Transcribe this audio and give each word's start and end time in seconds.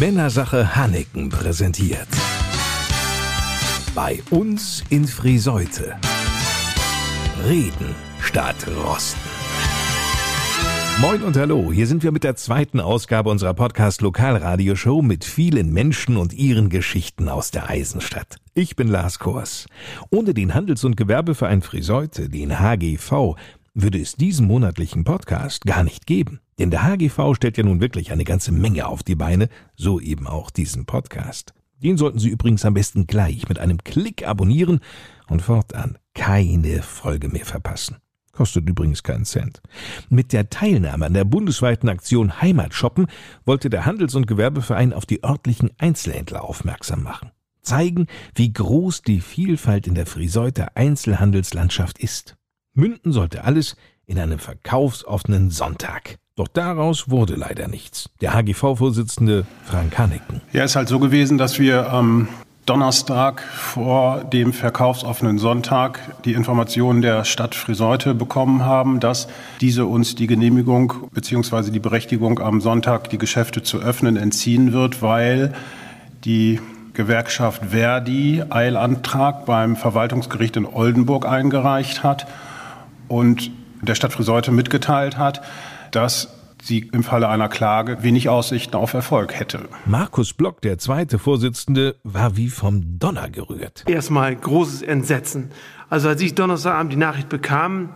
Männersache 0.00 0.74
Hanneken 0.74 1.28
präsentiert. 1.28 2.08
Bei 3.94 4.20
uns 4.30 4.82
in 4.90 5.06
Friseute. 5.06 5.94
Reden 7.46 7.94
statt 8.20 8.56
Rosten. 8.84 9.20
Moin 11.00 11.22
und 11.22 11.36
hallo, 11.36 11.70
hier 11.72 11.86
sind 11.86 12.02
wir 12.02 12.10
mit 12.10 12.24
der 12.24 12.34
zweiten 12.34 12.80
Ausgabe 12.80 13.30
unserer 13.30 13.54
Podcast 13.54 14.00
Lokalradioshow 14.00 15.00
mit 15.00 15.24
vielen 15.24 15.72
Menschen 15.72 16.16
und 16.16 16.32
ihren 16.32 16.70
Geschichten 16.70 17.28
aus 17.28 17.52
der 17.52 17.70
Eisenstadt. 17.70 18.38
Ich 18.54 18.74
bin 18.74 18.88
Lars 18.88 19.20
Kors. 19.20 19.66
Ohne 20.10 20.34
den 20.34 20.54
Handels- 20.54 20.82
und 20.82 20.96
Gewerbeverein 20.96 21.62
Friseute, 21.62 22.28
den 22.28 22.58
HGV, 22.58 23.36
würde 23.74 24.00
es 24.00 24.14
diesen 24.14 24.46
monatlichen 24.46 25.04
Podcast 25.04 25.64
gar 25.66 25.82
nicht 25.82 26.06
geben. 26.06 26.40
Denn 26.58 26.70
der 26.70 26.84
HGV 26.84 27.34
stellt 27.34 27.56
ja 27.58 27.64
nun 27.64 27.80
wirklich 27.80 28.12
eine 28.12 28.24
ganze 28.24 28.52
Menge 28.52 28.86
auf 28.86 29.02
die 29.02 29.16
Beine, 29.16 29.48
so 29.76 30.00
eben 30.00 30.26
auch 30.26 30.50
diesen 30.50 30.86
Podcast. 30.86 31.52
Den 31.82 31.98
sollten 31.98 32.20
Sie 32.20 32.28
übrigens 32.28 32.64
am 32.64 32.74
besten 32.74 33.06
gleich 33.06 33.48
mit 33.48 33.58
einem 33.58 33.78
Klick 33.78 34.26
abonnieren 34.26 34.80
und 35.28 35.42
fortan 35.42 35.98
keine 36.14 36.82
Folge 36.82 37.28
mehr 37.28 37.44
verpassen. 37.44 37.96
Kostet 38.32 38.68
übrigens 38.68 39.02
keinen 39.02 39.24
Cent. 39.24 39.60
Mit 40.08 40.32
der 40.32 40.50
Teilnahme 40.50 41.06
an 41.06 41.14
der 41.14 41.24
bundesweiten 41.24 41.88
Aktion 41.88 42.40
Heimatshoppen 42.40 43.06
wollte 43.44 43.70
der 43.70 43.86
Handels- 43.86 44.14
und 44.14 44.26
Gewerbeverein 44.26 44.92
auf 44.92 45.06
die 45.06 45.22
örtlichen 45.22 45.70
Einzelhändler 45.78 46.42
aufmerksam 46.42 47.02
machen. 47.02 47.30
Zeigen, 47.62 48.06
wie 48.34 48.52
groß 48.52 49.02
die 49.02 49.20
Vielfalt 49.20 49.86
in 49.86 49.94
der 49.94 50.06
Friseuter 50.06 50.76
Einzelhandelslandschaft 50.76 51.98
ist. 51.98 52.36
Münden 52.74 53.12
sollte 53.12 53.44
alles 53.44 53.76
in 54.06 54.18
einem 54.18 54.40
verkaufsoffenen 54.40 55.50
Sonntag. 55.50 56.16
Doch 56.34 56.48
daraus 56.48 57.08
wurde 57.08 57.36
leider 57.36 57.68
nichts. 57.68 58.10
Der 58.20 58.34
HGV-Vorsitzende 58.34 59.46
Frank 59.64 59.96
Haneken. 59.96 60.40
Ja, 60.52 60.64
ist 60.64 60.74
halt 60.74 60.88
so 60.88 60.98
gewesen, 60.98 61.38
dass 61.38 61.60
wir 61.60 61.92
am 61.92 62.28
Donnerstag 62.66 63.42
vor 63.42 64.24
dem 64.24 64.52
verkaufsoffenen 64.52 65.38
Sonntag 65.38 66.00
die 66.24 66.32
Informationen 66.32 67.02
der 67.02 67.24
Stadt 67.24 67.54
Friseute 67.54 68.14
bekommen 68.14 68.64
haben, 68.64 68.98
dass 68.98 69.28
diese 69.60 69.86
uns 69.86 70.16
die 70.16 70.26
Genehmigung 70.26 71.10
bzw. 71.12 71.70
die 71.70 71.78
Berechtigung 71.78 72.40
am 72.40 72.60
Sonntag 72.60 73.08
die 73.10 73.18
Geschäfte 73.18 73.62
zu 73.62 73.78
öffnen 73.78 74.16
entziehen 74.16 74.72
wird, 74.72 75.00
weil 75.00 75.54
die 76.24 76.58
Gewerkschaft 76.94 77.66
Verdi 77.66 78.42
Eilantrag 78.50 79.46
beim 79.46 79.76
Verwaltungsgericht 79.76 80.56
in 80.56 80.66
Oldenburg 80.66 81.26
eingereicht 81.26 82.02
hat 82.02 82.26
und 83.08 83.50
der 83.82 83.94
Stadt 83.94 84.12
Friseute 84.12 84.50
mitgeteilt 84.52 85.18
hat, 85.18 85.42
dass 85.90 86.28
sie 86.62 86.90
im 86.92 87.02
Falle 87.02 87.28
einer 87.28 87.48
Klage 87.48 88.02
wenig 88.02 88.28
Aussichten 88.28 88.74
auf 88.76 88.94
Erfolg 88.94 89.38
hätte. 89.38 89.68
Markus 89.84 90.32
Block, 90.32 90.62
der 90.62 90.78
zweite 90.78 91.18
Vorsitzende, 91.18 91.96
war 92.04 92.36
wie 92.36 92.48
vom 92.48 92.98
Donner 92.98 93.28
gerührt. 93.28 93.84
Erstmal 93.86 94.34
großes 94.34 94.82
Entsetzen. 94.82 95.50
Also 95.90 96.08
als 96.08 96.22
ich 96.22 96.34
Donnerstagabend 96.34 96.92
die 96.92 96.96
Nachricht 96.96 97.28
bekam, 97.28 97.90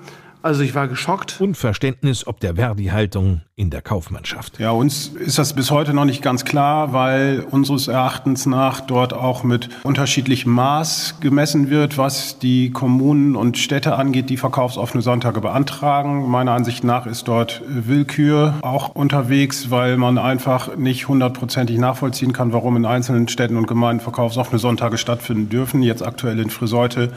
also 0.48 0.62
ich 0.62 0.74
war 0.74 0.88
geschockt. 0.88 1.40
Unverständnis 1.40 2.26
ob 2.26 2.40
der 2.40 2.56
Verdi-Haltung 2.56 3.42
in 3.54 3.68
der 3.68 3.82
Kaufmannschaft. 3.82 4.58
Ja, 4.58 4.70
uns 4.70 5.08
ist 5.08 5.36
das 5.36 5.52
bis 5.52 5.70
heute 5.70 5.92
noch 5.92 6.06
nicht 6.06 6.22
ganz 6.22 6.46
klar, 6.46 6.94
weil 6.94 7.44
unseres 7.50 7.86
Erachtens 7.86 8.46
nach 8.46 8.80
dort 8.80 9.12
auch 9.12 9.44
mit 9.44 9.68
unterschiedlichem 9.82 10.50
Maß 10.50 11.16
gemessen 11.20 11.68
wird, 11.68 11.98
was 11.98 12.38
die 12.38 12.70
Kommunen 12.70 13.36
und 13.36 13.58
Städte 13.58 13.96
angeht, 13.96 14.30
die 14.30 14.38
verkaufsoffene 14.38 15.02
Sonntage 15.02 15.42
beantragen. 15.42 16.26
Meiner 16.30 16.52
Ansicht 16.52 16.82
nach 16.82 17.04
ist 17.04 17.28
dort 17.28 17.60
Willkür 17.68 18.54
auch 18.62 18.94
unterwegs, 18.94 19.70
weil 19.70 19.98
man 19.98 20.16
einfach 20.16 20.76
nicht 20.78 21.08
hundertprozentig 21.08 21.76
nachvollziehen 21.76 22.32
kann, 22.32 22.54
warum 22.54 22.74
in 22.78 22.86
einzelnen 22.86 23.28
Städten 23.28 23.58
und 23.58 23.66
Gemeinden 23.66 24.00
verkaufsoffene 24.00 24.58
Sonntage 24.58 24.96
stattfinden 24.96 25.50
dürfen. 25.50 25.82
Jetzt 25.82 26.02
aktuell 26.02 26.40
in 26.40 26.48
Friseute 26.48 27.12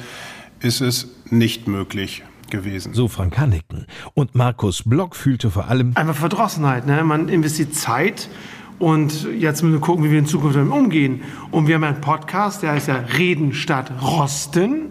ist 0.60 0.82
es 0.82 1.08
nicht 1.30 1.70
möglich 1.70 2.24
gewesen. 2.52 2.94
So 2.94 3.08
Frank 3.08 3.38
Hanniken. 3.38 3.88
Und 4.14 4.36
Markus 4.36 4.84
Block 4.86 5.16
fühlte 5.16 5.50
vor 5.50 5.68
allem 5.68 5.94
einfach 5.96 6.16
Verdrossenheit. 6.16 6.86
Ne? 6.86 7.04
Man 7.04 7.30
investiert 7.30 7.74
Zeit 7.74 8.30
und 8.82 9.28
jetzt 9.40 9.62
müssen 9.62 9.74
wir 9.74 9.80
gucken, 9.80 10.04
wie 10.04 10.12
wir 10.12 10.20
in 10.20 10.26
Zukunft 10.26 10.56
damit 10.56 10.74
umgehen. 10.74 11.22
Und 11.52 11.68
wir 11.68 11.76
haben 11.76 11.84
einen 11.84 12.02
Podcast, 12.02 12.64
der 12.64 12.72
heißt 12.72 12.88
ja 12.88 12.96
Reden 13.18 13.54
statt 13.54 13.92
Rosten. 14.02 14.88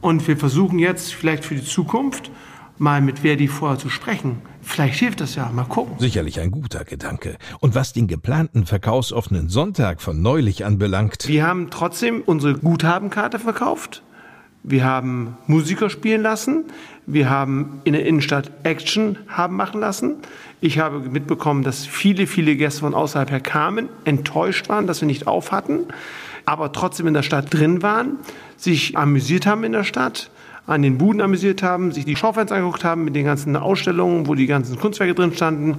Und 0.00 0.26
wir 0.28 0.36
versuchen 0.36 0.78
jetzt 0.78 1.12
vielleicht 1.12 1.44
für 1.44 1.56
die 1.56 1.64
Zukunft 1.64 2.30
mal 2.78 3.00
mit 3.00 3.20
Verdi 3.20 3.48
vorher 3.48 3.78
zu 3.78 3.88
sprechen. 3.88 4.42
Vielleicht 4.62 4.98
hilft 4.98 5.20
das 5.20 5.34
ja. 5.34 5.50
Mal 5.50 5.64
gucken. 5.64 5.96
Sicherlich 5.98 6.38
ein 6.40 6.52
guter 6.52 6.84
Gedanke. 6.84 7.36
Und 7.60 7.74
was 7.74 7.92
den 7.92 8.06
geplanten 8.06 8.66
verkaufsoffenen 8.66 9.48
Sonntag 9.48 10.02
von 10.02 10.22
neulich 10.22 10.64
anbelangt. 10.64 11.26
Wir 11.26 11.46
haben 11.46 11.70
trotzdem 11.70 12.22
unsere 12.24 12.54
Guthabenkarte 12.54 13.40
verkauft. 13.40 14.02
Wir 14.68 14.84
haben 14.84 15.36
Musiker 15.46 15.88
spielen 15.90 16.22
lassen. 16.22 16.64
Wir 17.06 17.30
haben 17.30 17.80
in 17.84 17.92
der 17.92 18.04
Innenstadt 18.04 18.50
Action 18.64 19.16
haben 19.28 19.54
machen 19.54 19.80
lassen. 19.80 20.16
Ich 20.60 20.80
habe 20.80 20.98
mitbekommen, 20.98 21.62
dass 21.62 21.86
viele, 21.86 22.26
viele 22.26 22.56
Gäste 22.56 22.80
von 22.80 22.92
außerhalb 22.92 23.30
her 23.30 23.38
kamen, 23.38 23.88
enttäuscht 24.04 24.68
waren, 24.68 24.88
dass 24.88 25.00
wir 25.00 25.06
nicht 25.06 25.28
auf 25.28 25.52
hatten, 25.52 25.84
aber 26.46 26.72
trotzdem 26.72 27.06
in 27.06 27.14
der 27.14 27.22
Stadt 27.22 27.54
drin 27.54 27.80
waren, 27.82 28.16
sich 28.56 28.98
amüsiert 28.98 29.46
haben 29.46 29.62
in 29.62 29.70
der 29.70 29.84
Stadt, 29.84 30.30
an 30.66 30.82
den 30.82 30.98
Buden 30.98 31.20
amüsiert 31.20 31.62
haben, 31.62 31.92
sich 31.92 32.04
die 32.04 32.16
Schaufenster 32.16 32.56
angeguckt 32.56 32.82
haben 32.82 33.04
mit 33.04 33.14
den 33.14 33.24
ganzen 33.24 33.54
Ausstellungen, 33.54 34.26
wo 34.26 34.34
die 34.34 34.48
ganzen 34.48 34.76
Kunstwerke 34.80 35.14
drin 35.14 35.32
standen 35.32 35.76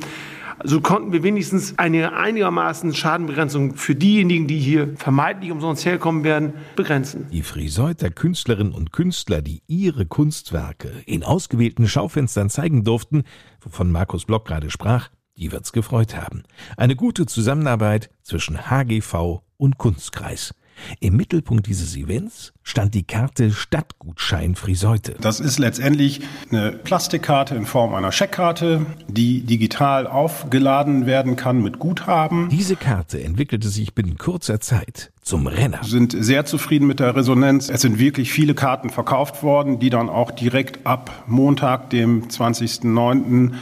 so 0.63 0.81
konnten 0.81 1.11
wir 1.11 1.23
wenigstens 1.23 1.77
eine 1.77 2.13
einigermaßen 2.13 2.93
Schadenbegrenzung 2.93 3.75
für 3.75 3.95
diejenigen, 3.95 4.47
die 4.47 4.59
hier 4.59 4.95
vermeintlich 4.97 5.51
umsonst 5.51 5.85
herkommen 5.85 6.23
werden, 6.23 6.53
begrenzen. 6.75 7.27
Die 7.31 7.43
Friseuter 7.43 8.09
Künstlerinnen 8.09 8.73
und 8.73 8.91
Künstler, 8.91 9.41
die 9.41 9.61
ihre 9.67 10.05
Kunstwerke 10.05 10.91
in 11.05 11.23
ausgewählten 11.23 11.87
Schaufenstern 11.87 12.49
zeigen 12.49 12.83
durften, 12.83 13.23
wovon 13.61 13.91
Markus 13.91 14.25
Block 14.25 14.45
gerade 14.45 14.69
sprach, 14.69 15.09
die 15.37 15.51
wird's 15.51 15.71
gefreut 15.71 16.15
haben. 16.15 16.43
Eine 16.75 16.95
gute 16.95 17.25
Zusammenarbeit 17.25 18.09
zwischen 18.23 18.69
HGV 18.69 19.41
und 19.57 19.77
Kunstkreis. 19.77 20.53
Im 20.99 21.15
Mittelpunkt 21.15 21.67
dieses 21.67 21.95
Events 21.95 22.53
stand 22.63 22.93
die 22.93 23.03
Karte 23.03 23.51
Stadtgutschein 23.51 24.55
Friseute. 24.55 25.15
Das 25.21 25.39
ist 25.39 25.59
letztendlich 25.59 26.21
eine 26.51 26.71
Plastikkarte 26.71 27.55
in 27.55 27.65
Form 27.65 27.93
einer 27.93 28.11
Scheckkarte, 28.11 28.85
die 29.07 29.41
digital 29.41 30.07
aufgeladen 30.07 31.05
werden 31.05 31.35
kann 31.35 31.61
mit 31.61 31.79
Guthaben. 31.79 32.49
Diese 32.49 32.75
Karte 32.75 33.23
entwickelte 33.23 33.69
sich 33.69 33.93
binnen 33.93 34.17
kurzer 34.17 34.59
Zeit 34.59 35.11
zum 35.21 35.47
Renner. 35.47 35.79
Wir 35.81 35.89
sind 35.89 36.15
sehr 36.17 36.45
zufrieden 36.45 36.87
mit 36.87 36.99
der 36.99 37.15
Resonanz. 37.15 37.69
Es 37.69 37.81
sind 37.81 37.99
wirklich 37.99 38.31
viele 38.31 38.53
Karten 38.53 38.89
verkauft 38.89 39.43
worden, 39.43 39.79
die 39.79 39.89
dann 39.89 40.09
auch 40.09 40.31
direkt 40.31 40.85
ab 40.85 41.23
Montag, 41.27 41.89
dem 41.89 42.27
20.09 42.27 43.53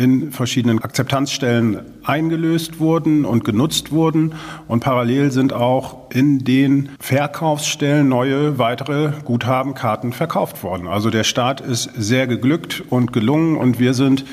in 0.00 0.32
verschiedenen 0.32 0.78
Akzeptanzstellen 0.78 1.80
eingelöst 2.04 2.80
wurden 2.80 3.26
und 3.26 3.44
genutzt 3.44 3.92
wurden. 3.92 4.32
Und 4.66 4.82
parallel 4.82 5.30
sind 5.30 5.52
auch 5.52 6.10
in 6.10 6.38
den 6.38 6.88
Verkaufsstellen 6.98 8.08
neue 8.08 8.58
weitere 8.58 9.12
Guthabenkarten 9.26 10.14
verkauft 10.14 10.62
worden. 10.62 10.88
Also 10.88 11.10
der 11.10 11.24
Start 11.24 11.60
ist 11.60 11.90
sehr 11.94 12.26
geglückt 12.26 12.82
und 12.88 13.12
gelungen 13.12 13.58
und 13.58 13.78
wir 13.78 13.92
sind 13.92 14.24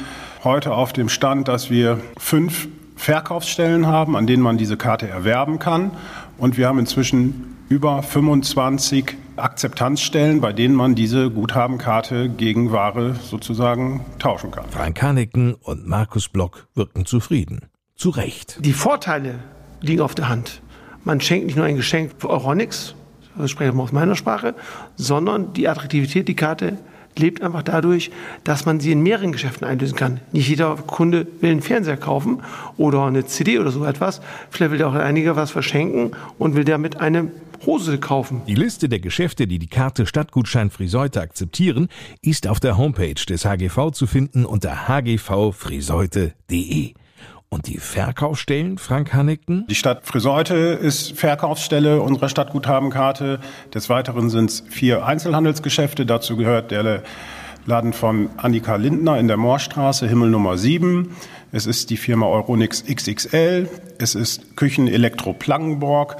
heute 0.46 0.72
auf 0.74 0.94
dem 0.94 1.10
Stand, 1.10 1.50
dass 1.50 1.70
wir 1.70 2.00
fünf 2.18 2.70
Verkaufsstellen 2.96 3.88
haben, 3.88 4.16
an 4.16 4.26
denen 4.26 4.42
man 4.42 4.58
diese 4.58 4.78
Karte 4.78 5.10
erwerben 5.10 5.60
kann. 5.60 5.92
Und 6.38 6.58
wir 6.58 6.70
haben 6.70 6.80
inzwischen 6.80 7.57
über 7.70 8.02
25 8.02 9.16
Akzeptanzstellen, 9.36 10.42
bei 10.42 10.54
denen 10.54 10.74
man 10.74 10.96
diese 10.96 11.30
Guthabenkarte 11.30 12.30
gegen 12.30 12.72
Ware 12.72 13.16
sozusagen 13.16 14.06
tauschen 14.20 14.52
kann. 14.52 14.66
Frank 14.70 15.02
Haneken 15.02 15.54
und 15.54 15.88
Markus 15.88 16.30
Block 16.30 16.68
wirken 16.76 17.06
zufrieden. 17.06 17.62
Zu 17.96 18.10
Recht. 18.10 18.60
Die 18.64 18.74
Vorteile 18.74 19.36
liegen 19.82 20.02
auf 20.02 20.16
der 20.16 20.30
Hand. 20.30 20.62
Man 21.04 21.22
schenkt 21.22 21.48
nicht 21.48 21.56
nur 21.56 21.66
ein 21.66 21.76
Geschenk 21.76 22.12
für 22.18 22.30
Euronics, 22.30 22.96
das 23.38 23.52
spreche 23.52 23.70
ich 23.70 23.76
mal 23.76 23.84
aus 23.84 23.92
meiner 23.92 24.16
Sprache, 24.16 24.56
sondern 24.96 25.54
die 25.54 25.68
Attraktivität, 25.68 26.28
die 26.28 26.36
Karte 26.36 26.78
lebt 27.18 27.42
einfach 27.42 27.64
dadurch, 27.64 28.12
dass 28.44 28.66
man 28.66 28.80
sie 28.80 28.92
in 28.92 29.02
mehreren 29.02 29.32
Geschäften 29.32 29.68
einlösen 29.68 29.96
kann. 29.96 30.20
Nicht 30.32 30.50
jeder 30.50 30.76
Kunde 30.76 31.28
will 31.42 31.52
einen 31.52 31.62
Fernseher 31.62 31.98
kaufen 31.98 32.42
oder 32.78 33.06
eine 33.06 33.26
CD 33.26 33.60
oder 33.60 33.72
so 33.72 33.86
etwas. 33.86 34.22
Vielleicht 34.50 34.72
will 34.72 34.78
der 34.78 34.90
auch 34.90 34.94
einiger 34.94 35.36
was 35.36 35.52
verschenken 35.52 36.12
und 36.38 36.56
will 36.56 36.64
damit 36.64 36.98
eine 36.98 37.32
Hose 37.66 38.00
kaufen. 38.00 38.42
Die 38.48 38.56
Liste 38.56 38.90
der 38.90 39.00
Geschäfte, 39.00 39.48
die 39.48 39.60
die 39.60 39.68
Karte 39.68 40.06
Stadtgutschein 40.06 40.70
Friseute 40.70 41.22
akzeptieren, 41.22 41.88
ist 42.22 42.48
auf 42.48 42.60
der 42.60 42.78
Homepage 42.78 43.14
des 43.14 43.46
HGV 43.46 43.92
zu 43.92 44.08
finden 44.08 44.46
unter 44.46 44.88
hgvfriseute.de. 44.88 46.94
Und 47.50 47.68
die 47.68 47.78
Verkaufsstellen, 47.78 48.78
Frank 48.78 49.14
Hanneken? 49.14 49.66
Die 49.70 49.76
Stadt 49.76 50.06
Friseute 50.06 50.56
ist 50.56 51.18
Verkaufsstelle 51.18 52.02
unserer 52.02 52.28
Stadtguthabenkarte. 52.28 53.40
Des 53.74 53.90
Weiteren 53.90 54.30
sind 54.30 54.50
es 54.50 54.64
vier 54.70 55.06
Einzelhandelsgeschäfte. 55.06 56.06
Dazu 56.06 56.36
gehört 56.36 56.72
der 56.72 57.04
Laden 57.66 57.94
von 57.94 58.30
Annika 58.38 58.76
Lindner 58.76 59.18
in 59.18 59.30
der 59.30 59.38
Moorstraße, 59.38 60.08
Himmel 60.08 60.30
Nummer 60.30 60.58
7. 60.58 61.16
es 61.52 61.66
ist 61.66 61.90
die 61.90 61.98
Firma 61.98 62.28
Euronix 62.28 62.84
XXL, 62.86 63.70
es 63.98 64.16
ist 64.16 64.56
Küchen 64.58 64.88
Elektro 64.88 65.34
Plangenborg 65.34 66.18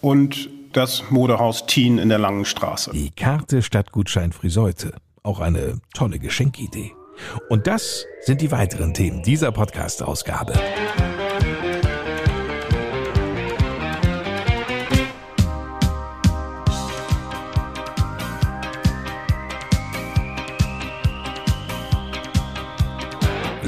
und 0.00 0.48
das 0.78 1.10
Modehaus 1.10 1.66
Teen 1.66 1.98
in 1.98 2.08
der 2.08 2.20
Langen 2.20 2.44
Straße. 2.44 2.92
Die 2.92 3.10
Karte 3.10 3.62
Stadtgutschein 3.62 4.30
Friseute. 4.30 4.92
Auch 5.24 5.40
eine 5.40 5.80
tolle 5.92 6.20
Geschenkidee. 6.20 6.92
Und 7.48 7.66
das 7.66 8.06
sind 8.20 8.40
die 8.40 8.52
weiteren 8.52 8.94
Themen 8.94 9.24
dieser 9.24 9.50
Podcast-Ausgabe. 9.50 10.52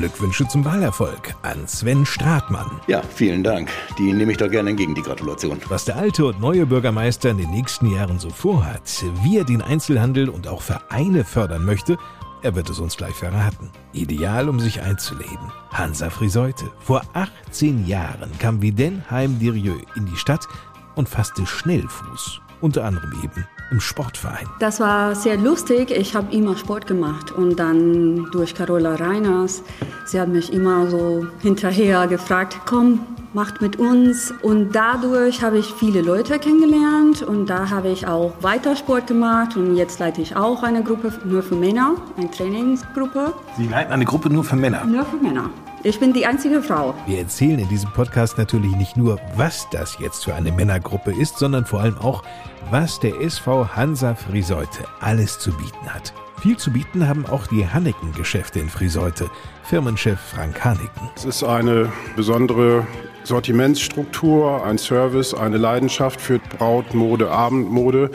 Glückwünsche 0.01 0.49
zum 0.49 0.65
Wahlerfolg 0.65 1.35
an 1.43 1.69
Sven 1.69 2.07
Stratmann. 2.07 2.81
Ja, 2.87 3.03
vielen 3.03 3.45
Dank. 3.45 3.69
Die 3.99 4.15
nehme 4.15 4.33
ich 4.33 4.39
doch 4.39 4.51
gerne 4.51 4.71
entgegen, 4.71 4.95
die 4.95 5.03
Gratulation. 5.03 5.61
Was 5.69 5.85
der 5.85 5.97
alte 5.97 6.25
und 6.25 6.41
neue 6.41 6.65
Bürgermeister 6.65 7.29
in 7.29 7.37
den 7.37 7.51
nächsten 7.51 7.85
Jahren 7.95 8.19
so 8.19 8.31
vorhat, 8.31 9.05
wie 9.23 9.37
er 9.37 9.45
den 9.45 9.61
Einzelhandel 9.61 10.31
und 10.31 10.49
auch 10.49 10.63
Vereine 10.63 11.23
fördern 11.23 11.67
möchte, 11.67 11.99
er 12.41 12.55
wird 12.55 12.71
es 12.71 12.79
uns 12.79 12.97
gleich 12.97 13.15
verraten. 13.15 13.69
Ideal, 13.93 14.49
um 14.49 14.59
sich 14.59 14.81
einzuleben. 14.81 15.53
Hansa 15.71 16.09
Friseute. 16.09 16.71
Vor 16.81 17.03
18 17.13 17.87
Jahren 17.87 18.31
kam 18.39 18.63
Widenheim 18.63 19.39
Dirieux 19.39 19.83
in 19.97 20.07
die 20.07 20.17
Stadt 20.17 20.49
und 20.95 21.11
fasste 21.11 21.47
Schnellfuß. 21.47 22.41
Unter 22.61 22.85
anderem 22.85 23.13
eben 23.23 23.47
im 23.71 23.81
Sportverein. 23.81 24.47
Das 24.59 24.81
war 24.81 25.15
sehr 25.15 25.37
lustig. 25.37 25.91
Ich 25.91 26.15
habe 26.15 26.35
immer 26.35 26.57
Sport 26.57 26.87
gemacht 26.87 27.33
und 27.33 27.57
dann 27.57 28.27
durch 28.33 28.55
Carola 28.55 28.97
Reiners. 28.97 29.63
Sie 30.07 30.21
hat 30.21 30.29
mich 30.29 30.53
immer 30.53 30.89
so 30.91 31.27
hinterher 31.41 32.07
gefragt, 32.09 32.59
komm, 32.67 33.01
macht 33.33 33.61
mit 33.61 33.77
uns. 33.77 34.35
Und 34.43 34.73
dadurch 34.75 35.43
habe 35.43 35.59
ich 35.59 35.73
viele 35.73 36.03
Leute 36.03 36.39
kennengelernt 36.39 37.23
und 37.23 37.47
da 37.47 37.71
habe 37.71 37.89
ich 37.89 38.07
auch 38.07 38.33
weiter 38.41 38.77
Sport 38.77 39.07
gemacht 39.07 39.57
und 39.57 39.77
jetzt 39.77 39.99
leite 40.01 40.21
ich 40.21 40.37
auch 40.37 40.63
eine 40.63 40.83
Gruppe 40.83 41.13
nur 41.25 41.43
für 41.43 41.55
Männer, 41.55 41.95
eine 42.17 42.31
Trainingsgruppe. 42.31 43.35
Sie 43.57 43.69
leiten 43.69 43.93
eine 43.93 44.05
Gruppe 44.05 44.31
nur 44.31 44.45
für 44.45 44.57
Männer? 44.57 44.85
Nur 44.85 45.05
für 45.05 45.17
Männer. 45.17 45.51
Ich 45.83 45.99
bin 45.99 46.13
die 46.13 46.27
einzige 46.27 46.63
Frau. 46.63 46.95
Wir 47.07 47.21
erzählen 47.21 47.59
in 47.59 47.69
diesem 47.71 47.91
Podcast 47.93 48.37
natürlich 48.37 48.77
nicht 48.77 48.99
nur, 48.99 49.19
was 49.37 49.67
das 49.71 49.97
jetzt 49.99 50.25
für 50.25 50.35
eine 50.35 50.53
Männergruppe 50.53 51.11
ist, 51.11 51.39
sondern 51.39 51.65
vor 51.65 51.81
allem 51.81 51.97
auch, 51.97 52.23
was 52.71 53.01
der 53.01 53.19
SV 53.19 53.67
Hansa 53.75 54.15
Friseute 54.15 54.85
alles 55.01 55.39
zu 55.39 55.51
bieten 55.53 55.89
hat. 55.89 56.13
Viel 56.43 56.59
zu 56.59 56.71
bieten 56.71 57.09
haben 57.09 57.25
auch 57.25 57.47
die 57.47 57.67
Hanneken-Geschäfte 57.67 58.61
in 58.61 58.69
Friseute. 58.69 59.31
Firmenchef 59.63 60.21
Frank 60.21 60.63
Hanneken. 60.63 61.09
Es 61.17 61.25
ist 61.25 61.45
eine 61.45 61.91
besondere 62.15 62.87
Sortimentsstruktur, 63.25 64.63
ein 64.63 64.77
Service, 64.77 65.33
eine 65.33 65.57
Leidenschaft 65.57 66.21
für 66.21 66.41
Brautmode, 66.59 67.31
Abendmode 67.31 68.11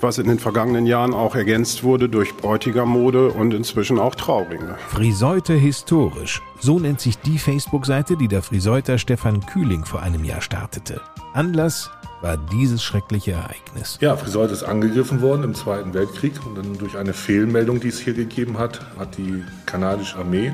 was 0.00 0.18
in 0.18 0.28
den 0.28 0.38
vergangenen 0.38 0.86
Jahren 0.86 1.14
auch 1.14 1.34
ergänzt 1.34 1.82
wurde 1.82 2.08
durch 2.08 2.36
Bräutigammode 2.36 3.30
und 3.30 3.54
inzwischen 3.54 3.98
auch 3.98 4.14
Trauringe. 4.14 4.76
Friseute 4.88 5.54
historisch. 5.54 6.42
So 6.60 6.78
nennt 6.78 7.00
sich 7.00 7.18
die 7.18 7.38
Facebook-Seite, 7.38 8.16
die 8.16 8.28
der 8.28 8.42
Friseuter 8.42 8.98
Stefan 8.98 9.44
Kühling 9.46 9.84
vor 9.84 10.02
einem 10.02 10.24
Jahr 10.24 10.40
startete. 10.40 11.00
Anlass 11.34 11.90
war 12.20 12.36
dieses 12.36 12.82
schreckliche 12.82 13.32
Ereignis. 13.32 13.98
Ja, 14.00 14.16
Friseute 14.16 14.52
ist 14.52 14.64
angegriffen 14.64 15.20
worden 15.20 15.44
im 15.44 15.54
Zweiten 15.54 15.94
Weltkrieg 15.94 16.34
und 16.46 16.56
dann 16.56 16.78
durch 16.78 16.96
eine 16.96 17.12
Fehlmeldung, 17.12 17.80
die 17.80 17.88
es 17.88 18.00
hier 18.00 18.14
gegeben 18.14 18.58
hat, 18.58 18.80
hat 18.98 19.16
die 19.18 19.44
kanadische 19.66 20.18
Armee 20.18 20.52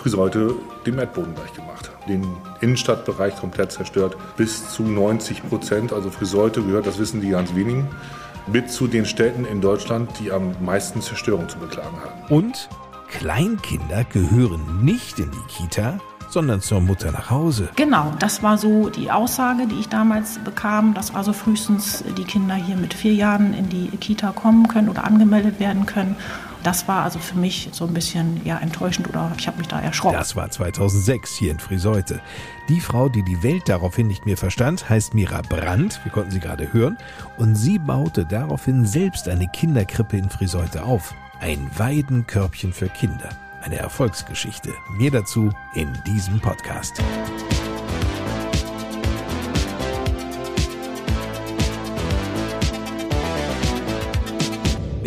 Friseute 0.00 0.54
den 0.86 0.98
Erdboden 0.98 1.34
gleich 1.34 1.52
gemacht. 1.52 1.90
Den 2.08 2.26
Innenstadtbereich 2.62 3.36
komplett 3.36 3.70
zerstört, 3.70 4.16
bis 4.38 4.70
zu 4.72 4.82
90 4.82 5.46
Prozent. 5.46 5.92
Also 5.92 6.10
Friseute 6.10 6.62
gehört, 6.62 6.86
das 6.86 6.98
wissen 6.98 7.20
die 7.20 7.28
ganz 7.28 7.54
wenigen, 7.54 7.86
mit 8.52 8.70
zu 8.70 8.86
den 8.86 9.06
Städten 9.06 9.44
in 9.44 9.60
Deutschland, 9.60 10.10
die 10.20 10.30
am 10.30 10.54
meisten 10.64 11.00
Zerstörung 11.00 11.48
zu 11.48 11.58
beklagen 11.58 11.96
haben. 12.04 12.34
Und 12.34 12.68
Kleinkinder 13.08 14.04
gehören 14.04 14.84
nicht 14.84 15.18
in 15.18 15.30
die 15.30 15.46
Kita, 15.48 15.98
sondern 16.28 16.60
zur 16.60 16.80
Mutter 16.80 17.10
nach 17.10 17.30
Hause. 17.30 17.68
Genau, 17.76 18.12
das 18.18 18.42
war 18.42 18.56
so 18.56 18.88
die 18.88 19.10
Aussage, 19.10 19.66
die 19.66 19.80
ich 19.80 19.88
damals 19.88 20.38
bekam, 20.38 20.94
dass 20.94 21.14
also 21.14 21.32
frühestens 21.32 22.04
die 22.16 22.24
Kinder 22.24 22.54
hier 22.54 22.76
mit 22.76 22.94
vier 22.94 23.14
Jahren 23.14 23.52
in 23.52 23.68
die 23.68 23.88
Kita 23.96 24.30
kommen 24.30 24.68
können 24.68 24.88
oder 24.88 25.04
angemeldet 25.04 25.58
werden 25.58 25.86
können. 25.86 26.16
Das 26.62 26.88
war 26.88 27.04
also 27.04 27.18
für 27.18 27.38
mich 27.38 27.70
so 27.72 27.86
ein 27.86 27.94
bisschen 27.94 28.44
ja, 28.44 28.58
enttäuschend 28.58 29.08
oder 29.08 29.32
ich 29.38 29.46
habe 29.46 29.58
mich 29.58 29.68
da 29.68 29.80
erschrocken. 29.80 30.16
Das 30.16 30.36
war 30.36 30.50
2006 30.50 31.36
hier 31.36 31.52
in 31.52 31.58
Friseute. 31.58 32.20
Die 32.68 32.80
Frau, 32.80 33.08
die 33.08 33.22
die 33.22 33.42
Welt 33.42 33.68
daraufhin 33.68 34.06
nicht 34.06 34.26
mehr 34.26 34.36
verstand, 34.36 34.88
heißt 34.88 35.14
Mira 35.14 35.42
Brandt, 35.42 36.00
wir 36.04 36.12
konnten 36.12 36.30
sie 36.30 36.40
gerade 36.40 36.72
hören, 36.72 36.98
und 37.38 37.54
sie 37.54 37.78
baute 37.78 38.26
daraufhin 38.26 38.84
selbst 38.84 39.28
eine 39.28 39.48
Kinderkrippe 39.48 40.16
in 40.16 40.28
Friseute 40.28 40.84
auf. 40.84 41.14
Ein 41.40 41.70
Weidenkörbchen 41.76 42.72
für 42.72 42.88
Kinder. 42.88 43.30
Eine 43.62 43.76
Erfolgsgeschichte. 43.76 44.72
Mehr 44.90 45.10
dazu 45.10 45.50
in 45.74 45.92
diesem 46.06 46.40
Podcast. 46.40 47.02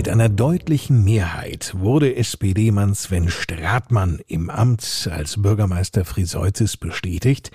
Mit 0.04 0.12
einer 0.12 0.28
deutlichen 0.28 1.06
Mehrheit 1.06 1.76
wurde 1.78 2.18
SPD-Mann 2.18 2.94
Sven 2.94 3.30
Stratmann 3.30 4.20
im 4.28 4.50
Amt 4.50 5.08
als 5.10 5.42
Bürgermeister 5.42 6.04
Friseutes 6.04 6.76
bestätigt. 6.76 7.52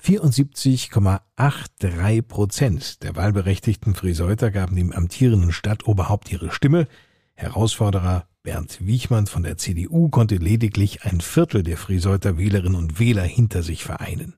74,83 0.00 2.22
Prozent 2.22 3.02
der 3.02 3.16
wahlberechtigten 3.16 3.96
Friseuter 3.96 4.52
gaben 4.52 4.76
dem 4.76 4.92
amtierenden 4.92 5.50
Stadtoberhaupt 5.50 6.30
ihre 6.30 6.52
Stimme. 6.52 6.86
Herausforderer 7.34 8.28
Bernd 8.44 8.86
Wiechmann 8.86 9.26
von 9.26 9.42
der 9.42 9.56
CDU 9.56 10.08
konnte 10.08 10.36
lediglich 10.36 11.02
ein 11.02 11.20
Viertel 11.20 11.64
der 11.64 11.76
Friseuter 11.76 12.38
Wählerinnen 12.38 12.78
und 12.78 13.00
Wähler 13.00 13.24
hinter 13.24 13.64
sich 13.64 13.82
vereinen. 13.82 14.37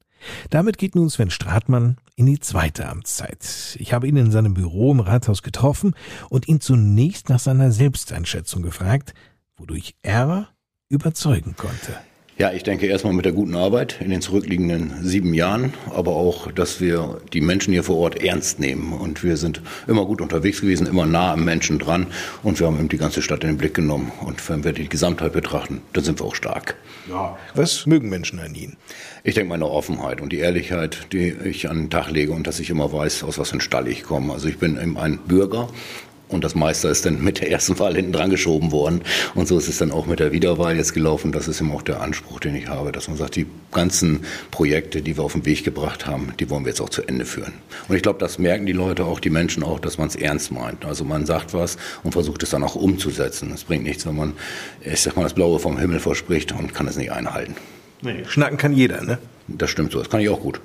Damit 0.51 0.79
geht 0.79 0.95
nun 0.95 1.11
Sven 1.11 1.31
Stratmann 1.31 1.97
in 2.17 2.27
die 2.27 2.41
zweite 2.41 2.89
Amtszeit. 2.89 3.77
Ich 3.79 3.93
habe 3.93 4.09
ihn 4.09 4.17
in 4.17 4.31
seinem 4.31 4.55
Büro 4.55 4.93
im 4.93 5.01
Rathaus 5.01 5.43
getroffen 5.43 5.95
und 6.29 6.49
ihn 6.49 6.61
zunächst 6.61 7.29
nach 7.29 7.41
seiner 7.41 7.73
Selbsteinschätzung 7.73 8.63
gefragt, 8.63 9.15
wodurch 9.57 9.95
er 10.03 10.49
überzeugen 10.89 11.55
konnte. 11.57 11.95
Ja, 12.41 12.55
ich 12.55 12.63
denke 12.63 12.87
erstmal 12.87 13.13
mit 13.13 13.27
der 13.27 13.33
guten 13.33 13.55
Arbeit 13.55 13.99
in 14.01 14.09
den 14.09 14.23
zurückliegenden 14.23 14.95
sieben 15.03 15.35
Jahren, 15.35 15.75
aber 15.95 16.13
auch, 16.13 16.51
dass 16.51 16.81
wir 16.81 17.21
die 17.35 17.43
Menschen 17.43 17.75
hier 17.75 17.83
vor 17.83 17.99
Ort 17.99 18.23
ernst 18.23 18.59
nehmen. 18.59 18.95
Und 18.95 19.23
wir 19.23 19.37
sind 19.37 19.61
immer 19.87 20.07
gut 20.07 20.23
unterwegs 20.23 20.63
gewesen, 20.63 20.87
immer 20.87 21.05
nah 21.05 21.35
am 21.35 21.45
Menschen 21.45 21.79
dran. 21.79 22.07
Und 22.43 22.59
wir 22.59 22.67
haben 22.67 22.79
eben 22.79 22.89
die 22.89 22.97
ganze 22.97 23.21
Stadt 23.21 23.45
in 23.45 23.51
den 23.51 23.59
Blick 23.59 23.75
genommen. 23.75 24.11
Und 24.25 24.49
wenn 24.49 24.65
wir 24.65 24.73
die 24.73 24.89
Gesamtheit 24.89 25.35
betrachten, 25.35 25.83
dann 25.93 26.03
sind 26.03 26.19
wir 26.19 26.25
auch 26.25 26.35
stark. 26.35 26.77
Ja. 27.11 27.37
Was 27.55 27.85
mögen 27.85 28.09
Menschen 28.09 28.39
an 28.39 28.55
Ihnen? 28.55 28.79
Ich 29.23 29.35
denke 29.35 29.51
meine 29.51 29.67
Offenheit 29.67 30.23
und 30.23 30.33
die 30.33 30.39
Ehrlichkeit, 30.39 31.09
die 31.13 31.35
ich 31.45 31.69
an 31.69 31.77
den 31.77 31.91
Tag 31.91 32.11
lege 32.11 32.33
und 32.33 32.47
dass 32.47 32.59
ich 32.59 32.71
immer 32.71 32.91
weiß, 32.91 33.23
aus 33.23 33.39
was 33.39 33.51
für 33.51 33.59
ein 33.59 33.61
Stall 33.61 33.87
ich 33.87 34.03
komme. 34.03 34.33
Also 34.33 34.49
ich 34.49 34.57
bin 34.57 34.81
eben 34.81 34.97
ein 34.97 35.19
Bürger 35.29 35.69
und 36.31 36.45
das 36.45 36.55
Meister 36.55 36.91
ist 36.91 37.05
dann 37.05 37.23
mit 37.23 37.41
der 37.41 37.51
ersten 37.51 37.79
Wahl 37.79 37.95
hinten 37.95 38.13
dran 38.13 38.31
geschoben 38.31 38.73
worden. 38.73 39.03
Und 39.35 39.49
so 39.49 39.59
ist 39.59 39.69
es 39.69 39.79
dann 39.79 39.91
auch 39.91 40.07
mit 40.07 40.21
der 40.21 40.33
Wiederwahl 40.33 40.77
jetzt 40.77 40.95
gelaufen. 40.95 41.33
Das 41.33 41.49
ist 41.49 41.61
eben 41.61 41.73
auch 41.73 41.83
der 41.83 42.01
Anspruch, 42.01 42.41
den 42.41 42.55
ich 42.55 42.69
habe, 42.69 42.93
dass 42.93 43.09
man 43.09 43.17
sagt, 43.17 43.37
die 43.37 43.47
ganzen 43.73 44.25
Projekte, 44.51 45.03
die 45.03 45.17
wir 45.17 45.25
auf 45.25 45.33
den 45.33 45.45
Weg 45.45 45.65
gebracht 45.65 46.07
haben, 46.07 46.33
die 46.39 46.49
wollen 46.49 46.65
wir 46.65 46.71
jetzt 46.71 46.81
auch 46.81 46.89
zu 46.89 47.03
Ende 47.03 47.25
führen. 47.25 47.53
Und 47.89 47.97
ich 47.97 48.03
glaube, 48.03 48.19
das 48.19 48.39
merken 48.39 48.67
die 48.67 48.73
Leute 48.73 49.05
auch, 49.05 49.21
die 49.21 49.31
Menschen 49.31 49.63
auch, 49.63 49.81
dass 49.81 49.99
man 49.99 50.09
es 50.09 50.17
ernst 50.17 50.53
meint. 50.53 50.85
Also 50.85 51.05
man 51.05 51.27
sagt 51.27 51.53
was 51.53 51.77
und 52.05 52.13
versucht 52.13 52.43
es 52.43 52.51
dann 52.51 52.63
auch 52.63 52.77
umzusetzen. 52.77 53.51
Es 53.53 53.65
bringt 53.65 53.85
nichts, 53.85 54.07
wenn 54.07 54.17
man, 54.17 54.33
ich 54.83 55.01
sag 55.01 55.17
mal, 55.17 55.25
das 55.25 55.35
Blaue 55.35 55.59
vom 55.59 55.79
Himmel 55.79 56.01
verspricht 56.01 56.53
und 56.53 56.75
kann 56.75 56.87
es 56.87 56.97
nicht 56.97 57.13
einhalten. 57.13 57.57
Nee, 58.03 58.25
schnacken 58.27 58.57
kann 58.57 58.73
jeder, 58.73 59.03
ne? 59.03 59.19
Das 59.49 59.71
stimmt 59.71 59.93
so, 59.93 59.99
das 59.99 60.09
kann 60.09 60.21
ich 60.21 60.29
auch 60.29 60.41
gut. 60.41 60.61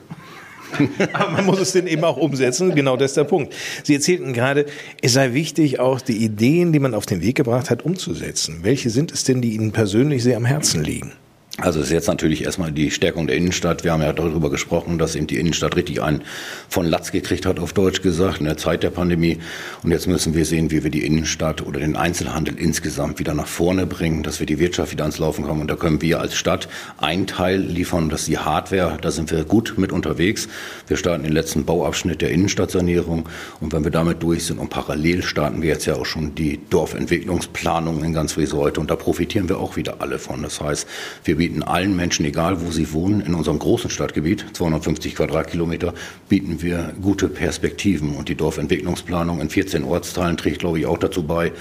Aber 1.13 1.31
man 1.31 1.45
muss 1.45 1.59
es 1.59 1.71
denn 1.71 1.87
eben 1.87 2.03
auch 2.03 2.17
umsetzen. 2.17 2.75
Genau 2.75 2.97
das 2.97 3.11
ist 3.11 3.17
der 3.17 3.23
Punkt. 3.23 3.53
Sie 3.83 3.93
erzählten 3.93 4.33
gerade, 4.33 4.65
es 5.01 5.13
sei 5.13 5.33
wichtig, 5.33 5.79
auch 5.79 6.01
die 6.01 6.17
Ideen, 6.17 6.73
die 6.73 6.79
man 6.79 6.93
auf 6.93 7.05
den 7.05 7.21
Weg 7.21 7.35
gebracht 7.35 7.69
hat, 7.69 7.83
umzusetzen. 7.83 8.59
Welche 8.61 8.89
sind 8.89 9.11
es 9.11 9.23
denn, 9.23 9.41
die 9.41 9.53
Ihnen 9.53 9.71
persönlich 9.71 10.23
sehr 10.23 10.37
am 10.37 10.45
Herzen 10.45 10.83
liegen? 10.83 11.13
Also 11.57 11.79
es 11.79 11.85
ist 11.85 11.93
jetzt 11.93 12.07
natürlich 12.07 12.43
erstmal 12.43 12.73
die 12.73 12.91
Stärkung 12.91 13.27
der 13.27 13.37
Innenstadt. 13.37 13.85
Wir 13.85 13.93
haben 13.93 14.01
ja 14.01 14.11
darüber 14.11 14.49
gesprochen, 14.49 14.97
dass 14.97 15.15
eben 15.15 15.27
die 15.27 15.39
Innenstadt 15.39 15.77
richtig 15.77 16.01
einen 16.01 16.21
von 16.67 16.85
Latz 16.85 17.13
gekriegt 17.13 17.45
hat, 17.45 17.61
auf 17.61 17.71
Deutsch 17.71 18.01
gesagt, 18.01 18.39
in 18.39 18.45
der 18.45 18.57
Zeit 18.57 18.83
der 18.83 18.89
Pandemie. 18.89 19.37
Und 19.81 19.91
jetzt 19.91 20.05
müssen 20.05 20.33
wir 20.33 20.43
sehen, 20.43 20.69
wie 20.69 20.83
wir 20.83 20.91
die 20.91 21.05
Innenstadt 21.05 21.65
oder 21.65 21.79
den 21.79 21.95
Einzelhandel 21.95 22.57
insgesamt 22.57 23.19
wieder 23.19 23.33
nach 23.33 23.47
vorne 23.47 23.85
bringen, 23.85 24.21
dass 24.21 24.41
wir 24.41 24.47
die 24.47 24.59
Wirtschaft 24.59 24.91
wieder 24.91 25.05
ans 25.05 25.17
Laufen 25.17 25.45
kommen. 25.45 25.61
Und 25.61 25.71
da 25.71 25.77
können 25.77 26.01
wir 26.01 26.19
als 26.19 26.35
Stadt 26.35 26.67
einen 26.97 27.25
Teil 27.25 27.61
liefern, 27.61 28.09
das 28.09 28.23
ist 28.23 28.27
die 28.27 28.37
Hardware. 28.37 28.97
Da 28.99 29.09
sind 29.09 29.31
wir 29.31 29.45
gut 29.45 29.75
mit 29.77 29.93
unterwegs. 29.93 30.49
Wir 30.87 30.97
starten 30.97 31.23
den 31.23 31.31
letzten 31.31 31.63
Bauabschnitt 31.63 32.21
der 32.21 32.31
Innenstadtsanierung. 32.31 33.29
Und 33.61 33.71
wenn 33.71 33.85
wir 33.85 33.91
damit 33.91 34.21
durch 34.21 34.43
sind 34.43 34.59
und 34.59 34.69
parallel 34.69 35.23
starten 35.23 35.61
wir 35.61 35.69
jetzt 35.69 35.85
ja 35.85 35.95
auch 35.95 36.05
schon 36.05 36.35
die 36.35 36.59
Dorfentwicklungsplanung 36.69 38.03
in 38.03 38.11
ganz 38.11 38.33
Friese 38.33 38.57
heute. 38.57 38.81
Und 38.81 38.91
da 38.91 38.97
profitieren 38.97 39.47
wir 39.47 39.57
auch 39.57 39.77
wieder 39.77 40.01
alle 40.01 40.19
von. 40.19 40.43
Das 40.43 40.59
heißt, 40.59 40.85
wir 41.23 41.44
bieten 41.45 41.61
allen 41.61 41.95
Menschen, 41.95 42.25
egal 42.25 42.65
wo 42.65 42.71
sie 42.71 42.91
wohnen, 42.91 43.21
in 43.21 43.35
unserem 43.35 43.59
großen 43.59 43.91
Stadtgebiet, 43.91 44.47
250 44.53 45.13
Quadratkilometer, 45.13 45.93
bieten 46.27 46.63
wir 46.63 46.93
gute 46.99 47.27
Perspektiven. 47.27 48.15
Und 48.15 48.29
die 48.29 48.35
Dorfentwicklungsplanung 48.35 49.39
in 49.41 49.51
14 49.51 49.83
Ortsteilen 49.83 50.37
trägt, 50.37 50.57
glaube 50.57 50.79
ich, 50.79 50.87
auch 50.87 50.97
dazu 50.97 51.21
bei, 51.21 51.51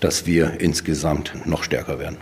dass 0.00 0.26
wir 0.26 0.60
insgesamt 0.60 1.32
noch 1.46 1.64
stärker 1.64 1.98
werden. 1.98 2.16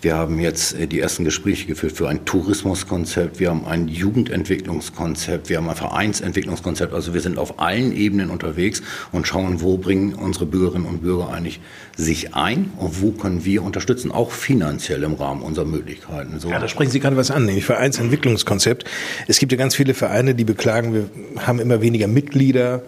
Wir 0.00 0.16
haben 0.16 0.38
jetzt 0.40 0.74
äh, 0.74 0.86
die 0.86 1.00
ersten 1.00 1.24
Gespräche 1.24 1.66
geführt 1.66 1.92
für 1.92 2.08
ein 2.08 2.24
Tourismuskonzept, 2.24 3.38
wir 3.40 3.50
haben 3.50 3.66
ein 3.66 3.88
Jugendentwicklungskonzept, 3.88 5.48
wir 5.48 5.58
haben 5.58 5.68
ein 5.68 5.76
Vereinsentwicklungskonzept. 5.76 6.94
Also 6.94 7.14
wir 7.14 7.20
sind 7.20 7.38
auf 7.38 7.58
allen 7.60 7.94
Ebenen 7.94 8.30
unterwegs 8.30 8.82
und 9.12 9.26
schauen, 9.26 9.60
wo 9.60 9.76
bringen 9.76 10.14
unsere 10.14 10.46
Bürgerinnen 10.46 10.86
und 10.86 11.02
Bürger 11.02 11.30
eigentlich 11.30 11.60
sich 11.96 12.34
ein 12.34 12.70
und 12.78 13.02
wo 13.02 13.10
können 13.10 13.44
wir 13.44 13.62
unterstützen, 13.62 14.12
auch 14.12 14.30
finanziell 14.30 15.02
im 15.02 15.14
Rahmen 15.14 15.42
unserer 15.42 15.64
Möglichkeiten. 15.64 16.38
So. 16.38 16.48
Ja, 16.48 16.60
da 16.60 16.68
sprechen 16.68 16.90
Sie 16.90 17.00
gerade 17.00 17.16
was 17.16 17.30
an, 17.30 17.44
nämlich 17.44 17.64
Vereinsentwicklungskonzept. 17.64 18.84
Es 19.26 19.38
gibt 19.38 19.52
ja 19.52 19.58
ganz 19.58 19.74
viele 19.74 19.94
Vereine, 19.94 20.34
die 20.34 20.44
beklagen, 20.44 20.94
wir 20.94 21.10
haben 21.46 21.58
immer 21.58 21.82
weniger 21.82 22.06
Mitglieder, 22.06 22.82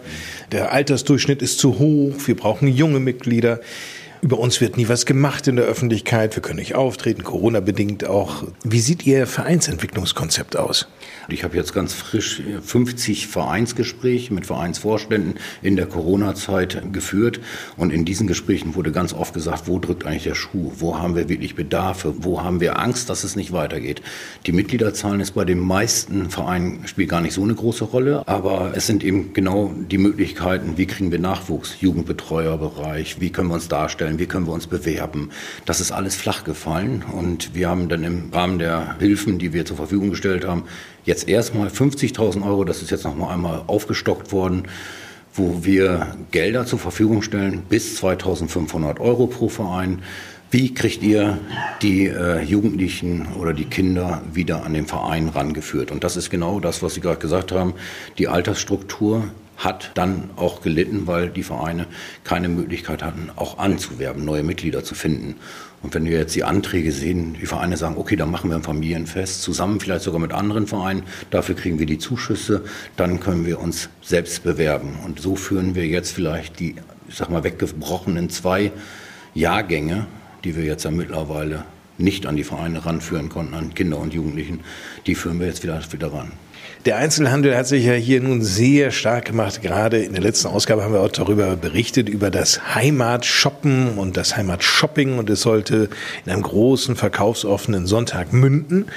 der 0.51 0.71
Altersdurchschnitt 0.71 1.41
ist 1.41 1.59
zu 1.59 1.77
hoch, 1.77 2.15
wir 2.25 2.35
brauchen 2.35 2.67
junge 2.67 2.99
Mitglieder. 2.99 3.59
Über 4.21 4.37
uns 4.37 4.61
wird 4.61 4.77
nie 4.77 4.87
was 4.87 5.07
gemacht 5.07 5.47
in 5.47 5.55
der 5.55 5.65
Öffentlichkeit. 5.65 6.35
Wir 6.35 6.43
können 6.43 6.59
nicht 6.59 6.75
auftreten, 6.75 7.23
Corona-bedingt 7.23 8.05
auch. 8.05 8.43
Wie 8.63 8.79
sieht 8.79 9.07
Ihr 9.07 9.25
Vereinsentwicklungskonzept 9.25 10.55
aus? 10.57 10.87
Ich 11.27 11.43
habe 11.43 11.57
jetzt 11.57 11.73
ganz 11.73 11.93
frisch 11.93 12.39
50 12.61 13.25
Vereinsgespräche 13.25 14.31
mit 14.31 14.45
Vereinsvorständen 14.45 15.35
in 15.63 15.75
der 15.75 15.87
Corona-Zeit 15.87 16.93
geführt. 16.93 17.39
Und 17.77 17.91
in 17.91 18.05
diesen 18.05 18.27
Gesprächen 18.27 18.75
wurde 18.75 18.91
ganz 18.91 19.11
oft 19.13 19.33
gesagt, 19.33 19.67
wo 19.67 19.79
drückt 19.79 20.05
eigentlich 20.05 20.25
der 20.25 20.35
Schuh? 20.35 20.71
Wo 20.77 20.99
haben 20.99 21.15
wir 21.15 21.27
wirklich 21.27 21.55
Bedarfe? 21.55 22.13
Wo 22.19 22.43
haben 22.43 22.59
wir 22.59 22.77
Angst, 22.77 23.09
dass 23.09 23.23
es 23.23 23.35
nicht 23.35 23.53
weitergeht? 23.53 24.03
Die 24.45 24.51
Mitgliederzahlen 24.51 25.19
ist 25.19 25.31
bei 25.31 25.45
den 25.45 25.59
meisten 25.59 26.29
Vereinen 26.29 26.85
spielt 26.85 27.09
gar 27.09 27.21
nicht 27.21 27.33
so 27.33 27.41
eine 27.41 27.55
große 27.55 27.85
Rolle. 27.85 28.21
Aber 28.27 28.73
es 28.75 28.85
sind 28.85 29.03
eben 29.03 29.33
genau 29.33 29.73
die 29.75 29.97
Möglichkeiten, 29.97 30.73
wie 30.77 30.85
kriegen 30.85 31.11
wir 31.11 31.19
Nachwuchs? 31.19 31.81
Jugendbetreuerbereich, 31.81 33.19
wie 33.19 33.31
können 33.31 33.49
wir 33.49 33.55
uns 33.55 33.67
darstellen? 33.67 34.10
Wie 34.19 34.25
können 34.25 34.47
wir 34.47 34.53
uns 34.53 34.67
bewerben? 34.67 35.29
Das 35.65 35.79
ist 35.79 35.91
alles 35.91 36.15
flach 36.15 36.43
gefallen. 36.43 37.03
Und 37.03 37.53
wir 37.53 37.69
haben 37.69 37.89
dann 37.89 38.03
im 38.03 38.29
Rahmen 38.31 38.59
der 38.59 38.97
Hilfen, 38.99 39.39
die 39.39 39.53
wir 39.53 39.65
zur 39.65 39.77
Verfügung 39.77 40.09
gestellt 40.09 40.45
haben, 40.45 40.63
Jetzt 41.03 41.27
erstmal 41.27 41.67
50.000 41.67 42.45
Euro, 42.45 42.63
das 42.63 42.83
ist 42.83 42.91
jetzt 42.91 43.05
noch 43.05 43.15
mal 43.15 43.33
einmal 43.33 43.63
aufgestockt 43.65 44.31
worden, 44.31 44.67
wo 45.33 45.63
wir 45.63 46.15
Gelder 46.29 46.67
zur 46.67 46.77
Verfügung 46.77 47.23
stellen, 47.23 47.63
bis 47.67 47.99
2.500 48.01 48.99
Euro 48.99 49.25
pro 49.25 49.49
Verein. 49.49 50.03
Wie 50.51 50.73
kriegt 50.73 51.01
ihr 51.01 51.39
die 51.81 52.05
äh, 52.05 52.43
Jugendlichen 52.43 53.27
oder 53.39 53.53
die 53.53 53.65
Kinder 53.65 54.21
wieder 54.31 54.63
an 54.63 54.73
den 54.73 54.85
Verein 54.85 55.29
rangeführt? 55.29 55.89
Und 55.89 56.03
das 56.03 56.17
ist 56.17 56.29
genau 56.29 56.59
das, 56.59 56.83
was 56.83 56.93
Sie 56.93 57.01
gerade 57.01 57.19
gesagt 57.19 57.51
haben. 57.51 57.73
Die 58.19 58.27
Altersstruktur 58.27 59.23
hat 59.63 59.91
dann 59.93 60.31
auch 60.35 60.61
gelitten, 60.61 61.07
weil 61.07 61.29
die 61.29 61.43
Vereine 61.43 61.85
keine 62.23 62.49
Möglichkeit 62.49 63.03
hatten, 63.03 63.29
auch 63.35 63.59
anzuwerben, 63.59 64.25
neue 64.25 64.43
Mitglieder 64.43 64.83
zu 64.83 64.95
finden. 64.95 65.35
Und 65.83 65.95
wenn 65.95 66.05
wir 66.05 66.17
jetzt 66.17 66.35
die 66.35 66.43
Anträge 66.43 66.91
sehen, 66.91 67.35
die 67.39 67.45
Vereine 67.45 67.77
sagen, 67.77 67.97
okay, 67.97 68.15
dann 68.15 68.29
machen 68.29 68.49
wir 68.49 68.57
ein 68.57 68.63
Familienfest, 68.63 69.41
zusammen 69.41 69.79
vielleicht 69.79 70.03
sogar 70.03 70.19
mit 70.19 70.31
anderen 70.31 70.67
Vereinen, 70.67 71.03
dafür 71.29 71.55
kriegen 71.55 71.79
wir 71.79 71.85
die 71.85 71.97
Zuschüsse, 71.97 72.63
dann 72.97 73.19
können 73.19 73.45
wir 73.45 73.59
uns 73.59 73.89
selbst 74.01 74.43
bewerben. 74.43 74.97
Und 75.05 75.19
so 75.19 75.35
führen 75.35 75.75
wir 75.75 75.87
jetzt 75.87 76.11
vielleicht 76.11 76.59
die, 76.59 76.75
ich 77.07 77.15
sag 77.15 77.29
mal, 77.29 77.43
weggebrochenen 77.43 78.29
zwei 78.29 78.71
Jahrgänge, 79.33 80.07
die 80.43 80.55
wir 80.55 80.63
jetzt 80.63 80.85
ja 80.85 80.91
mittlerweile 80.91 81.65
nicht 81.97 82.25
an 82.25 82.35
die 82.35 82.43
Vereine 82.43 82.85
ranführen 82.85 83.29
konnten, 83.29 83.53
an 83.53 83.73
Kinder 83.73 83.99
und 83.99 84.13
Jugendlichen, 84.13 84.61
die 85.05 85.15
führen 85.15 85.39
wir 85.39 85.47
jetzt 85.47 85.63
wieder, 85.63 85.79
wieder 85.91 86.13
ran. 86.13 86.31
Der 86.85 86.97
Einzelhandel 86.97 87.55
hat 87.55 87.67
sich 87.67 87.85
ja 87.85 87.93
hier 87.93 88.21
nun 88.21 88.41
sehr 88.41 88.89
stark 88.89 89.25
gemacht. 89.25 89.61
Gerade 89.61 89.99
in 89.99 90.13
der 90.13 90.21
letzten 90.23 90.47
Ausgabe 90.47 90.83
haben 90.83 90.93
wir 90.93 91.01
auch 91.01 91.11
darüber 91.11 91.55
berichtet, 91.55 92.09
über 92.09 92.31
das 92.31 92.73
Heimatshoppen 92.73 93.99
und 93.99 94.17
das 94.17 94.35
Heimatshopping. 94.35 95.19
Und 95.19 95.29
es 95.29 95.41
sollte 95.41 95.89
in 96.25 96.31
einem 96.31 96.41
großen, 96.41 96.95
verkaufsoffenen 96.95 97.85
Sonntag 97.85 98.33
münden. 98.33 98.87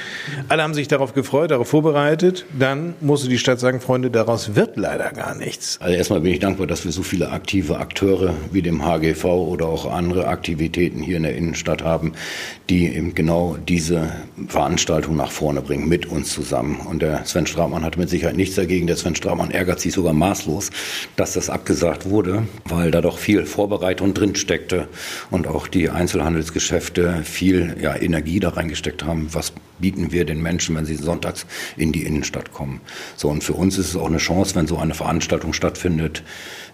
Alle 0.49 0.63
haben 0.63 0.73
sich 0.73 0.89
darauf 0.89 1.13
gefreut, 1.13 1.51
darauf 1.51 1.69
vorbereitet. 1.69 2.47
Dann 2.59 2.95
musste 3.03 3.29
die 3.29 3.37
Stadt 3.37 3.61
sagen, 3.61 3.81
Freunde, 3.81 4.11
daraus 4.11 4.55
wird 4.55 4.79
leider 4.79 5.11
gar 5.11 5.35
nichts. 5.35 5.77
Also 5.83 5.95
erstmal 5.95 6.21
bin 6.21 6.33
ich 6.33 6.41
dankbar, 6.41 6.67
dass 6.67 6.87
wir 6.87 6.93
so 6.93 7.03
viele 7.03 7.33
aktive 7.33 7.79
Akteure 7.81 8.33
wie 8.51 8.63
dem 8.63 8.83
HGV 8.83 9.25
oder 9.27 9.67
auch 9.67 9.93
andere 9.93 10.29
Aktivitäten 10.29 11.03
hier 11.03 11.19
in 11.19 11.25
der 11.25 11.37
Innenstadt 11.37 11.85
haben, 11.85 12.13
die 12.71 12.87
eben 12.87 13.15
genau 13.15 13.59
diese 13.69 14.11
Veranstaltung 14.49 15.17
nach 15.17 15.31
vorne 15.31 15.61
bringen, 15.61 15.87
mit 15.87 16.07
uns 16.07 16.33
zusammen. 16.33 16.81
Und 16.89 17.03
der 17.03 17.27
Sven 17.27 17.47
Straßmann 17.75 17.85
hatte 17.85 17.99
mit 17.99 18.09
Sicherheit 18.09 18.37
nichts 18.37 18.55
dagegen. 18.55 18.87
Der 18.87 18.97
Sven 18.97 19.17
Straumann 19.17 19.51
ärgert 19.51 19.81
sich 19.81 19.93
sogar 19.93 20.13
maßlos, 20.13 20.71
dass 21.17 21.33
das 21.33 21.51
abgesagt 21.51 22.09
wurde, 22.09 22.47
weil 22.65 22.91
da 22.91 23.01
doch 23.01 23.19
viel 23.19 23.47
Vorbereitung 23.47 24.15
drin 24.15 24.37
steckte 24.37 24.89
und 25.31 25.47
auch 25.47 25.67
die 25.67 25.91
Einzelhandelsgeschäfte 25.91 27.23
viel 27.25 27.77
ja, 27.81 27.97
Energie 27.97 28.39
da 28.39 28.51
reingesteckt 28.51 29.05
haben. 29.05 29.29
Was 29.33 29.53
bieten 29.81 30.13
wir 30.13 30.25
den 30.25 30.41
Menschen, 30.41 30.77
wenn 30.77 30.87
sie 30.87 30.95
sonntags 30.95 31.47
in 31.77 31.91
die 31.91 32.05
Innenstadt 32.05 32.53
kommen? 32.53 32.81
So, 33.17 33.29
und 33.29 33.43
für 33.43 33.55
uns 33.55 33.77
ist 33.79 33.89
es 33.89 33.97
auch 33.97 34.09
eine 34.09 34.19
Chance, 34.19 34.55
wenn 34.55 34.67
so 34.67 34.79
eine 34.79 34.95
Veranstaltung 34.95 35.53
stattfindet, 35.53 36.23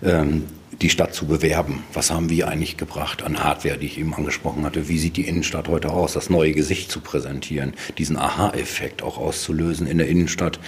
ähm, 0.02 0.44
die 0.80 0.90
Stadt 0.90 1.14
zu 1.14 1.26
bewerben. 1.26 1.82
Was 1.92 2.10
haben 2.10 2.30
wir 2.30 2.48
eigentlich 2.48 2.76
gebracht 2.76 3.22
an 3.22 3.42
Hardware, 3.42 3.76
die 3.76 3.86
ich 3.86 3.98
eben 3.98 4.14
angesprochen 4.14 4.64
hatte? 4.64 4.88
Wie 4.88 4.98
sieht 4.98 5.16
die 5.16 5.26
Innenstadt 5.26 5.68
heute 5.68 5.90
aus? 5.90 6.12
Das 6.12 6.30
neue 6.30 6.52
Gesicht 6.52 6.90
zu 6.90 7.00
präsentieren, 7.00 7.74
diesen 7.98 8.16
Aha-Effekt 8.16 9.02
auch 9.02 9.18
auszulösen 9.18 9.86
in 9.86 9.98
der 9.98 10.08
Innenstadt. 10.08 10.60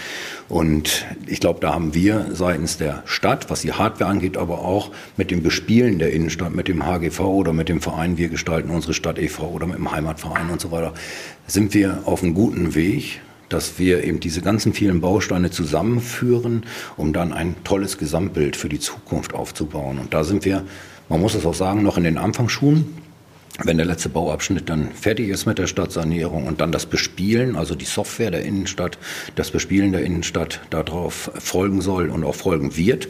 Und 0.49 1.07
ich 1.27 1.41
glaube, 1.41 1.61
da 1.61 1.73
haben 1.73 1.95
wir 1.95 2.29
seitens 2.33 2.77
der 2.77 3.03
Stadt, 3.07 3.49
was 3.49 3.63
die 3.63 3.73
Hardware 3.73 4.11
angeht, 4.11 4.37
aber 4.37 4.61
auch 4.61 4.91
mit 5.17 5.31
dem 5.31 5.43
Bespielen 5.43 5.99
der 5.99 6.13
Innenstadt, 6.13 6.55
mit 6.55 6.69
dem 6.69 6.85
HGV 6.85 7.21
oder 7.21 7.53
mit 7.53 7.69
dem 7.69 7.81
Verein 7.81 8.19
Wir 8.19 8.29
gestalten 8.29 8.71
unsere 8.71 8.95
Stadt 8.95 9.19
e.V. 9.19 9.49
oder 9.49 9.67
mit 9.67 9.77
dem 9.77 9.91
Heimatverein 9.91 10.51
und 10.51 10.61
so 10.61 10.71
weiter, 10.71 10.95
sind 11.47 11.75
wir 11.75 12.03
auf 12.05 12.23
einem 12.23 12.35
guten 12.35 12.75
Weg 12.75 13.21
dass 13.53 13.79
wir 13.79 14.05
eben 14.05 14.21
diese 14.21 14.41
ganzen 14.41 14.73
vielen 14.73 15.01
Bausteine 15.01 15.51
zusammenführen, 15.51 16.65
um 16.97 17.13
dann 17.13 17.33
ein 17.33 17.57
tolles 17.65 17.99
Gesamtbild 17.99 18.57
für 18.57 18.69
die 18.69 18.81
Zukunft 18.81 19.35
aufzubauen. 19.35 19.99
Und 19.99 20.15
da 20.15 20.25
sind 20.25 20.45
wir, 20.45 20.65
man 21.09 21.21
muss 21.21 21.35
es 21.35 21.45
auch 21.45 21.55
sagen, 21.55 21.83
noch 21.83 21.97
in 21.97 22.05
den 22.05 22.19
Anfangsschuhen. 22.19 22.87
Wenn 23.59 23.77
der 23.77 23.85
letzte 23.85 24.09
Bauabschnitt 24.09 24.71
dann 24.71 24.93
fertig 24.93 25.29
ist 25.29 25.45
mit 25.45 25.59
der 25.59 25.67
Stadtsanierung 25.67 26.47
und 26.47 26.63
dann 26.63 26.73
das 26.73 26.87
Bespielen, 26.87 27.55
also 27.55 27.75
die 27.75 27.85
Software 27.85 28.31
der 28.31 28.45
Innenstadt, 28.45 28.97
das 29.35 29.51
Bespielen 29.51 29.93
der 29.93 30.03
Innenstadt 30.03 30.61
darauf 30.71 31.31
folgen 31.39 31.83
soll 31.83 32.09
und 32.09 32.25
auch 32.25 32.35
folgen 32.35 32.77
wird, 32.79 33.09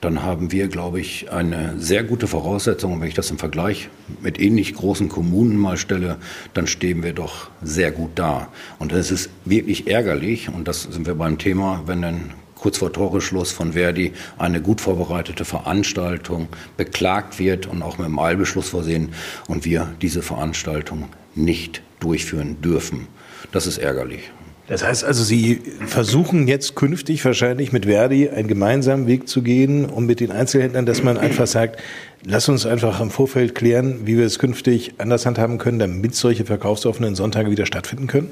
dann 0.00 0.24
haben 0.24 0.50
wir, 0.50 0.66
glaube 0.66 1.00
ich, 1.00 1.30
eine 1.30 1.74
sehr 1.78 2.02
gute 2.02 2.26
Voraussetzung. 2.26 2.94
Und 2.94 3.00
wenn 3.00 3.08
ich 3.08 3.14
das 3.14 3.30
im 3.30 3.38
Vergleich 3.38 3.88
mit 4.20 4.40
ähnlich 4.40 4.74
großen 4.74 5.08
Kommunen 5.08 5.56
mal 5.56 5.76
stelle, 5.76 6.18
dann 6.52 6.66
stehen 6.66 7.04
wir 7.04 7.12
doch 7.12 7.50
sehr 7.62 7.92
gut 7.92 8.10
da. 8.16 8.48
Und 8.80 8.92
es 8.92 9.12
ist 9.12 9.30
wirklich 9.44 9.86
ärgerlich, 9.86 10.48
und 10.48 10.66
das 10.66 10.82
sind 10.82 11.06
wir 11.06 11.14
beim 11.14 11.38
Thema, 11.38 11.84
wenn 11.86 12.02
dann 12.02 12.34
kurz 12.66 12.78
vor 12.78 12.92
Toreschluss 12.92 13.52
von 13.52 13.74
Verdi 13.74 14.12
eine 14.38 14.60
gut 14.60 14.80
vorbereitete 14.80 15.44
Veranstaltung 15.44 16.48
beklagt 16.76 17.38
wird 17.38 17.68
und 17.68 17.80
auch 17.80 17.98
mit 17.98 18.06
einem 18.06 18.18
Eilbeschluss 18.18 18.70
versehen 18.70 19.10
und 19.46 19.64
wir 19.64 19.94
diese 20.02 20.20
Veranstaltung 20.20 21.04
nicht 21.36 21.80
durchführen 22.00 22.60
dürfen. 22.62 23.06
Das 23.52 23.68
ist 23.68 23.78
ärgerlich. 23.78 24.32
Das 24.66 24.82
heißt 24.82 25.04
also, 25.04 25.22
Sie 25.22 25.60
versuchen 25.86 26.48
jetzt 26.48 26.74
künftig 26.74 27.24
wahrscheinlich 27.24 27.70
mit 27.70 27.84
Verdi 27.86 28.30
einen 28.30 28.48
gemeinsamen 28.48 29.06
Weg 29.06 29.28
zu 29.28 29.42
gehen 29.42 29.84
und 29.84 30.06
mit 30.06 30.18
den 30.18 30.32
Einzelhändlern, 30.32 30.86
dass 30.86 31.04
man 31.04 31.18
einfach 31.18 31.46
sagt, 31.46 31.80
lass 32.24 32.48
uns 32.48 32.66
einfach 32.66 33.00
im 33.00 33.10
Vorfeld 33.10 33.54
klären, 33.54 34.08
wie 34.08 34.18
wir 34.18 34.26
es 34.26 34.40
künftig 34.40 34.94
anders 34.98 35.24
handhaben 35.24 35.58
können, 35.58 35.78
damit 35.78 36.16
solche 36.16 36.44
verkaufsoffenen 36.44 37.14
Sonntage 37.14 37.48
wieder 37.48 37.64
stattfinden 37.64 38.08
können? 38.08 38.30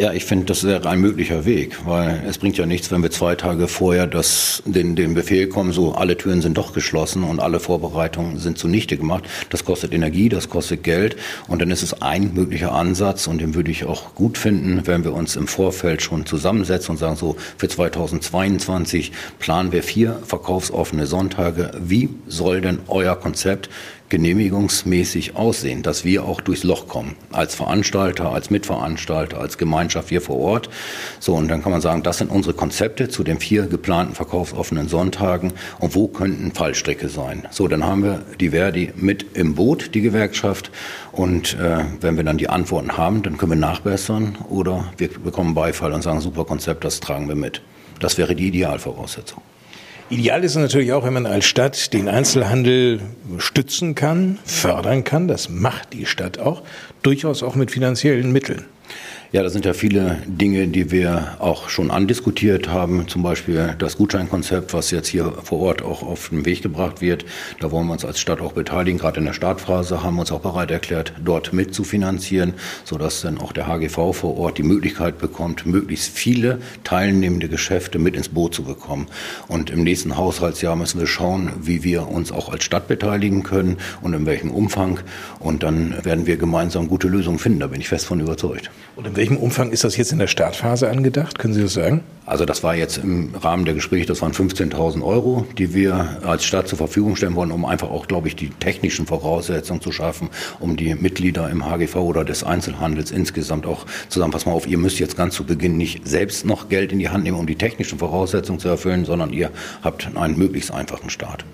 Ja, 0.00 0.14
ich 0.14 0.24
finde, 0.24 0.46
das 0.46 0.64
wäre 0.64 0.88
ein 0.88 0.98
möglicher 0.98 1.44
Weg, 1.44 1.84
weil 1.84 2.24
es 2.26 2.38
bringt 2.38 2.56
ja 2.56 2.64
nichts, 2.64 2.90
wenn 2.90 3.02
wir 3.02 3.10
zwei 3.10 3.34
Tage 3.34 3.68
vorher 3.68 4.06
das, 4.06 4.62
den, 4.64 4.96
den 4.96 5.12
Befehl 5.12 5.46
kommen, 5.46 5.72
so 5.72 5.92
alle 5.92 6.16
Türen 6.16 6.40
sind 6.40 6.56
doch 6.56 6.72
geschlossen 6.72 7.22
und 7.22 7.38
alle 7.38 7.60
Vorbereitungen 7.60 8.38
sind 8.38 8.56
zunichte 8.56 8.96
gemacht. 8.96 9.24
Das 9.50 9.66
kostet 9.66 9.92
Energie, 9.92 10.30
das 10.30 10.48
kostet 10.48 10.84
Geld 10.84 11.16
und 11.48 11.60
dann 11.60 11.70
ist 11.70 11.82
es 11.82 12.00
ein 12.00 12.32
möglicher 12.32 12.72
Ansatz 12.72 13.26
und 13.26 13.42
den 13.42 13.54
würde 13.54 13.70
ich 13.70 13.84
auch 13.84 14.14
gut 14.14 14.38
finden, 14.38 14.86
wenn 14.86 15.04
wir 15.04 15.12
uns 15.12 15.36
im 15.36 15.46
Vorfeld 15.46 16.00
schon 16.00 16.24
zusammensetzen 16.24 16.92
und 16.92 16.96
sagen, 16.96 17.16
so 17.16 17.36
für 17.58 17.68
2022 17.68 19.12
planen 19.38 19.70
wir 19.70 19.82
vier 19.82 20.18
verkaufsoffene 20.24 21.04
Sonntage. 21.06 21.72
Wie 21.78 22.08
soll 22.26 22.62
denn 22.62 22.78
euer 22.88 23.16
Konzept 23.16 23.68
genehmigungsmäßig 24.10 25.36
aussehen, 25.36 25.82
dass 25.82 26.04
wir 26.04 26.24
auch 26.24 26.40
durchs 26.40 26.64
Loch 26.64 26.88
kommen. 26.88 27.16
Als 27.32 27.54
Veranstalter, 27.54 28.30
als 28.30 28.50
Mitveranstalter, 28.50 29.40
als 29.40 29.56
Gemeinschaft 29.56 30.10
hier 30.10 30.20
vor 30.20 30.36
Ort. 30.36 30.68
So, 31.20 31.34
und 31.34 31.48
dann 31.48 31.62
kann 31.62 31.72
man 31.72 31.80
sagen, 31.80 32.02
das 32.02 32.18
sind 32.18 32.30
unsere 32.30 32.54
Konzepte 32.54 33.08
zu 33.08 33.24
den 33.24 33.38
vier 33.38 33.66
geplanten 33.66 34.14
verkaufsoffenen 34.14 34.88
Sonntagen. 34.88 35.52
Und 35.78 35.94
wo 35.94 36.08
könnten 36.08 36.52
Fallstricke 36.52 37.08
sein? 37.08 37.48
So, 37.50 37.68
dann 37.68 37.84
haben 37.84 38.02
wir 38.02 38.22
die 38.38 38.50
Verdi 38.50 38.92
mit 38.96 39.24
im 39.34 39.54
Boot, 39.54 39.94
die 39.94 40.02
Gewerkschaft. 40.02 40.70
Und 41.12 41.54
äh, 41.54 41.84
wenn 42.00 42.16
wir 42.16 42.24
dann 42.24 42.36
die 42.36 42.48
Antworten 42.48 42.96
haben, 42.96 43.22
dann 43.22 43.38
können 43.38 43.52
wir 43.52 43.56
nachbessern 43.56 44.36
oder 44.48 44.92
wir 44.98 45.08
bekommen 45.08 45.54
Beifall 45.54 45.92
und 45.92 46.02
sagen, 46.02 46.20
super 46.20 46.44
Konzept, 46.44 46.84
das 46.84 47.00
tragen 47.00 47.28
wir 47.28 47.36
mit. 47.36 47.62
Das 48.00 48.18
wäre 48.18 48.34
die 48.34 48.48
Idealvoraussetzung. 48.48 49.42
Ideal 50.10 50.42
ist 50.42 50.56
natürlich 50.56 50.92
auch, 50.92 51.04
wenn 51.04 51.12
man 51.12 51.26
als 51.26 51.44
Stadt 51.44 51.92
den 51.92 52.08
Einzelhandel 52.08 53.00
stützen 53.38 53.94
kann, 53.94 54.40
fördern 54.44 55.04
kann. 55.04 55.28
Das 55.28 55.48
macht 55.48 55.92
die 55.92 56.04
Stadt 56.04 56.40
auch, 56.40 56.62
durchaus 57.02 57.44
auch 57.44 57.54
mit 57.54 57.70
finanziellen 57.70 58.32
Mitteln. 58.32 58.64
Ja, 59.32 59.44
da 59.44 59.48
sind 59.48 59.64
ja 59.64 59.74
viele 59.74 60.18
Dinge, 60.26 60.66
die 60.66 60.90
wir 60.90 61.36
auch 61.38 61.68
schon 61.68 61.92
andiskutiert 61.92 62.68
haben. 62.68 63.06
Zum 63.06 63.22
Beispiel 63.22 63.76
das 63.78 63.96
Gutscheinkonzept, 63.96 64.74
was 64.74 64.90
jetzt 64.90 65.06
hier 65.06 65.32
vor 65.44 65.60
Ort 65.60 65.82
auch 65.82 66.02
auf 66.02 66.30
den 66.30 66.44
Weg 66.46 66.62
gebracht 66.62 67.00
wird. 67.00 67.24
Da 67.60 67.70
wollen 67.70 67.86
wir 67.86 67.92
uns 67.92 68.04
als 68.04 68.18
Stadt 68.18 68.40
auch 68.40 68.54
beteiligen. 68.54 68.98
Gerade 68.98 69.20
in 69.20 69.26
der 69.26 69.32
Startphase 69.32 70.02
haben 70.02 70.16
wir 70.16 70.22
uns 70.22 70.32
auch 70.32 70.40
bereit 70.40 70.72
erklärt, 70.72 71.12
dort 71.24 71.52
mitzufinanzieren, 71.52 72.54
sodass 72.82 73.20
dann 73.20 73.38
auch 73.38 73.52
der 73.52 73.68
HGV 73.68 74.12
vor 74.12 74.36
Ort 74.36 74.58
die 74.58 74.64
Möglichkeit 74.64 75.18
bekommt, 75.18 75.64
möglichst 75.64 76.08
viele 76.08 76.58
teilnehmende 76.82 77.48
Geschäfte 77.48 78.00
mit 78.00 78.16
ins 78.16 78.30
Boot 78.30 78.52
zu 78.52 78.64
bekommen. 78.64 79.06
Und 79.46 79.70
im 79.70 79.84
nächsten 79.84 80.16
Haushaltsjahr 80.16 80.74
müssen 80.74 80.98
wir 80.98 81.06
schauen, 81.06 81.52
wie 81.62 81.84
wir 81.84 82.08
uns 82.08 82.32
auch 82.32 82.48
als 82.48 82.64
Stadt 82.64 82.88
beteiligen 82.88 83.44
können 83.44 83.76
und 84.02 84.12
in 84.12 84.26
welchem 84.26 84.50
Umfang. 84.50 84.98
Und 85.38 85.62
dann 85.62 86.04
werden 86.04 86.26
wir 86.26 86.36
gemeinsam 86.36 86.88
gute 86.88 87.06
Lösungen 87.06 87.38
finden. 87.38 87.60
Da 87.60 87.68
bin 87.68 87.80
ich 87.80 87.88
fest 87.88 88.06
von 88.06 88.18
überzeugt. 88.18 88.72
Welchem 89.20 89.36
Umfang 89.36 89.70
ist 89.70 89.84
das 89.84 89.98
jetzt 89.98 90.12
in 90.12 90.18
der 90.18 90.28
Startphase 90.28 90.88
angedacht? 90.88 91.38
Können 91.38 91.52
Sie 91.52 91.60
das 91.60 91.74
sagen? 91.74 92.02
Also 92.24 92.46
das 92.46 92.62
war 92.62 92.74
jetzt 92.74 92.96
im 92.96 93.34
Rahmen 93.34 93.66
der 93.66 93.74
Gespräche, 93.74 94.06
das 94.06 94.22
waren 94.22 94.32
15.000 94.32 95.04
Euro, 95.04 95.44
die 95.58 95.74
wir 95.74 96.20
als 96.24 96.42
Stadt 96.42 96.68
zur 96.68 96.78
Verfügung 96.78 97.16
stellen 97.16 97.34
wollen, 97.34 97.52
um 97.52 97.66
einfach 97.66 97.90
auch, 97.90 98.08
glaube 98.08 98.28
ich, 98.28 98.36
die 98.36 98.48
technischen 98.48 99.06
Voraussetzungen 99.06 99.82
zu 99.82 99.92
schaffen, 99.92 100.30
um 100.58 100.78
die 100.78 100.94
Mitglieder 100.94 101.50
im 101.50 101.66
HGV 101.66 101.96
oder 101.96 102.24
des 102.24 102.44
Einzelhandels 102.44 103.10
insgesamt 103.10 103.66
auch 103.66 103.84
zusammen, 104.08 104.32
pass 104.32 104.46
mal 104.46 104.52
auf, 104.52 104.66
ihr 104.66 104.78
müsst 104.78 104.98
jetzt 104.98 105.18
ganz 105.18 105.34
zu 105.34 105.44
Beginn 105.44 105.76
nicht 105.76 106.08
selbst 106.08 106.46
noch 106.46 106.70
Geld 106.70 106.90
in 106.90 106.98
die 106.98 107.10
Hand 107.10 107.24
nehmen, 107.24 107.36
um 107.38 107.46
die 107.46 107.56
technischen 107.56 107.98
Voraussetzungen 107.98 108.58
zu 108.58 108.68
erfüllen, 108.68 109.04
sondern 109.04 109.34
ihr 109.34 109.50
habt 109.82 110.16
einen 110.16 110.38
möglichst 110.38 110.72
einfachen 110.72 111.10
Start. 111.10 111.44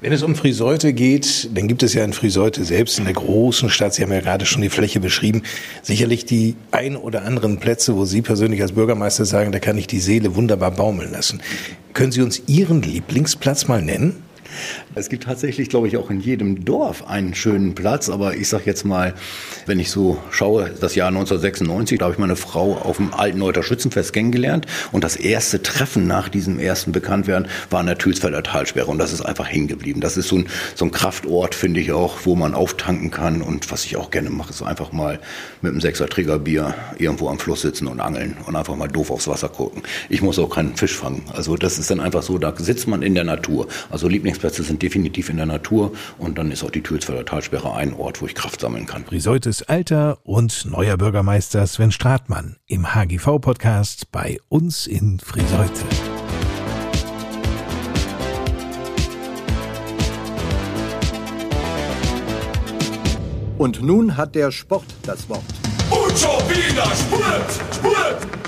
Wenn 0.00 0.12
es 0.12 0.22
um 0.22 0.36
Friseute 0.36 0.92
geht, 0.92 1.50
dann 1.54 1.66
gibt 1.66 1.82
es 1.82 1.92
ja 1.92 2.04
in 2.04 2.12
Friseute 2.12 2.64
selbst 2.64 3.00
in 3.00 3.04
der 3.06 3.14
großen 3.14 3.68
Stadt, 3.68 3.94
Sie 3.94 4.02
haben 4.04 4.12
ja 4.12 4.20
gerade 4.20 4.46
schon 4.46 4.62
die 4.62 4.68
Fläche 4.68 5.00
beschrieben, 5.00 5.42
sicherlich 5.82 6.24
die 6.24 6.54
ein 6.70 6.94
oder 6.94 7.24
anderen 7.24 7.58
Plätze, 7.58 7.96
wo 7.96 8.04
Sie 8.04 8.22
persönlich 8.22 8.62
als 8.62 8.70
Bürgermeister 8.70 9.24
sagen, 9.24 9.50
da 9.50 9.58
kann 9.58 9.76
ich 9.76 9.88
die 9.88 9.98
Seele 9.98 10.36
wunderbar 10.36 10.70
baumeln 10.70 11.10
lassen. 11.10 11.42
Können 11.94 12.12
Sie 12.12 12.22
uns 12.22 12.42
Ihren 12.46 12.80
Lieblingsplatz 12.80 13.66
mal 13.66 13.82
nennen? 13.82 14.22
Es 14.94 15.08
gibt 15.08 15.24
tatsächlich, 15.24 15.68
glaube 15.68 15.88
ich, 15.88 15.96
auch 15.96 16.10
in 16.10 16.20
jedem 16.20 16.64
Dorf 16.64 17.06
einen 17.06 17.34
schönen 17.34 17.74
Platz. 17.74 18.08
Aber 18.08 18.34
ich 18.36 18.48
sage 18.48 18.64
jetzt 18.66 18.84
mal, 18.84 19.14
wenn 19.66 19.80
ich 19.80 19.90
so 19.90 20.18
schaue, 20.30 20.70
das 20.80 20.94
Jahr 20.94 21.08
1996, 21.08 21.98
da 21.98 22.06
habe 22.06 22.14
ich 22.14 22.18
meine 22.18 22.36
Frau 22.36 22.74
auf 22.76 22.96
dem 22.96 23.14
alten 23.14 23.38
Neuter 23.38 23.62
Schützenfest 23.62 24.12
kennengelernt. 24.12 24.66
Und 24.92 25.04
das 25.04 25.16
erste 25.16 25.62
Treffen 25.62 26.06
nach 26.06 26.28
diesem 26.28 26.58
ersten 26.58 26.92
Bekanntwerden 26.92 27.48
war 27.70 27.80
an 27.80 27.86
der 27.86 27.98
Thülsfelder 27.98 28.42
Talsperre. 28.42 28.86
Und 28.86 28.98
das 28.98 29.12
ist 29.12 29.22
einfach 29.22 29.48
hängen 29.48 29.68
geblieben. 29.68 30.00
Das 30.00 30.16
ist 30.16 30.28
so 30.28 30.36
ein, 30.36 30.48
so 30.74 30.84
ein 30.84 30.90
Kraftort, 30.90 31.54
finde 31.54 31.80
ich 31.80 31.92
auch, 31.92 32.18
wo 32.24 32.34
man 32.34 32.54
auftanken 32.54 33.10
kann. 33.10 33.42
Und 33.42 33.70
was 33.70 33.84
ich 33.84 33.96
auch 33.96 34.10
gerne 34.10 34.30
mache, 34.30 34.50
ist 34.50 34.62
einfach 34.62 34.92
mal 34.92 35.18
mit 35.62 35.72
einem 35.72 35.80
Sechser 35.80 36.06
Bier 36.38 36.74
irgendwo 36.98 37.28
am 37.28 37.38
Fluss 37.38 37.62
sitzen 37.62 37.86
und 37.86 38.00
angeln 38.00 38.36
und 38.46 38.56
einfach 38.56 38.76
mal 38.76 38.88
doof 38.88 39.10
aufs 39.10 39.28
Wasser 39.28 39.48
gucken. 39.48 39.82
Ich 40.08 40.22
muss 40.22 40.38
auch 40.38 40.50
keinen 40.50 40.76
Fisch 40.76 40.96
fangen. 40.96 41.22
Also 41.32 41.56
das 41.56 41.78
ist 41.78 41.90
dann 41.90 42.00
einfach 42.00 42.22
so, 42.22 42.38
da 42.38 42.52
sitzt 42.56 42.88
man 42.88 43.02
in 43.02 43.14
der 43.14 43.24
Natur. 43.24 43.68
Also 43.90 44.08
Lieblingsplätze 44.38 44.62
sind 44.62 44.82
definitiv 44.82 45.30
in 45.30 45.36
der 45.36 45.46
Natur 45.46 45.92
und 46.16 46.38
dann 46.38 46.52
ist 46.52 46.62
auch 46.62 46.70
die 46.70 46.82
Thülsfelder 46.82 47.24
Talsperre 47.24 47.74
ein 47.74 47.92
Ort, 47.94 48.22
wo 48.22 48.26
ich 48.26 48.34
Kraft 48.34 48.60
sammeln 48.60 48.86
kann. 48.86 49.04
Friseutes 49.04 49.62
alter 49.62 50.18
und 50.22 50.64
neuer 50.66 50.96
Bürgermeister 50.96 51.66
Sven 51.66 51.90
Stratmann 51.90 52.56
im 52.66 52.94
HGV-Podcast 52.94 54.12
bei 54.12 54.38
uns 54.48 54.86
in 54.86 55.18
Friseute. 55.18 55.82
Und 63.58 63.82
nun 63.82 64.16
hat 64.16 64.36
der 64.36 64.52
Sport 64.52 64.86
das 65.02 65.28
Wort. 65.28 65.42
Und 65.90 66.16
schon 66.16 66.38
wieder 66.48 66.84
Sport, 66.94 67.74
Sport, 67.74 68.47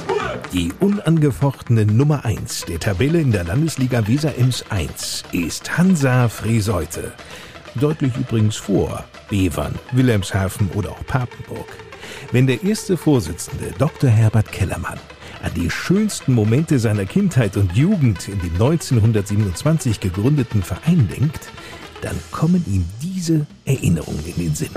die 0.53 0.73
unangefochtene 0.81 1.87
Nummer 1.87 2.25
1 2.25 2.67
der 2.67 2.81
Tabelle 2.81 3.21
in 3.21 3.33
der 3.33 3.45
Landesliga 3.45 4.07
Weser 4.07 4.37
Ems 4.37 4.65
1 4.69 5.25
ist 5.33 5.79
Hansa 5.79 6.29
Friseute. 6.29 7.13
Deutlich 7.77 8.17
übrigens 8.17 8.57
vor 8.57 9.05
Bevern, 9.29 9.75
Wilhelmshaven 9.93 10.69
oder 10.75 10.91
auch 10.91 11.07
Papenburg. 11.07 11.67
Wenn 12.33 12.47
der 12.47 12.63
erste 12.63 12.97
Vorsitzende 12.97 13.73
Dr. 13.79 14.11
Herbert 14.11 14.51
Kellermann 14.51 14.99
an 15.43 15.53
die 15.55 15.71
schönsten 15.71 16.35
Momente 16.35 16.79
seiner 16.79 17.05
Kindheit 17.05 17.57
und 17.57 17.77
Jugend 17.77 18.29
in 18.29 18.41
dem 18.41 18.55
1927 18.55 20.01
gegründeten 20.01 20.63
Verein 20.63 21.09
denkt, 21.09 21.49
dann 22.03 22.19
kommen 22.31 22.65
ihm 22.67 22.85
diese 23.03 23.47
Erinnerungen 23.65 24.25
in 24.27 24.37
den 24.37 24.55
Sinn 24.55 24.71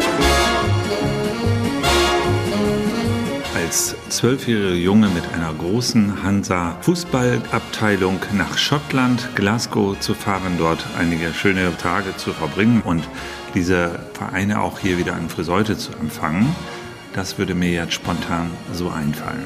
als 3.74 3.96
zwölfjähriger 4.10 4.76
Junge 4.76 5.08
mit 5.10 5.24
einer 5.34 5.52
großen 5.52 6.22
Hansa-Fußballabteilung 6.22 8.20
nach 8.34 8.56
Schottland, 8.56 9.30
Glasgow 9.34 10.00
zu 10.00 10.14
fahren, 10.14 10.58
dort 10.60 10.86
einige 10.96 11.34
schöne 11.34 11.76
Tage 11.78 12.16
zu 12.16 12.34
verbringen 12.34 12.84
und 12.86 13.10
diese 13.56 14.00
Vereine 14.14 14.62
auch 14.62 14.78
hier 14.78 15.00
wieder 15.00 15.18
in 15.18 15.28
Friseute 15.28 15.76
zu 15.76 15.92
empfangen. 15.94 16.56
Das 17.14 17.40
würde 17.40 17.56
mir 17.56 17.72
jetzt 17.72 17.94
spontan 17.94 18.52
so 18.72 18.92
einfallen. 18.92 19.42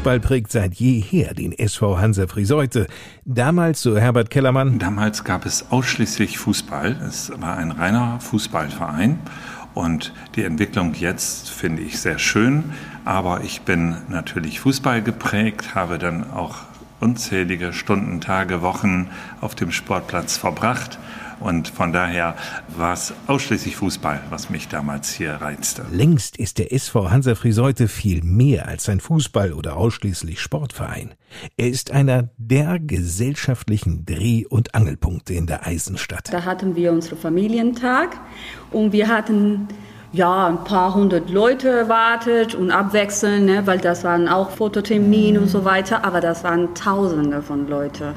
Fußball 0.00 0.20
prägt 0.20 0.50
seit 0.50 0.76
jeher 0.76 1.34
den 1.34 1.52
SV 1.52 1.98
Hansa 1.98 2.26
Friseute. 2.26 2.86
Damals, 3.26 3.82
so 3.82 3.98
Herbert 3.98 4.30
Kellermann. 4.30 4.78
Damals 4.78 5.24
gab 5.24 5.44
es 5.44 5.66
ausschließlich 5.70 6.38
Fußball. 6.38 6.96
Es 7.06 7.30
war 7.38 7.58
ein 7.58 7.70
reiner 7.70 8.18
Fußballverein. 8.18 9.18
Und 9.74 10.14
die 10.36 10.44
Entwicklung 10.44 10.94
jetzt 10.94 11.50
finde 11.50 11.82
ich 11.82 12.00
sehr 12.00 12.18
schön. 12.18 12.72
Aber 13.04 13.44
ich 13.44 13.60
bin 13.60 13.94
natürlich 14.08 14.60
Fußball 14.60 15.02
geprägt, 15.02 15.74
habe 15.74 15.98
dann 15.98 16.30
auch 16.30 16.60
unzählige 17.00 17.74
Stunden, 17.74 18.22
Tage, 18.22 18.62
Wochen 18.62 19.10
auf 19.42 19.54
dem 19.54 19.70
Sportplatz 19.70 20.38
verbracht 20.38 20.98
und 21.40 21.68
von 21.68 21.92
daher 21.92 22.36
war 22.76 22.92
es 22.92 23.12
ausschließlich 23.26 23.76
Fußball, 23.76 24.20
was 24.30 24.50
mich 24.50 24.68
damals 24.68 25.12
hier 25.12 25.34
reizte. 25.34 25.84
Längst 25.90 26.36
ist 26.36 26.58
der 26.58 26.72
SV 26.72 27.10
Hansa 27.10 27.34
Friseute 27.34 27.88
viel 27.88 28.22
mehr 28.22 28.68
als 28.68 28.88
ein 28.88 29.00
Fußball- 29.00 29.52
oder 29.52 29.76
ausschließlich 29.76 30.40
Sportverein. 30.40 31.14
Er 31.56 31.68
ist 31.68 31.90
einer 31.90 32.30
der 32.36 32.78
gesellschaftlichen 32.78 34.04
Dreh- 34.04 34.46
und 34.46 34.74
Angelpunkte 34.74 35.34
in 35.34 35.46
der 35.46 35.66
Eisenstadt. 35.66 36.32
Da 36.32 36.44
hatten 36.44 36.76
wir 36.76 36.92
unseren 36.92 37.18
Familientag 37.18 38.18
und 38.70 38.92
wir 38.92 39.08
hatten 39.08 39.68
ja, 40.12 40.48
ein 40.48 40.64
paar 40.64 40.94
hundert 40.94 41.30
Leute 41.30 41.68
erwartet 41.68 42.54
und 42.54 42.72
abwechselnd, 42.72 43.46
ne, 43.46 43.66
weil 43.66 43.78
das 43.78 44.02
waren 44.02 44.26
auch 44.26 44.50
Fototermine 44.50 45.40
und 45.40 45.46
so 45.46 45.64
weiter, 45.64 46.04
aber 46.04 46.20
das 46.20 46.42
waren 46.42 46.74
Tausende 46.74 47.42
von 47.42 47.68
Leuten. 47.68 48.14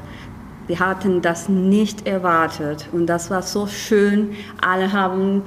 Wir 0.66 0.80
hatten 0.80 1.20
das 1.20 1.48
nicht 1.48 2.06
erwartet 2.06 2.88
und 2.92 3.06
das 3.06 3.30
war 3.30 3.42
so 3.42 3.66
schön. 3.66 4.34
Alle 4.60 4.92
haben 4.92 5.42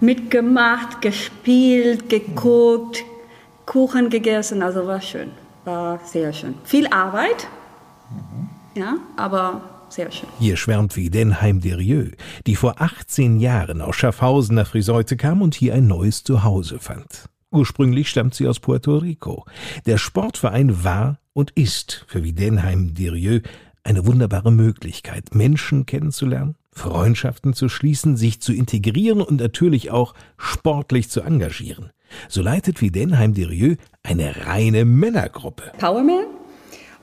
mitgemacht, 0.00 1.02
gespielt, 1.02 2.08
geguckt, 2.08 3.04
Kuchen 3.66 4.10
gegessen, 4.10 4.62
also 4.62 4.86
war 4.86 5.00
schön, 5.00 5.30
war 5.64 5.98
sehr 6.04 6.32
schön. 6.32 6.54
Viel 6.64 6.86
Arbeit, 6.88 7.48
mhm. 8.10 8.80
ja, 8.80 8.96
aber 9.16 9.62
sehr 9.88 10.10
schön. 10.10 10.28
Hier 10.38 10.56
schwärmt 10.56 10.96
wie 10.96 11.10
Denheim 11.10 11.60
Derieux, 11.60 12.16
die 12.46 12.56
vor 12.56 12.80
18 12.80 13.38
Jahren 13.38 13.80
aus 13.80 13.96
Schaffhausen 13.96 14.56
nach 14.56 14.66
Friseute 14.66 15.16
kam 15.16 15.42
und 15.42 15.54
hier 15.54 15.74
ein 15.74 15.86
neues 15.86 16.24
Zuhause 16.24 16.78
fand. 16.78 17.28
Ursprünglich 17.50 18.08
stammt 18.08 18.34
sie 18.34 18.48
aus 18.48 18.58
Puerto 18.58 18.96
Rico. 18.96 19.46
Der 19.86 19.96
Sportverein 19.96 20.82
war 20.82 21.18
und 21.32 21.52
ist 21.52 22.04
für 22.08 22.24
Wiedenheim 22.24 22.94
Derieux 22.94 23.42
eine 23.84 24.06
wunderbare 24.06 24.50
Möglichkeit, 24.50 25.34
Menschen 25.34 25.86
kennenzulernen, 25.86 26.56
Freundschaften 26.72 27.52
zu 27.52 27.68
schließen, 27.68 28.16
sich 28.16 28.40
zu 28.40 28.52
integrieren 28.52 29.20
und 29.20 29.40
natürlich 29.40 29.90
auch 29.90 30.14
sportlich 30.36 31.10
zu 31.10 31.20
engagieren. 31.20 31.90
So 32.28 32.42
leitet 32.42 32.80
Wiedenheim 32.80 33.34
Derieux 33.34 33.78
eine 34.02 34.46
reine 34.46 34.84
Männergruppe. 34.84 35.72
Powerman, 35.78 36.26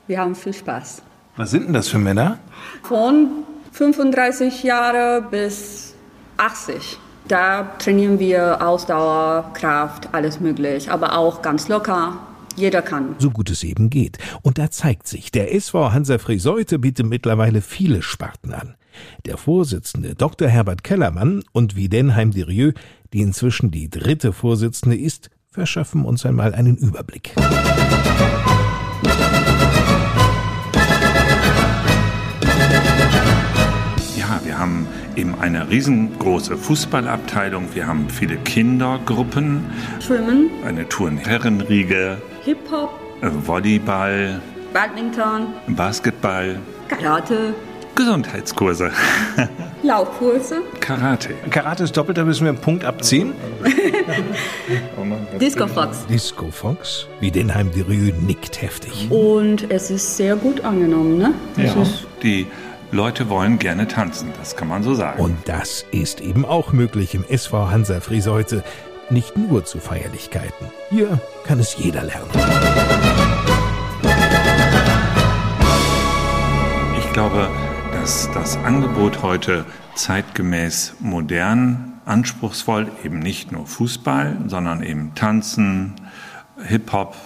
wir 0.07 0.19
haben 0.19 0.35
viel 0.35 0.53
Spaß. 0.53 1.03
Was 1.37 1.51
sind 1.51 1.67
denn 1.67 1.73
das 1.73 1.87
für 1.87 1.97
Männer? 1.97 2.39
Von 2.83 3.29
35 3.71 4.63
Jahre 4.63 5.25
bis 5.29 5.95
80. 6.37 6.97
Da 7.27 7.63
trainieren 7.77 8.19
wir 8.19 8.65
Ausdauer, 8.65 9.51
Kraft, 9.53 10.09
alles 10.11 10.39
möglich, 10.39 10.91
aber 10.91 11.17
auch 11.17 11.41
ganz 11.41 11.69
locker. 11.69 12.17
Jeder 12.57 12.81
kann. 12.81 13.15
So 13.19 13.29
gut 13.29 13.49
es 13.49 13.63
eben 13.63 13.89
geht. 13.89 14.17
Und 14.41 14.57
da 14.57 14.71
zeigt 14.71 15.07
sich, 15.07 15.31
der 15.31 15.53
SV 15.53 15.91
Hansa 15.93 16.17
Friseute 16.17 16.79
bietet 16.79 17.05
mittlerweile 17.05 17.61
viele 17.61 18.01
Sparten 18.01 18.53
an. 18.53 18.75
Der 19.25 19.37
Vorsitzende 19.37 20.15
Dr. 20.15 20.47
Herbert 20.47 20.83
Kellermann 20.83 21.43
und 21.51 21.75
Widenheim 21.75 22.31
Dirieux, 22.31 22.73
die 23.13 23.21
inzwischen 23.21 23.71
die 23.71 23.89
dritte 23.89 24.33
Vorsitzende 24.33 24.97
ist, 24.97 25.29
verschaffen 25.49 26.05
uns 26.05 26.25
einmal 26.25 26.53
einen 26.53 26.77
Überblick. 26.77 27.33
Ja, 34.17 34.39
wir 34.45 34.57
haben 34.57 34.87
eben 35.15 35.35
eine 35.39 35.69
riesengroße 35.69 36.57
Fußballabteilung, 36.57 37.75
wir 37.75 37.85
haben 37.85 38.09
viele 38.09 38.37
Kindergruppen, 38.37 39.65
Schwimmen, 39.99 40.49
eine 40.65 40.87
Turnherrenriege, 40.87 42.21
Hip-Hop, 42.43 42.89
Volleyball, 43.45 44.41
Badminton, 44.73 45.47
Basketball, 45.67 46.57
Karate, 46.87 47.53
Gesundheitskurse, 47.93 48.91
Laufkurse, 49.83 50.61
Karate. 50.79 51.29
Karate 51.49 51.83
ist 51.83 51.95
doppelt, 51.95 52.17
da 52.17 52.23
müssen 52.23 52.43
wir 52.45 52.49
einen 52.49 52.57
Punkt 52.61 52.83
abziehen. 52.85 53.33
Disco 55.39 55.67
Fox. 55.67 56.05
Disco 56.07 56.49
Fox, 56.51 57.07
Widenheim 57.19 57.71
Dirieux 57.71 58.13
nickt 58.21 58.61
heftig. 58.61 59.07
Und 59.11 59.69
es 59.71 59.91
ist 59.91 60.17
sehr 60.17 60.35
gut 60.35 60.61
angenommen, 60.63 61.17
ne? 61.17 61.33
Es 61.57 61.75
Ja. 61.75 61.81
ist 61.81 62.07
Die 62.23 62.47
Leute 62.91 63.29
wollen 63.29 63.57
gerne 63.59 63.87
tanzen, 63.87 64.29
das 64.39 64.55
kann 64.55 64.67
man 64.67 64.83
so 64.83 64.93
sagen. 64.93 65.21
Und 65.21 65.37
das 65.47 65.85
ist 65.91 66.21
eben 66.21 66.43
auch 66.45 66.73
möglich 66.73 67.13
im 67.15 67.23
SV 67.23 67.69
Hansa 67.71 67.99
Friseute. 68.01 68.63
Nicht 69.11 69.35
nur 69.35 69.65
zu 69.65 69.79
Feierlichkeiten. 69.79 70.67
Hier 70.89 71.19
kann 71.43 71.59
es 71.59 71.75
jeder 71.77 72.01
lernen. 72.01 72.29
Ich 76.97 77.11
glaube, 77.11 77.49
dass 77.91 78.31
das 78.33 78.55
Angebot 78.63 79.21
heute 79.21 79.65
zeitgemäß 79.95 80.93
modern, 81.01 81.99
anspruchsvoll, 82.05 82.89
eben 83.03 83.19
nicht 83.19 83.51
nur 83.51 83.67
Fußball, 83.67 84.37
sondern 84.47 84.81
eben 84.81 85.13
Tanzen, 85.13 85.95
Hip-Hop 86.63 87.17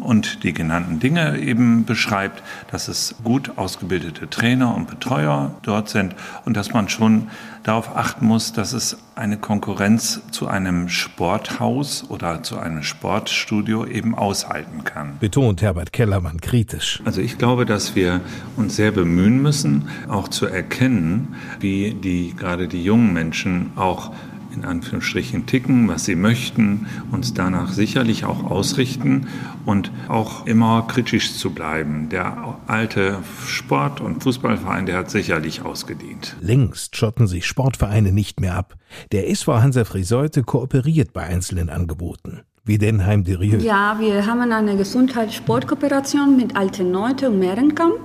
und 0.00 0.42
die 0.42 0.52
genannten 0.52 0.98
Dinge 0.98 1.38
eben 1.38 1.84
beschreibt, 1.84 2.42
dass 2.70 2.88
es 2.88 3.14
gut 3.22 3.52
ausgebildete 3.56 4.30
Trainer 4.30 4.74
und 4.74 4.88
Betreuer 4.88 5.52
dort 5.62 5.88
sind 5.88 6.14
und 6.44 6.56
dass 6.56 6.72
man 6.72 6.88
schon 6.88 7.28
darauf 7.62 7.96
achten 7.96 8.26
muss, 8.26 8.52
dass 8.52 8.72
es 8.72 8.96
eine 9.14 9.36
Konkurrenz 9.36 10.20
zu 10.30 10.46
einem 10.46 10.88
Sporthaus 10.88 12.04
oder 12.08 12.42
zu 12.42 12.58
einem 12.58 12.82
Sportstudio 12.82 13.84
eben 13.84 14.14
aushalten 14.14 14.84
kann. 14.84 15.18
Betont 15.20 15.62
Herbert 15.62 15.92
Kellermann 15.92 16.40
kritisch. 16.40 17.02
Also 17.04 17.20
ich 17.20 17.38
glaube, 17.38 17.66
dass 17.66 17.94
wir 17.94 18.20
uns 18.56 18.76
sehr 18.76 18.92
bemühen 18.92 19.42
müssen, 19.42 19.88
auch 20.08 20.28
zu 20.28 20.46
erkennen, 20.46 21.34
wie 21.60 21.94
die 21.94 22.34
gerade 22.36 22.68
die 22.68 22.82
jungen 22.82 23.12
Menschen 23.12 23.72
auch 23.76 24.12
in 24.54 24.64
Anführungsstrichen 24.64 25.46
ticken, 25.46 25.88
was 25.88 26.04
sie 26.04 26.16
möchten, 26.16 26.86
uns 27.10 27.34
danach 27.34 27.72
sicherlich 27.72 28.24
auch 28.24 28.44
ausrichten 28.44 29.28
und 29.64 29.90
auch 30.08 30.46
immer 30.46 30.86
kritisch 30.88 31.34
zu 31.34 31.50
bleiben. 31.50 32.08
Der 32.08 32.58
alte 32.66 33.18
Sport- 33.46 34.00
und 34.00 34.22
Fußballverein, 34.22 34.86
der 34.86 34.98
hat 34.98 35.10
sicherlich 35.10 35.62
ausgedient. 35.62 36.36
Längst 36.40 36.96
schotten 36.96 37.26
sich 37.26 37.46
Sportvereine 37.46 38.12
nicht 38.12 38.40
mehr 38.40 38.56
ab. 38.56 38.74
Der 39.12 39.30
SV 39.30 39.60
Hansa 39.60 39.84
Friseute 39.84 40.42
kooperiert 40.42 41.12
bei 41.12 41.22
einzelnen 41.22 41.70
Angeboten. 41.70 42.40
Wie 42.64 42.76
Denheim 42.76 43.24
Dirieux. 43.24 43.64
Ja, 43.64 43.96
wir 43.98 44.26
haben 44.26 44.52
eine 44.52 44.76
Gesundheitssportkooperation 44.76 46.36
mit 46.36 46.54
Alteneute 46.54 47.30
und 47.30 47.38
Mehrenkamp. 47.38 47.98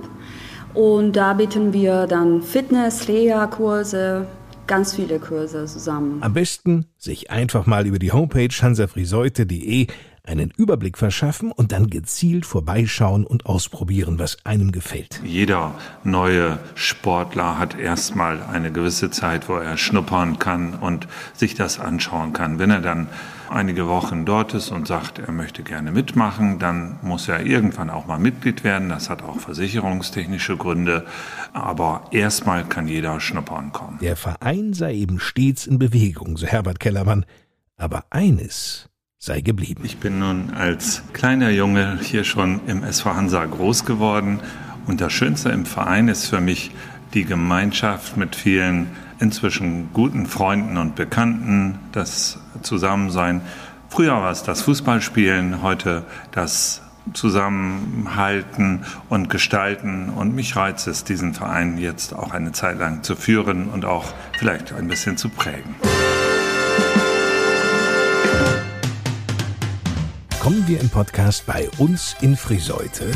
Und 0.72 1.14
da 1.14 1.34
bieten 1.34 1.72
wir 1.72 2.06
dann 2.06 2.42
Fitness, 2.42 3.06
Reha-Kurse, 3.06 4.26
ganz 4.66 4.94
viele 4.94 5.18
Kurse 5.18 5.66
zusammen. 5.66 6.22
Am 6.22 6.32
besten 6.32 6.86
sich 6.98 7.30
einfach 7.30 7.66
mal 7.66 7.86
über 7.86 7.98
die 7.98 8.12
Homepage 8.12 8.48
hansafriseute.de 8.48 9.86
einen 10.26 10.50
Überblick 10.56 10.96
verschaffen 10.96 11.52
und 11.52 11.72
dann 11.72 11.90
gezielt 11.90 12.46
vorbeischauen 12.46 13.26
und 13.26 13.44
ausprobieren, 13.44 14.18
was 14.18 14.38
einem 14.44 14.72
gefällt. 14.72 15.20
Jeder 15.22 15.74
neue 16.02 16.58
Sportler 16.74 17.58
hat 17.58 17.78
erstmal 17.78 18.42
eine 18.42 18.72
gewisse 18.72 19.10
Zeit, 19.10 19.48
wo 19.48 19.56
er 19.56 19.76
schnuppern 19.76 20.38
kann 20.38 20.74
und 20.74 21.08
sich 21.34 21.54
das 21.54 21.78
anschauen 21.78 22.32
kann. 22.32 22.58
Wenn 22.58 22.70
er 22.70 22.80
dann 22.80 23.08
einige 23.54 23.86
Wochen 23.86 24.24
dort 24.24 24.54
ist 24.54 24.70
und 24.70 24.86
sagt, 24.86 25.18
er 25.18 25.32
möchte 25.32 25.62
gerne 25.62 25.92
mitmachen, 25.92 26.58
dann 26.58 26.98
muss 27.02 27.28
er 27.28 27.46
irgendwann 27.46 27.90
auch 27.90 28.06
mal 28.06 28.18
Mitglied 28.18 28.64
werden. 28.64 28.88
Das 28.88 29.08
hat 29.08 29.22
auch 29.22 29.38
versicherungstechnische 29.38 30.56
Gründe. 30.56 31.06
Aber 31.52 32.08
erstmal 32.10 32.64
kann 32.64 32.88
jeder 32.88 33.20
schnuppern 33.20 33.72
kommen. 33.72 33.98
Der 34.00 34.16
Verein 34.16 34.74
sei 34.74 34.94
eben 34.94 35.20
stets 35.20 35.66
in 35.66 35.78
Bewegung, 35.78 36.36
so 36.36 36.46
Herbert 36.46 36.80
Kellermann. 36.80 37.24
Aber 37.76 38.04
eines 38.10 38.90
sei 39.18 39.40
geblieben. 39.40 39.82
Ich 39.84 39.98
bin 39.98 40.18
nun 40.18 40.50
als 40.50 41.02
kleiner 41.12 41.50
Junge 41.50 41.98
hier 42.02 42.24
schon 42.24 42.60
im 42.66 42.82
SV 42.82 43.14
Hansa 43.14 43.44
groß 43.46 43.86
geworden. 43.86 44.40
Und 44.86 45.00
das 45.00 45.12
Schönste 45.12 45.48
im 45.48 45.64
Verein 45.64 46.08
ist 46.08 46.26
für 46.26 46.40
mich 46.40 46.72
die 47.14 47.24
Gemeinschaft 47.24 48.16
mit 48.16 48.36
vielen 48.36 48.88
inzwischen 49.20 49.92
guten 49.92 50.26
Freunden 50.26 50.76
und 50.76 50.96
Bekannten, 50.96 51.78
das 51.92 52.38
Zusammensein. 52.64 53.42
Früher 53.88 54.12
war 54.12 54.30
es 54.30 54.42
das 54.42 54.62
Fußballspielen, 54.62 55.62
heute 55.62 56.04
das 56.32 56.82
Zusammenhalten 57.12 58.84
und 59.08 59.28
Gestalten. 59.28 60.08
Und 60.08 60.34
mich 60.34 60.56
reizt 60.56 60.88
es, 60.88 61.04
diesen 61.04 61.34
Verein 61.34 61.78
jetzt 61.78 62.14
auch 62.14 62.32
eine 62.32 62.52
Zeit 62.52 62.78
lang 62.78 63.02
zu 63.02 63.14
führen 63.14 63.68
und 63.68 63.84
auch 63.84 64.06
vielleicht 64.38 64.72
ein 64.72 64.88
bisschen 64.88 65.16
zu 65.16 65.28
prägen. 65.28 65.74
Kommen 70.40 70.66
wir 70.66 70.80
im 70.80 70.90
Podcast 70.90 71.46
bei 71.46 71.68
uns 71.78 72.16
in 72.20 72.36
Friseute 72.36 73.10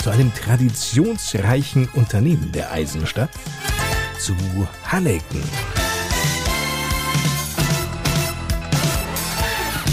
zu 0.00 0.10
einem 0.10 0.32
traditionsreichen 0.34 1.88
Unternehmen 1.94 2.52
der 2.52 2.72
Eisenstadt, 2.72 3.30
zu 4.18 4.34
Hanneken. 4.86 5.42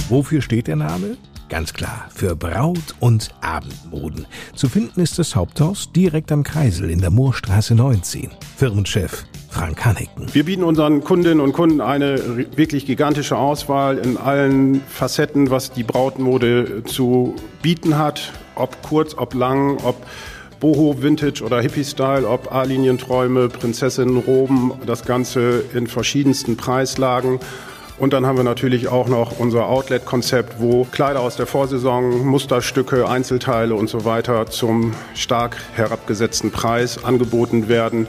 Wofür 0.10 0.42
steht 0.42 0.66
der 0.66 0.76
Name? 0.76 1.18
Ganz 1.50 1.72
klar, 1.72 2.10
für 2.14 2.36
Braut- 2.36 2.96
und 3.00 3.30
Abendmoden. 3.42 4.26
Zu 4.56 4.68
finden 4.68 5.02
ist 5.02 5.20
das 5.20 5.36
Haupthaus 5.36 5.92
direkt 5.92 6.32
am 6.32 6.42
Kreisel 6.42 6.90
in 6.90 7.00
der 7.00 7.12
Moorstraße 7.12 7.76
19. 7.76 8.32
Firmenchef 8.58 9.26
Frank 9.52 9.86
Hanneken. 9.86 10.34
Wir 10.34 10.46
bieten 10.46 10.64
unseren 10.64 11.04
Kundinnen 11.04 11.40
und 11.40 11.54
Kunden 11.54 11.80
eine 11.80 12.48
wirklich 12.56 12.88
gigantische 12.88 13.38
Auswahl 13.38 14.00
in 14.00 14.18
allen 14.18 14.82
Facetten, 14.88 15.52
was 15.52 15.72
die 15.72 15.84
Brautmode 15.84 16.84
zu 16.86 17.36
bieten 17.62 18.00
hat. 18.00 18.34
Ob 18.56 18.82
kurz, 18.82 19.16
ob 19.16 19.36
lang, 19.36 19.78
ob 19.84 19.96
Boho, 20.60 21.04
Vintage 21.04 21.44
oder 21.44 21.62
Hippie-Style, 21.62 22.28
ob 22.28 22.52
A-Linienträume, 22.52 23.48
Prinzessinnenroben, 23.48 24.74
das 24.88 25.06
Ganze 25.06 25.64
in 25.74 25.86
verschiedensten 25.86 26.58
Preislagen. 26.58 27.40
Und 28.00 28.14
dann 28.14 28.26
haben 28.26 28.38
wir 28.38 28.46
natürlich 28.46 28.88
auch 28.88 29.10
noch 29.10 29.40
unser 29.40 29.68
Outlet-Konzept, 29.68 30.62
wo 30.62 30.86
Kleider 30.86 31.20
aus 31.20 31.36
der 31.36 31.46
Vorsaison, 31.46 32.26
Musterstücke, 32.26 33.10
Einzelteile 33.10 33.76
und 33.76 33.90
so 33.90 34.06
weiter 34.06 34.46
zum 34.46 34.94
stark 35.16 35.58
herabgesetzten 35.74 36.52
Preis 36.52 37.04
angeboten 37.04 37.68
werden. 37.68 38.08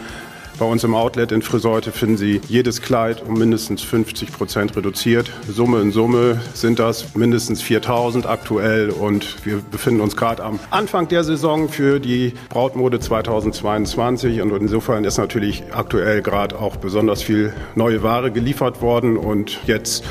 Bei 0.61 0.67
uns 0.67 0.85
im 0.85 0.95
Outlet 0.95 1.33
in 1.33 1.41
Friseute 1.41 1.91
finden 1.91 2.19
Sie 2.19 2.39
jedes 2.47 2.83
Kleid 2.83 3.27
um 3.27 3.39
mindestens 3.39 3.81
50 3.81 4.31
Prozent 4.31 4.77
reduziert. 4.77 5.33
Summe 5.49 5.81
in 5.81 5.91
Summe 5.91 6.39
sind 6.53 6.79
das 6.79 7.15
mindestens 7.15 7.63
4000 7.63 8.27
aktuell 8.27 8.91
und 8.91 9.47
wir 9.47 9.63
befinden 9.71 10.03
uns 10.03 10.17
gerade 10.19 10.45
am 10.45 10.61
Anfang 10.69 11.09
der 11.09 11.25
Saison 11.25 11.71
für 11.71 11.99
die 11.99 12.35
Brautmode 12.51 13.01
2022 13.01 14.43
und 14.43 14.53
insofern 14.53 15.05
ist 15.05 15.17
natürlich 15.17 15.63
aktuell 15.73 16.21
gerade 16.21 16.59
auch 16.59 16.77
besonders 16.77 17.23
viel 17.23 17.55
neue 17.75 18.03
Ware 18.03 18.31
geliefert 18.31 18.83
worden 18.83 19.17
und 19.17 19.61
jetzt 19.67 20.05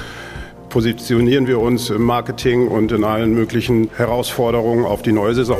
positionieren 0.69 1.45
wir 1.45 1.59
uns 1.59 1.91
im 1.91 2.01
Marketing 2.01 2.69
und 2.69 2.91
in 2.91 3.03
allen 3.03 3.35
möglichen 3.35 3.91
Herausforderungen 3.95 4.85
auf 4.85 5.03
die 5.03 5.11
neue 5.11 5.35
Saison. 5.35 5.59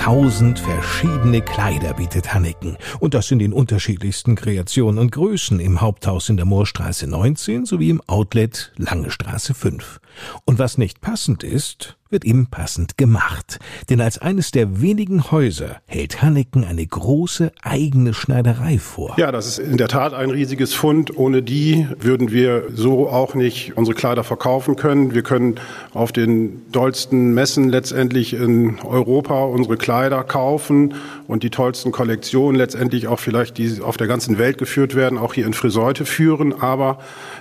4000 0.00 0.58
verschiedene 0.58 1.42
Kleider 1.42 1.92
bietet 1.92 2.32
Hanneken. 2.32 2.78
Und 3.00 3.12
das 3.12 3.30
in 3.30 3.38
den 3.38 3.52
unterschiedlichsten 3.52 4.34
Kreationen 4.34 4.98
und 4.98 5.12
Größen 5.12 5.60
im 5.60 5.82
Haupthaus 5.82 6.30
in 6.30 6.38
der 6.38 6.46
Moorstraße 6.46 7.06
19 7.06 7.66
sowie 7.66 7.90
im 7.90 8.00
Outlet 8.06 8.72
Lange 8.76 9.10
Straße 9.10 9.52
5. 9.52 10.00
Und 10.46 10.58
was 10.58 10.78
nicht 10.78 11.02
passend 11.02 11.44
ist, 11.44 11.98
wird 12.10 12.24
eben 12.24 12.46
passend 12.46 12.98
gemacht. 12.98 13.58
Denn 13.88 14.00
als 14.00 14.18
eines 14.18 14.50
der 14.50 14.82
wenigen 14.82 15.30
Häuser 15.30 15.76
hält 15.86 16.22
Hanneken 16.22 16.64
eine 16.64 16.84
große 16.86 17.52
eigene 17.62 18.12
Schneiderei 18.14 18.78
vor. 18.78 19.14
Ja, 19.16 19.30
das 19.32 19.46
ist 19.46 19.58
in 19.58 19.76
der 19.76 19.88
Tat 19.88 20.12
ein 20.12 20.30
riesiges 20.30 20.74
Fund. 20.74 21.16
Ohne 21.16 21.42
die 21.42 21.86
würden 21.98 22.32
wir 22.32 22.64
so 22.74 23.08
auch 23.08 23.34
nicht 23.34 23.76
unsere 23.76 23.96
Kleider 23.96 24.24
verkaufen 24.24 24.76
können. 24.76 25.14
Wir 25.14 25.22
können 25.22 25.56
auf 25.94 26.10
den 26.12 26.62
dollsten 26.72 27.32
Messen 27.32 27.68
letztendlich 27.68 28.34
in 28.34 28.80
Europa 28.80 29.44
unsere 29.44 29.76
Kleider 29.76 30.24
kaufen 30.24 30.94
und 31.28 31.42
die 31.44 31.50
tollsten 31.50 31.92
Kollektionen 31.92 32.56
letztendlich 32.56 33.06
auch 33.06 33.20
vielleicht, 33.20 33.58
die 33.58 33.80
auf 33.80 33.96
der 33.96 34.08
ganzen 34.08 34.38
Welt 34.38 34.58
geführt 34.58 34.96
werden, 34.96 35.16
auch 35.16 35.34
hier 35.34 35.46
in 35.46 35.54
Friseute 35.54 36.04
führen. 36.04 36.60
Aber 36.60 36.98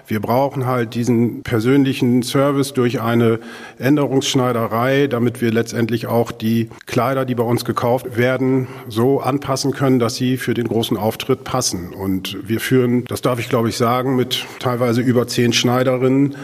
wir 0.08 0.20
brauchen 0.20 0.68
halt 0.68 0.94
diesen 0.94 1.42
persönlichen 1.42 2.22
Service 2.22 2.74
durch 2.74 3.02
eine 3.02 3.40
Änderungsschneiderei, 3.80 4.59
damit 4.68 5.42
wir 5.42 5.52
letztendlich 5.52 6.08
auch 6.08 6.32
die 6.32 6.70
Kleider, 6.86 7.26
die 7.26 7.36
bei 7.36 7.44
uns 7.44 7.66
gekauft 7.66 8.18
werden, 8.18 8.68
so 8.88 9.22
anpassen 9.22 9.72
können, 9.72 10.00
dass 10.00 10.16
sie 10.16 10.38
für 10.38 10.54
den 10.54 10.68
großen 10.68 10.98
Auftritt 10.98 11.44
passen. 11.44 11.94
Und 11.94 12.38
wir 12.48 12.60
führen, 12.60 13.06
das 13.06 13.22
darf 13.22 13.40
ich 13.40 13.50
glaube 13.50 13.70
ich 13.70 13.78
sagen, 13.78 14.16
mit 14.16 14.46
teilweise 14.60 15.02
über 15.02 15.28
zehn 15.28 15.54
Schneiderinnen 15.54 16.36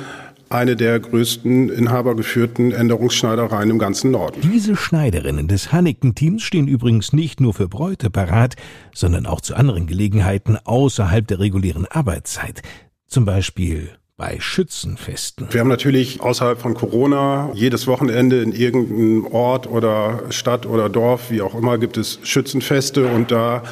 eine 0.49 0.75
der 0.75 0.99
größten 0.99 1.69
inhabergeführten 1.69 2.71
Änderungsschneidereien 2.71 3.69
im 3.69 3.79
ganzen 3.79 4.11
Norden. 4.11 4.41
Diese 4.41 4.75
Schneiderinnen 4.75 5.47
des 5.47 5.71
Hanneken-Teams 5.71 6.43
stehen 6.43 6.67
übrigens 6.67 7.13
nicht 7.13 7.41
nur 7.41 7.53
für 7.53 7.67
Bräute 7.67 8.09
parat, 8.09 8.55
sondern 8.93 9.25
auch 9.25 9.41
zu 9.41 9.55
anderen 9.55 9.87
Gelegenheiten 9.87 10.57
außerhalb 10.63 11.27
der 11.27 11.39
regulären 11.39 11.85
Arbeitszeit. 11.85 12.61
Zum 13.07 13.25
Beispiel 13.25 13.89
bei 14.17 14.37
Schützenfesten. 14.39 15.47
Wir 15.51 15.59
haben 15.59 15.67
natürlich 15.67 16.21
außerhalb 16.21 16.59
von 16.59 16.73
Corona 16.73 17.51
jedes 17.53 17.85
Wochenende 17.85 18.41
in 18.41 18.53
irgendeinem 18.53 19.25
Ort 19.27 19.67
oder 19.67 20.23
Stadt 20.29 20.65
oder 20.65 20.87
Dorf, 20.87 21.31
wie 21.31 21.41
auch 21.41 21.53
immer, 21.53 21.77
gibt 21.77 21.97
es 21.97 22.19
Schützenfeste 22.23 23.07
und 23.07 23.31
da 23.31 23.63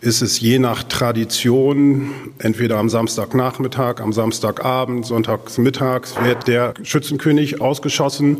ist 0.00 0.22
es 0.22 0.38
je 0.40 0.60
nach 0.60 0.84
Tradition, 0.84 2.12
entweder 2.38 2.78
am 2.78 2.88
Samstagnachmittag, 2.88 4.00
am 4.00 4.12
Samstagabend, 4.12 5.04
sonntagsmittags, 5.04 6.14
wird 6.22 6.46
der 6.48 6.74
Schützenkönig 6.82 7.60
ausgeschossen. 7.60 8.38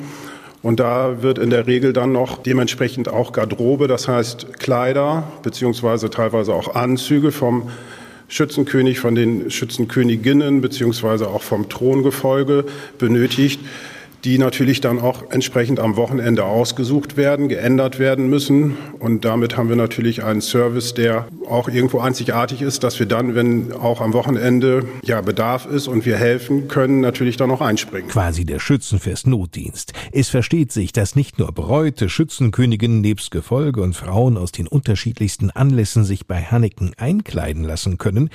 Und 0.60 0.78
da 0.78 1.22
wird 1.22 1.38
in 1.38 1.50
der 1.50 1.66
Regel 1.66 1.92
dann 1.92 2.12
noch 2.12 2.40
dementsprechend 2.40 3.08
auch 3.08 3.32
Garderobe, 3.32 3.88
das 3.88 4.06
heißt 4.06 4.60
Kleider 4.60 5.24
beziehungsweise 5.42 6.08
teilweise 6.08 6.54
auch 6.54 6.76
Anzüge 6.76 7.32
vom 7.32 7.68
Schützenkönig, 8.32 8.98
von 8.98 9.14
den 9.14 9.50
Schützenköniginnen 9.50 10.62
beziehungsweise 10.62 11.28
auch 11.28 11.42
vom 11.42 11.68
Throngefolge 11.68 12.64
benötigt 12.96 13.60
die 14.24 14.38
natürlich 14.38 14.80
dann 14.80 15.00
auch 15.00 15.30
entsprechend 15.30 15.80
am 15.80 15.96
Wochenende 15.96 16.44
ausgesucht 16.44 17.16
werden, 17.16 17.48
geändert 17.48 17.98
werden 17.98 18.28
müssen. 18.28 18.76
Und 19.00 19.24
damit 19.24 19.56
haben 19.56 19.68
wir 19.68 19.76
natürlich 19.76 20.22
einen 20.22 20.40
Service, 20.40 20.94
der 20.94 21.26
auch 21.48 21.68
irgendwo 21.68 21.98
einzigartig 21.98 22.62
ist, 22.62 22.84
dass 22.84 22.98
wir 22.98 23.06
dann, 23.06 23.34
wenn 23.34 23.72
auch 23.72 24.00
am 24.00 24.12
Wochenende 24.12 24.84
ja 25.02 25.20
Bedarf 25.20 25.66
ist 25.66 25.88
und 25.88 26.06
wir 26.06 26.16
helfen 26.16 26.68
können, 26.68 27.00
natürlich 27.00 27.36
dann 27.36 27.50
auch 27.50 27.60
einspringen. 27.60 28.08
Quasi 28.08 28.44
der 28.44 28.60
Schützenfest-Notdienst. 28.60 29.92
Es 30.12 30.28
versteht 30.28 30.70
sich, 30.70 30.92
dass 30.92 31.16
nicht 31.16 31.38
nur 31.38 31.50
Bräute, 31.52 32.08
Schützenköniginnen 32.08 33.00
nebst 33.00 33.30
Gefolge 33.32 33.82
und 33.82 33.96
Frauen 33.96 34.36
aus 34.36 34.52
den 34.52 34.68
unterschiedlichsten 34.68 35.50
Anlässen 35.50 36.04
sich 36.04 36.26
bei 36.26 36.42
Hanneken 36.42 36.92
einkleiden 36.96 37.64
lassen 37.64 37.98
können, 37.98 38.30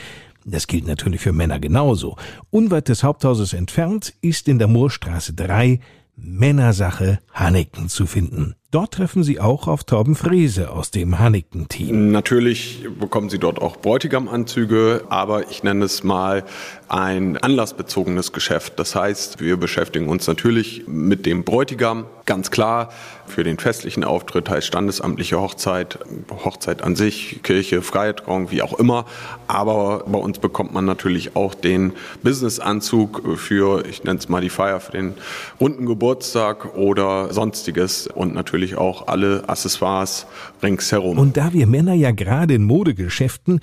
das 0.52 0.68
gilt 0.68 0.88
natürlich 0.88 1.22
für 1.22 1.34
Männer 1.34 1.60
genauso. 1.60 2.16
Unweit 2.50 2.88
des 2.88 3.04
Haupthauses 3.04 3.54
entfernt 3.54 4.14
ist 4.22 4.48
in 4.48 4.60
der 4.60 4.68
Moorstraße 4.68 5.34
3 5.34 5.80
Männersache 6.16 7.20
Hanneken 7.34 7.90
zu 7.90 8.06
finden. 8.06 8.56
Dort 8.78 8.94
treffen 8.94 9.24
Sie 9.24 9.40
auch 9.40 9.68
auf 9.68 9.86
Torben 9.86 10.14
Frese 10.14 10.70
aus 10.70 10.92
dem 10.92 11.18
Hanneken-Team. 11.18 12.12
Natürlich 12.12 12.86
bekommen 13.00 13.28
Sie 13.28 13.40
dort 13.40 13.60
auch 13.60 13.78
Bräutigamanzüge, 13.78 15.06
aber 15.10 15.50
ich 15.50 15.64
nenne 15.64 15.86
es 15.86 16.04
mal 16.04 16.44
ein 16.88 17.38
anlassbezogenes 17.38 18.34
Geschäft. 18.34 18.78
Das 18.78 18.94
heißt, 18.94 19.42
wir 19.42 19.58
beschäftigen 19.58 20.08
uns 20.10 20.28
natürlich 20.28 20.84
mit 20.88 21.26
dem 21.26 21.44
Bräutigam, 21.44 22.06
ganz 22.28 22.52
klar. 22.52 22.90
Für 23.26 23.44
den 23.44 23.58
festlichen 23.58 24.04
Auftritt 24.06 24.50
heißt 24.50 24.68
standesamtliche 24.68 25.42
Hochzeit, 25.42 26.00
Hochzeit 26.46 26.82
an 26.82 26.96
sich, 26.96 27.42
Kirche, 27.44 27.82
Freitrauung, 27.82 28.52
wie 28.52 28.62
auch 28.62 28.80
immer. 28.80 29.06
Aber 29.48 30.06
bei 30.08 30.18
uns 30.18 30.40
bekommt 30.40 30.74
man 30.74 30.86
natürlich 30.86 31.36
auch 31.36 31.56
den 31.56 31.94
Businessanzug 32.24 33.38
für, 33.38 33.86
ich 33.86 34.04
nenne 34.04 34.20
es 34.20 34.30
mal 34.30 34.42
die 34.42 34.50
Feier, 34.50 34.80
für 34.80 34.94
den 34.94 35.16
runden 35.60 35.86
Geburtstag 35.86 36.76
oder 36.76 37.34
sonstiges 37.34 38.08
und 38.08 38.34
natürlich 38.34 38.67
auch 38.76 39.08
alle 39.08 39.48
Accessoires 39.48 40.28
ringsherum. 40.62 41.18
Und 41.18 41.38
da 41.38 41.54
wir 41.54 41.68
Männer 41.68 41.94
ja 41.94 42.12
gerade 42.12 42.56
in 42.56 42.64
Modegeschäften 42.64 43.60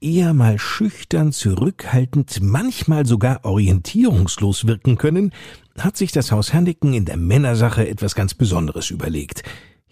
eher 0.00 0.34
mal 0.34 0.58
schüchtern, 0.58 1.32
zurückhaltend, 1.32 2.40
manchmal 2.42 3.06
sogar 3.06 3.44
orientierungslos 3.44 4.66
wirken 4.66 4.98
können, 4.98 5.32
hat 5.78 5.96
sich 5.96 6.12
das 6.12 6.30
Haus 6.30 6.52
Hanneken 6.52 6.92
in 6.92 7.04
der 7.04 7.16
Männersache 7.16 7.88
etwas 7.88 8.14
ganz 8.14 8.34
Besonderes 8.34 8.90
überlegt. 8.90 9.42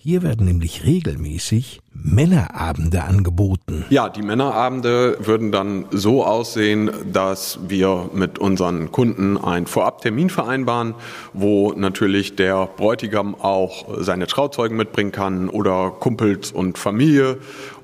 Hier 0.05 0.25
werden 0.25 0.47
nämlich 0.47 0.85
regelmäßig 0.85 1.81
Männerabende 1.95 3.05
angeboten. 3.05 3.85
Ja, 3.89 4.09
die 4.09 4.23
Männerabende 4.23 5.17
würden 5.21 5.53
dann 5.53 5.85
so 5.93 6.25
aussehen, 6.25 6.91
dass 7.13 7.61
wir 7.69 8.11
mit 8.13 8.41
unseren 8.41 8.91
Kunden 8.91 9.39
einen 9.39 9.69
Vorabtermin 9.69 10.29
vereinbaren, 10.29 10.97
wo 11.35 11.73
natürlich 11.77 12.35
der 12.35 12.67
Bräutigam 12.67 13.37
auch 13.37 14.03
seine 14.03 14.27
Trauzeugen 14.27 14.77
mitbringen 14.77 15.13
kann 15.13 15.49
oder 15.49 15.91
Kumpels 15.91 16.51
und 16.51 16.79
Familie 16.79 17.39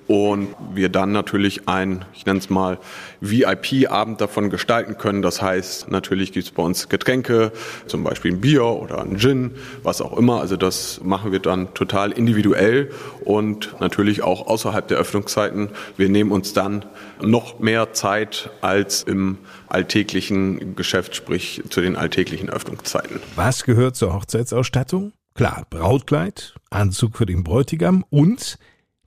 und 0.08 0.48
wir 0.74 0.88
dann 0.88 1.12
natürlich 1.12 1.68
ein, 1.68 2.04
ich 2.14 2.24
nenne 2.24 2.38
es 2.38 2.48
mal, 2.48 2.78
VIP-Abend 3.20 4.20
davon 4.20 4.48
gestalten 4.48 4.96
können. 4.96 5.20
Das 5.20 5.42
heißt, 5.42 5.90
natürlich 5.90 6.32
gibt 6.32 6.46
es 6.46 6.50
bei 6.50 6.62
uns 6.62 6.88
Getränke, 6.88 7.52
zum 7.86 8.02
Beispiel 8.04 8.32
ein 8.32 8.40
Bier 8.40 8.64
oder 8.64 9.02
ein 9.02 9.18
Gin, 9.18 9.52
was 9.82 10.00
auch 10.00 10.16
immer. 10.16 10.40
Also 10.40 10.56
das 10.56 11.00
machen 11.04 11.30
wir 11.30 11.40
dann 11.40 11.74
total 11.74 12.10
individuell 12.12 12.90
und 13.24 13.78
natürlich 13.80 14.22
auch 14.22 14.46
außerhalb 14.46 14.88
der 14.88 14.96
Öffnungszeiten. 14.96 15.68
Wir 15.98 16.08
nehmen 16.08 16.32
uns 16.32 16.54
dann 16.54 16.86
noch 17.20 17.58
mehr 17.58 17.92
Zeit 17.92 18.50
als 18.62 19.02
im 19.02 19.36
alltäglichen 19.68 20.74
Geschäft, 20.74 21.16
sprich 21.16 21.62
zu 21.68 21.82
den 21.82 21.96
alltäglichen 21.96 22.48
Öffnungszeiten. 22.48 23.20
Was 23.36 23.64
gehört 23.64 23.96
zur 23.96 24.14
Hochzeitsausstattung? 24.14 25.12
Klar, 25.34 25.66
Brautkleid, 25.68 26.54
Anzug 26.70 27.18
für 27.18 27.26
den 27.26 27.44
Bräutigam 27.44 28.04
und 28.08 28.58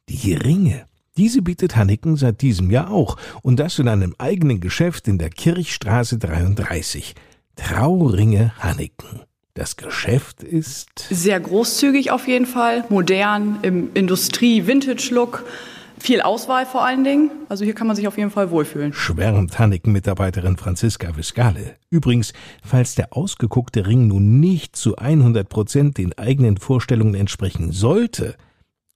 die 0.08 0.34
Ringe. 0.34 0.86
Diese 1.22 1.44
bietet 1.44 1.76
Hanneken 1.76 2.16
seit 2.16 2.42
diesem 2.42 2.72
Jahr 2.72 2.90
auch 2.90 3.16
und 3.44 3.60
das 3.60 3.78
in 3.78 3.88
einem 3.88 4.16
eigenen 4.18 4.60
Geschäft 4.60 5.08
in 5.08 5.20
der 5.20 5.30
Kirchstraße 5.30 6.18
33. 6.18 7.14
Trauringe 7.56 8.54
Hanneken. 8.58 9.22
Das 9.54 9.78
Geschäft 9.78 10.42
ist 10.42 10.90
sehr 11.12 11.40
großzügig 11.40 12.10
auf 12.10 12.28
jeden 12.28 12.48
Fall, 12.48 12.86
modern, 12.90 13.60
im 13.62 13.92
Industrie-Vintage-Look. 13.94 15.46
Viel 16.00 16.22
Auswahl 16.22 16.66
vor 16.66 16.84
allen 16.84 17.04
Dingen. 17.04 17.30
Also 17.50 17.66
hier 17.66 17.76
kann 17.76 17.86
man 17.86 17.96
sich 17.96 18.08
auf 18.08 18.18
jeden 18.18 18.32
Fall 18.32 18.50
wohlfühlen. 18.50 18.92
Schwärmt 18.92 19.60
Hanneken-Mitarbeiterin 19.60 20.58
Franziska 20.58 21.16
Viscale. 21.16 21.76
Übrigens, 21.92 22.34
falls 22.64 22.96
der 22.96 23.16
ausgeguckte 23.16 23.86
Ring 23.86 24.08
nun 24.08 24.40
nicht 24.40 24.76
zu 24.76 24.96
100 24.96 25.48
Prozent 25.48 26.00
den 26.00 26.18
eigenen 26.18 26.58
Vorstellungen 26.58 27.14
entsprechen 27.14 27.72
sollte, 27.72 28.38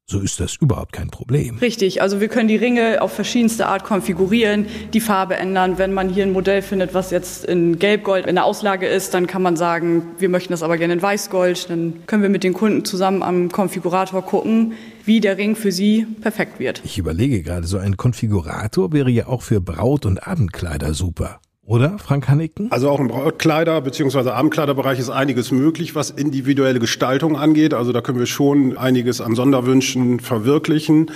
so 0.08 0.20
ist 0.20 0.40
das 0.40 0.56
überhaupt 0.58 0.94
kein 0.94 1.10
Problem. 1.10 1.58
Richtig, 1.58 2.02
also 2.02 2.22
wir 2.22 2.28
können 2.28 2.48
die 2.48 2.56
Ringe 2.56 3.02
auf 3.02 3.12
verschiedenste 3.12 3.66
Art 3.68 3.84
konfigurieren, 3.84 4.68
die 4.94 5.00
Farbe 5.00 5.36
ändern. 5.36 5.80
Wenn 5.80 5.94
man 5.94 6.10
hier 6.10 6.26
ein 6.26 6.32
Modell 6.32 6.62
findet, 6.62 6.94
was 6.94 7.10
jetzt 7.10 7.44
in 7.46 7.80
Gelbgold 7.80 8.28
in 8.28 8.36
der 8.36 8.46
Auslage 8.46 8.88
ist, 8.88 9.16
dann 9.16 9.26
kann 9.26 9.42
man 9.42 9.56
sagen, 9.56 10.04
wir 10.20 10.30
möchten 10.30 10.54
das 10.54 10.62
aber 10.62 10.78
gerne 10.78 10.94
in 10.94 11.02
Weißgold. 11.02 11.70
Dann 11.72 12.06
können 12.06 12.22
wir 12.22 12.30
mit 12.30 12.44
den 12.44 12.54
Kunden 12.54 12.86
zusammen 12.86 13.24
am 13.24 13.52
Konfigurator 13.52 14.22
gucken, 14.22 14.74
wie 15.06 15.22
der 15.22 15.38
Ring 15.38 15.56
für 15.56 15.72
sie 15.72 16.06
perfekt 16.22 16.60
wird. 16.60 16.82
Ich 16.86 17.00
überlege 17.00 17.42
gerade, 17.42 17.66
so 17.66 17.80
ein 17.80 17.98
Konfigurator 17.98 18.94
wäre 18.94 19.10
ja 19.10 19.26
auch 19.26 19.42
für 19.42 19.60
Braut- 19.60 20.06
und 20.06 20.28
Abendkleider 20.28 20.94
super. 20.94 21.40
Oder, 21.66 21.98
Frank 21.98 22.28
Hanniken? 22.30 22.72
Also 22.72 22.90
auch 22.90 23.00
im 23.00 23.08
Brautkleider- 23.08 23.82
bzw. 23.82 24.30
Abendkleiderbereich 24.30 25.00
ist 25.00 25.10
einiges 25.10 25.52
möglich, 25.52 25.96
was 25.96 26.12
individuelle 26.12 26.80
Gestaltung 26.80 27.36
angeht. 27.38 27.74
Also 27.74 27.92
da 27.92 28.02
können 28.02 28.20
wir 28.20 28.28
schon 28.28 28.78
einiges 28.78 29.20
an 29.20 29.36
Sonderwünschen 29.36 30.20
verwirklichen. 30.20 31.12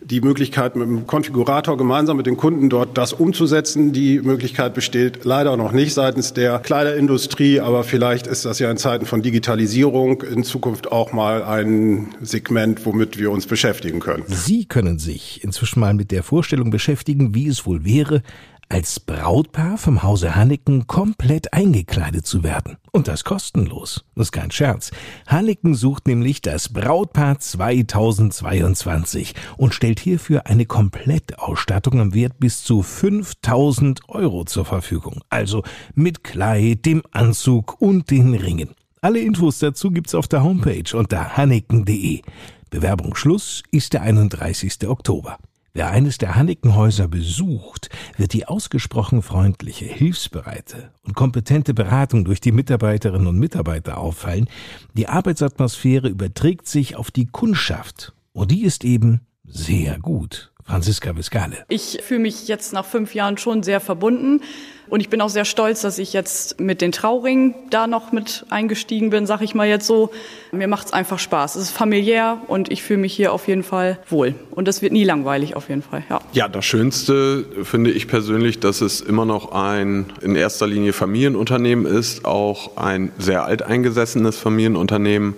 die 0.00 0.20
Möglichkeit 0.20 0.76
mit 0.76 0.86
dem 0.86 1.08
Konfigurator 1.08 1.76
gemeinsam 1.76 2.16
mit 2.16 2.26
den 2.26 2.36
Kunden 2.36 2.70
dort 2.70 2.96
das 2.96 3.12
umzusetzen. 3.12 3.92
Die 3.92 4.20
Möglichkeit 4.20 4.72
besteht 4.72 5.24
leider 5.24 5.56
noch 5.56 5.72
nicht 5.72 5.92
seitens 5.92 6.32
der 6.32 6.60
Kleiderindustrie, 6.60 7.58
aber 7.60 7.82
vielleicht 7.82 8.28
ist 8.28 8.44
das 8.44 8.60
ja 8.60 8.70
in 8.70 8.76
Zeiten 8.76 9.06
von 9.06 9.22
Digitalisierung 9.22 10.22
in 10.22 10.44
Zukunft 10.44 10.92
auch 10.92 11.12
mal 11.12 11.42
ein 11.42 12.14
Segment, 12.20 12.86
womit 12.86 13.18
wir 13.18 13.32
uns 13.32 13.46
beschäftigen 13.46 13.98
können. 13.98 14.22
Sie 14.28 14.66
können 14.66 15.00
sich 15.00 15.42
inzwischen 15.42 15.80
mal 15.80 15.94
mit 15.94 16.12
der 16.12 16.22
Vorstellung 16.22 16.70
beschäftigen, 16.70 17.34
wie 17.34 17.48
es 17.48 17.66
wohl 17.66 17.84
wäre, 17.84 18.22
als 18.68 19.00
Brautpaar 19.00 19.78
vom 19.78 20.02
Hause 20.02 20.34
Hanneken 20.34 20.86
komplett 20.86 21.52
eingekleidet 21.52 22.26
zu 22.26 22.42
werden. 22.42 22.76
Und 22.92 23.08
das 23.08 23.24
kostenlos. 23.24 24.04
Das 24.14 24.26
ist 24.28 24.32
kein 24.32 24.50
Scherz. 24.50 24.90
Hanneken 25.26 25.74
sucht 25.74 26.06
nämlich 26.06 26.42
das 26.42 26.68
Brautpaar 26.70 27.38
2022 27.38 29.34
und 29.56 29.74
stellt 29.74 30.00
hierfür 30.00 30.46
eine 30.46 30.66
Komplettausstattung 30.66 32.00
im 32.00 32.14
Wert 32.14 32.38
bis 32.38 32.62
zu 32.62 32.82
5000 32.82 34.08
Euro 34.08 34.44
zur 34.44 34.64
Verfügung. 34.64 35.22
Also 35.30 35.62
mit 35.94 36.24
Kleid, 36.24 36.84
dem 36.86 37.02
Anzug 37.10 37.80
und 37.80 38.10
den 38.10 38.34
Ringen. 38.34 38.70
Alle 39.00 39.20
Infos 39.20 39.60
dazu 39.60 39.90
gibt's 39.90 40.14
auf 40.14 40.28
der 40.28 40.42
Homepage 40.42 40.96
unter 40.96 41.36
hanneken.de. 41.36 42.22
Bewerbungsschluss 42.70 43.62
ist 43.70 43.92
der 43.92 44.02
31. 44.02 44.86
Oktober. 44.88 45.38
Wer 45.74 45.90
eines 45.90 46.18
der 46.18 46.34
Hannikenhäuser 46.34 47.08
besucht, 47.08 47.90
wird 48.16 48.32
die 48.32 48.46
ausgesprochen 48.46 49.22
freundliche, 49.22 49.84
hilfsbereite 49.84 50.92
und 51.02 51.14
kompetente 51.14 51.74
Beratung 51.74 52.24
durch 52.24 52.40
die 52.40 52.52
Mitarbeiterinnen 52.52 53.26
und 53.26 53.38
Mitarbeiter 53.38 53.98
auffallen. 53.98 54.48
Die 54.94 55.08
Arbeitsatmosphäre 55.08 56.08
überträgt 56.08 56.66
sich 56.66 56.96
auf 56.96 57.10
die 57.10 57.26
Kundschaft 57.26 58.12
und 58.32 58.50
die 58.50 58.62
ist 58.62 58.84
eben 58.84 59.20
sehr 59.44 59.98
gut. 59.98 60.52
Franziska 60.64 61.16
Viscale. 61.16 61.64
Ich 61.68 61.98
fühle 62.02 62.20
mich 62.20 62.46
jetzt 62.46 62.74
nach 62.74 62.84
fünf 62.84 63.14
Jahren 63.14 63.38
schon 63.38 63.62
sehr 63.62 63.80
verbunden. 63.80 64.42
Und 64.90 65.00
ich 65.00 65.08
bin 65.08 65.20
auch 65.20 65.28
sehr 65.28 65.44
stolz, 65.44 65.82
dass 65.82 65.98
ich 65.98 66.12
jetzt 66.12 66.60
mit 66.60 66.80
den 66.80 66.92
Trauringen 66.92 67.54
da 67.70 67.86
noch 67.86 68.12
mit 68.12 68.46
eingestiegen 68.50 69.10
bin, 69.10 69.26
sag 69.26 69.42
ich 69.42 69.54
mal 69.54 69.68
jetzt 69.68 69.86
so. 69.86 70.10
Mir 70.52 70.68
macht's 70.68 70.92
einfach 70.92 71.18
Spaß. 71.18 71.56
Es 71.56 71.64
ist 71.64 71.70
familiär 71.70 72.40
und 72.46 72.70
ich 72.70 72.82
fühle 72.82 73.00
mich 73.00 73.14
hier 73.14 73.32
auf 73.32 73.48
jeden 73.48 73.62
Fall 73.62 73.98
wohl. 74.08 74.34
Und 74.50 74.68
das 74.68 74.82
wird 74.82 74.92
nie 74.92 75.04
langweilig 75.04 75.56
auf 75.56 75.68
jeden 75.68 75.82
Fall. 75.82 76.04
Ja, 76.08 76.20
ja 76.32 76.48
das 76.48 76.64
Schönste 76.64 77.44
finde 77.62 77.90
ich 77.90 78.08
persönlich, 78.08 78.60
dass 78.60 78.80
es 78.80 79.00
immer 79.00 79.24
noch 79.24 79.52
ein 79.52 80.06
in 80.22 80.36
erster 80.36 80.66
Linie 80.66 80.92
Familienunternehmen 80.92 81.86
ist, 81.86 82.24
auch 82.24 82.76
ein 82.76 83.12
sehr 83.18 83.44
alteingesessenes 83.44 84.38
Familienunternehmen. 84.38 85.34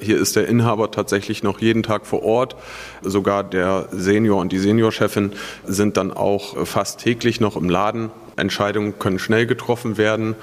Hier 0.00 0.18
ist 0.18 0.36
der 0.36 0.46
Inhaber 0.46 0.90
tatsächlich 0.90 1.42
noch 1.42 1.60
jeden 1.60 1.82
Tag 1.82 2.06
vor 2.06 2.22
Ort. 2.22 2.56
Sogar 3.02 3.44
der 3.44 3.88
Senior 3.92 4.40
und 4.40 4.52
die 4.52 4.58
Seniorchefin 4.58 5.32
sind 5.66 5.96
dann 5.96 6.12
auch 6.12 6.66
fast 6.66 7.00
täglich 7.00 7.40
noch 7.40 7.56
im 7.56 7.68
Laden. 7.68 8.10
Entscheidungen 8.36 8.98
können 8.98 9.18
schnell 9.18 9.46
getroffen 9.46 9.96
werden 9.96 10.36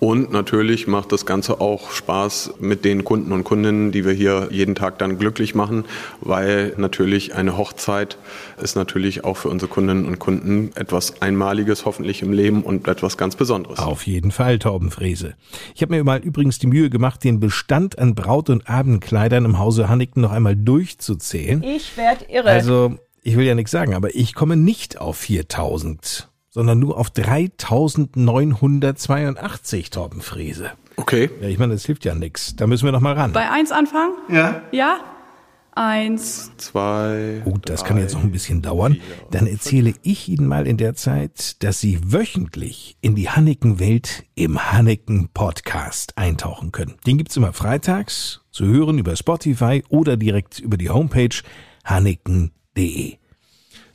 und 0.00 0.32
natürlich 0.32 0.86
macht 0.86 1.12
das 1.12 1.26
Ganze 1.26 1.60
auch 1.60 1.90
Spaß 1.90 2.54
mit 2.58 2.86
den 2.86 3.04
Kunden 3.04 3.32
und 3.32 3.44
Kundinnen, 3.44 3.92
die 3.92 4.06
wir 4.06 4.14
hier 4.14 4.48
jeden 4.50 4.74
Tag 4.74 4.98
dann 4.98 5.18
glücklich 5.18 5.54
machen, 5.54 5.84
weil 6.22 6.72
natürlich 6.78 7.34
eine 7.34 7.58
Hochzeit 7.58 8.16
ist 8.62 8.76
natürlich 8.76 9.24
auch 9.24 9.36
für 9.36 9.50
unsere 9.50 9.70
Kundinnen 9.70 10.06
und 10.06 10.18
Kunden 10.18 10.72
etwas 10.74 11.20
Einmaliges, 11.20 11.84
hoffentlich 11.84 12.22
im 12.22 12.32
Leben 12.32 12.62
und 12.62 12.88
etwas 12.88 13.18
ganz 13.18 13.36
Besonderes. 13.36 13.78
Auf 13.78 14.06
jeden 14.06 14.30
Fall, 14.30 14.58
Torben 14.58 14.90
Frese. 14.90 15.34
Ich 15.74 15.82
habe 15.82 15.94
mir 15.94 16.02
mal 16.02 16.20
übrigens 16.20 16.58
die 16.58 16.66
Mühe 16.66 16.88
gemacht, 16.88 17.22
den 17.22 17.38
Bestand 17.38 17.98
an 17.98 18.14
Braut- 18.14 18.48
und 18.48 18.70
Abendkleidern 18.70 19.44
im 19.44 19.58
Hause 19.58 19.90
Hannigten 19.90 20.22
noch 20.22 20.32
einmal 20.32 20.56
durchzuzählen. 20.56 21.62
Ich 21.62 21.98
werd 21.98 22.24
irre. 22.30 22.48
Also, 22.48 22.96
ich 23.22 23.36
will 23.36 23.44
ja 23.44 23.54
nichts 23.54 23.70
sagen, 23.70 23.92
aber 23.92 24.14
ich 24.14 24.34
komme 24.34 24.56
nicht 24.56 24.98
auf 24.98 25.18
4000 25.18 26.29
sondern 26.50 26.78
nur 26.78 26.98
auf 26.98 27.10
3982 27.10 29.90
Torben 29.90 30.20
Frese. 30.20 30.72
Okay. 30.96 31.30
Ja, 31.40 31.48
ich 31.48 31.58
meine, 31.58 31.72
das 31.72 31.86
hilft 31.86 32.04
ja 32.04 32.14
nichts. 32.14 32.54
Da 32.56 32.66
müssen 32.66 32.84
wir 32.84 32.92
noch 32.92 33.00
mal 33.00 33.14
ran. 33.14 33.32
Bei 33.32 33.50
eins 33.50 33.72
anfangen? 33.72 34.12
Ja. 34.28 34.60
Ja? 34.72 34.98
Eins. 35.72 36.50
Zwei. 36.56 37.42
Gut, 37.44 37.68
das 37.68 37.84
kann 37.84 37.96
jetzt 37.96 38.14
noch 38.14 38.24
ein 38.24 38.32
bisschen 38.32 38.60
dauern. 38.60 39.00
Dann 39.30 39.46
erzähle 39.46 39.94
ich 40.02 40.28
Ihnen 40.28 40.46
mal 40.46 40.66
in 40.66 40.76
der 40.76 40.94
Zeit, 40.94 41.62
dass 41.62 41.80
Sie 41.80 42.00
wöchentlich 42.04 42.96
in 43.00 43.14
die 43.14 43.30
Hanneken-Welt 43.30 44.24
im 44.34 44.72
Hanneken-Podcast 44.72 46.18
eintauchen 46.18 46.72
können. 46.72 46.96
Den 47.06 47.18
gibt's 47.18 47.36
immer 47.36 47.52
freitags 47.52 48.40
zu 48.50 48.66
hören 48.66 48.98
über 48.98 49.14
Spotify 49.14 49.84
oder 49.88 50.16
direkt 50.16 50.58
über 50.58 50.76
die 50.76 50.90
Homepage 50.90 51.40
hanneken.de. 51.84 53.19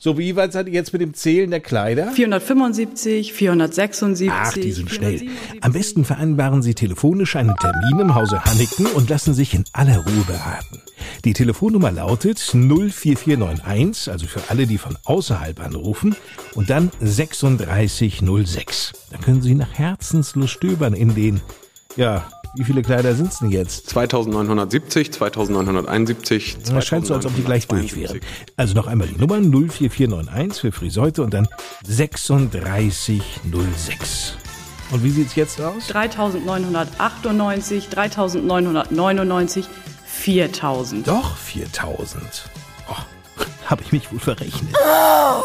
So, 0.06 0.16
wie 0.18 0.36
weit 0.36 0.52
seid 0.52 0.68
ihr 0.68 0.72
jetzt 0.72 0.92
mit 0.92 1.02
dem 1.02 1.14
Zählen 1.14 1.50
der 1.50 1.58
Kleider? 1.58 2.12
475, 2.12 3.32
476. 3.32 4.30
Ach, 4.32 4.52
die 4.52 4.70
sind 4.70 4.88
schnell. 4.88 5.22
Am 5.60 5.72
besten 5.72 6.04
vereinbaren 6.04 6.62
Sie 6.62 6.74
telefonisch 6.74 7.34
einen 7.34 7.56
Termin 7.56 7.98
im 7.98 8.14
Hause 8.14 8.44
Hanniken 8.44 8.86
und 8.86 9.10
lassen 9.10 9.34
sich 9.34 9.52
in 9.52 9.64
aller 9.72 9.96
Ruhe 9.96 10.24
beraten. 10.24 10.80
Die 11.24 11.32
Telefonnummer 11.32 11.90
lautet 11.90 12.38
04491, 12.38 14.12
also 14.12 14.28
für 14.28 14.42
alle, 14.48 14.68
die 14.68 14.78
von 14.78 14.96
außerhalb 15.02 15.58
anrufen, 15.58 16.14
und 16.54 16.70
dann 16.70 16.92
3606. 17.00 18.92
Dann 19.10 19.20
können 19.22 19.42
Sie 19.42 19.56
nach 19.56 19.72
Herzenslust 19.76 20.52
stöbern 20.52 20.94
in 20.94 21.16
den, 21.16 21.40
ja, 21.96 22.28
wie 22.56 22.64
viele 22.64 22.82
Kleider 22.82 23.14
sind 23.14 23.32
es 23.32 23.38
denn 23.38 23.50
jetzt? 23.50 23.88
2970, 23.90 25.12
2971, 25.12 26.56
Es 26.74 26.86
scheint 26.86 27.06
so, 27.06 27.14
als 27.14 27.26
ob 27.26 27.36
die 27.36 27.42
gleich 27.42 27.68
durch 27.68 27.94
wären. 27.94 28.20
Also 28.56 28.72
noch 28.74 28.86
einmal 28.86 29.08
die 29.08 29.20
Nummer 29.20 29.36
04491 29.36 30.60
für 30.60 30.72
Friseute 30.72 31.22
und 31.22 31.34
dann 31.34 31.46
3606. 31.86 34.36
Und 34.90 35.04
wie 35.04 35.10
sieht's 35.10 35.34
jetzt 35.34 35.60
aus? 35.60 35.88
3998, 35.88 37.88
3999, 37.88 39.66
4000. 40.06 41.08
Doch 41.08 41.36
4000. 41.36 42.22
Oh, 42.88 42.94
habe 43.66 43.82
ich 43.82 43.92
mich 43.92 44.10
wohl 44.12 44.20
verrechnet. 44.20 44.74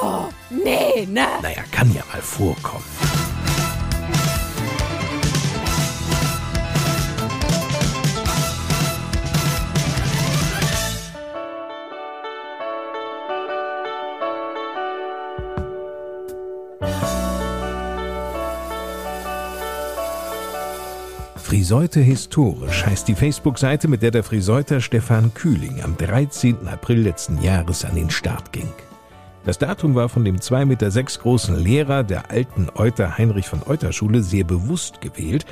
Oh, 0.02 0.26
nee, 0.50 1.06
ne? 1.08 1.26
Naja, 1.42 1.64
kann 1.72 1.94
ja 1.94 2.04
mal 2.12 2.22
vorkommen. 2.22 2.86
Friseute 21.52 22.00
historisch 22.00 22.86
heißt 22.86 23.10
die 23.10 23.14
Facebook-Seite, 23.14 23.90
mit 23.90 24.02
der 24.02 24.12
der 24.12 24.24
Friseuter 24.24 24.80
Stefan 24.80 25.34
Kühling 25.34 25.84
am 25.84 25.98
13. 25.98 26.66
April 26.66 27.02
letzten 27.02 27.42
Jahres 27.42 27.84
an 27.84 27.96
den 27.96 28.10
Start 28.10 28.54
ging. 28.54 28.70
Das 29.44 29.60
Datum 29.60 29.94
war 29.94 30.08
von 30.08 30.24
dem 30.24 30.38
2,6 30.38 30.66
Meter 30.66 30.90
großen 31.22 31.62
Lehrer 31.62 32.06
der 32.06 32.32
alten 32.32 32.70
Euter 32.74 33.18
Heinrich 33.18 33.50
von 33.50 33.64
Euter 33.68 33.92
Schule 33.92 34.24
sehr 34.24 34.46
bewusst 34.46 35.02
gewählt, 35.02 35.46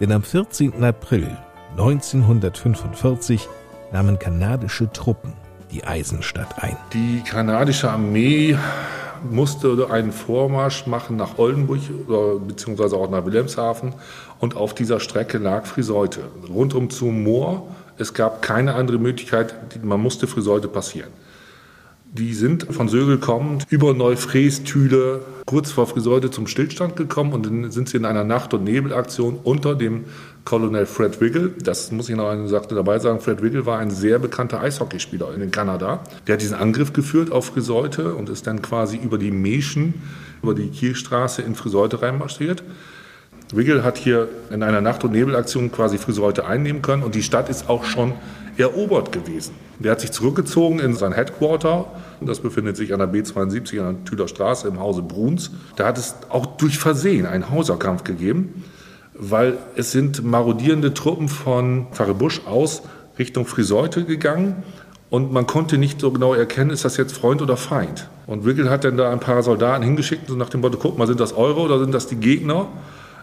denn 0.00 0.12
am 0.12 0.22
14. 0.22 0.82
April 0.82 1.28
1945 1.72 3.46
nahmen 3.92 4.18
kanadische 4.18 4.90
Truppen 4.92 5.34
die 5.70 5.84
Eisenstadt 5.84 6.62
ein. 6.62 6.78
Die 6.94 7.20
kanadische 7.20 7.90
Armee 7.90 8.56
musste 9.30 9.88
einen 9.90 10.12
Vormarsch 10.12 10.86
machen 10.86 11.16
nach 11.16 11.38
Oldenburg 11.38 11.80
beziehungsweise 12.46 12.96
auch 12.96 13.10
nach 13.10 13.24
Wilhelmshaven 13.24 13.94
und 14.44 14.56
auf 14.56 14.74
dieser 14.74 15.00
Strecke 15.00 15.38
lag 15.38 15.64
Friseute. 15.64 16.20
Rundum 16.50 16.90
zum 16.90 17.22
Moor, 17.22 17.66
es 17.96 18.12
gab 18.12 18.42
keine 18.42 18.74
andere 18.74 18.98
Möglichkeit, 18.98 19.54
man 19.82 20.02
musste 20.02 20.26
Friseute 20.26 20.68
passieren. 20.68 21.08
Die 22.04 22.34
sind 22.34 22.66
von 22.70 22.88
Sögel 22.88 23.16
kommend 23.16 23.64
über 23.70 23.96
Thüle, 24.66 25.22
kurz 25.46 25.72
vor 25.72 25.86
Friseute 25.86 26.30
zum 26.30 26.46
Stillstand 26.46 26.94
gekommen 26.94 27.32
und 27.32 27.46
dann 27.46 27.70
sind 27.70 27.88
sie 27.88 27.96
in 27.96 28.04
einer 28.04 28.22
Nacht- 28.22 28.52
und 28.52 28.64
Nebelaktion 28.64 29.38
unter 29.42 29.74
dem 29.74 30.04
Colonel 30.44 30.84
Fred 30.84 31.22
Wiggle. 31.22 31.54
Das 31.62 31.90
muss 31.90 32.10
ich 32.10 32.14
noch 32.14 32.28
eine 32.28 32.46
Sache 32.46 32.74
dabei 32.74 32.98
sagen. 32.98 33.20
Fred 33.20 33.40
Wiggle 33.40 33.64
war 33.64 33.78
ein 33.78 33.90
sehr 33.90 34.18
bekannter 34.18 34.60
Eishockeyspieler 34.60 35.34
in 35.34 35.50
Kanada. 35.52 36.00
Der 36.26 36.34
hat 36.34 36.42
diesen 36.42 36.56
Angriff 36.56 36.92
geführt 36.92 37.32
auf 37.32 37.46
Friseute 37.46 38.14
und 38.14 38.28
ist 38.28 38.46
dann 38.46 38.60
quasi 38.60 38.98
über 38.98 39.16
die 39.16 39.30
Meschen, 39.30 39.94
über 40.42 40.54
die 40.54 40.68
Kielstraße 40.68 41.40
in 41.40 41.54
Friseute 41.54 42.02
reinmarschiert. 42.02 42.62
Wiggle 43.56 43.84
hat 43.84 43.98
hier 43.98 44.28
in 44.50 44.62
einer 44.62 44.80
Nacht- 44.80 45.04
und 45.04 45.12
Nebelaktion 45.12 45.70
quasi 45.70 45.98
Friseute 45.98 46.46
einnehmen 46.46 46.82
können 46.82 47.02
und 47.02 47.14
die 47.14 47.22
Stadt 47.22 47.48
ist 47.48 47.68
auch 47.68 47.84
schon 47.84 48.12
erobert 48.56 49.12
gewesen. 49.12 49.54
Der 49.78 49.92
hat 49.92 50.00
sich 50.00 50.12
zurückgezogen 50.12 50.78
in 50.78 50.94
sein 50.94 51.12
Headquarter. 51.12 51.86
Das 52.20 52.40
befindet 52.40 52.76
sich 52.76 52.92
an 52.92 53.00
der 53.00 53.12
B72 53.12 53.80
an 53.80 53.96
der 53.96 54.04
Thüler 54.04 54.28
Straße 54.28 54.68
im 54.68 54.78
Hause 54.78 55.02
Bruns. 55.02 55.50
Da 55.76 55.86
hat 55.86 55.98
es 55.98 56.14
auch 56.28 56.46
durch 56.46 56.78
Versehen 56.78 57.26
einen 57.26 57.50
Hauserkampf 57.50 58.04
gegeben, 58.04 58.64
weil 59.14 59.58
es 59.76 59.92
sind 59.92 60.24
marodierende 60.24 60.94
Truppen 60.94 61.28
von 61.28 61.88
Pfarre 61.92 62.14
Busch 62.14 62.42
aus 62.46 62.82
Richtung 63.18 63.46
Friseute 63.46 64.04
gegangen 64.04 64.62
und 65.10 65.32
man 65.32 65.46
konnte 65.46 65.78
nicht 65.78 66.00
so 66.00 66.10
genau 66.10 66.34
erkennen, 66.34 66.70
ist 66.70 66.84
das 66.84 66.96
jetzt 66.96 67.16
Freund 67.16 67.40
oder 67.42 67.56
Feind. 67.56 68.08
Und 68.26 68.44
Wickel 68.44 68.70
hat 68.70 68.84
dann 68.84 68.96
da 68.96 69.12
ein 69.12 69.20
paar 69.20 69.42
Soldaten 69.42 69.84
hingeschickt, 69.84 70.28
so 70.28 70.34
nach 70.34 70.48
dem 70.48 70.60
Motto, 70.60 70.78
guck 70.80 70.98
mal, 70.98 71.06
sind 71.06 71.20
das 71.20 71.36
eure 71.36 71.60
oder 71.60 71.78
sind 71.78 71.92
das 71.92 72.06
die 72.06 72.16
Gegner? 72.16 72.66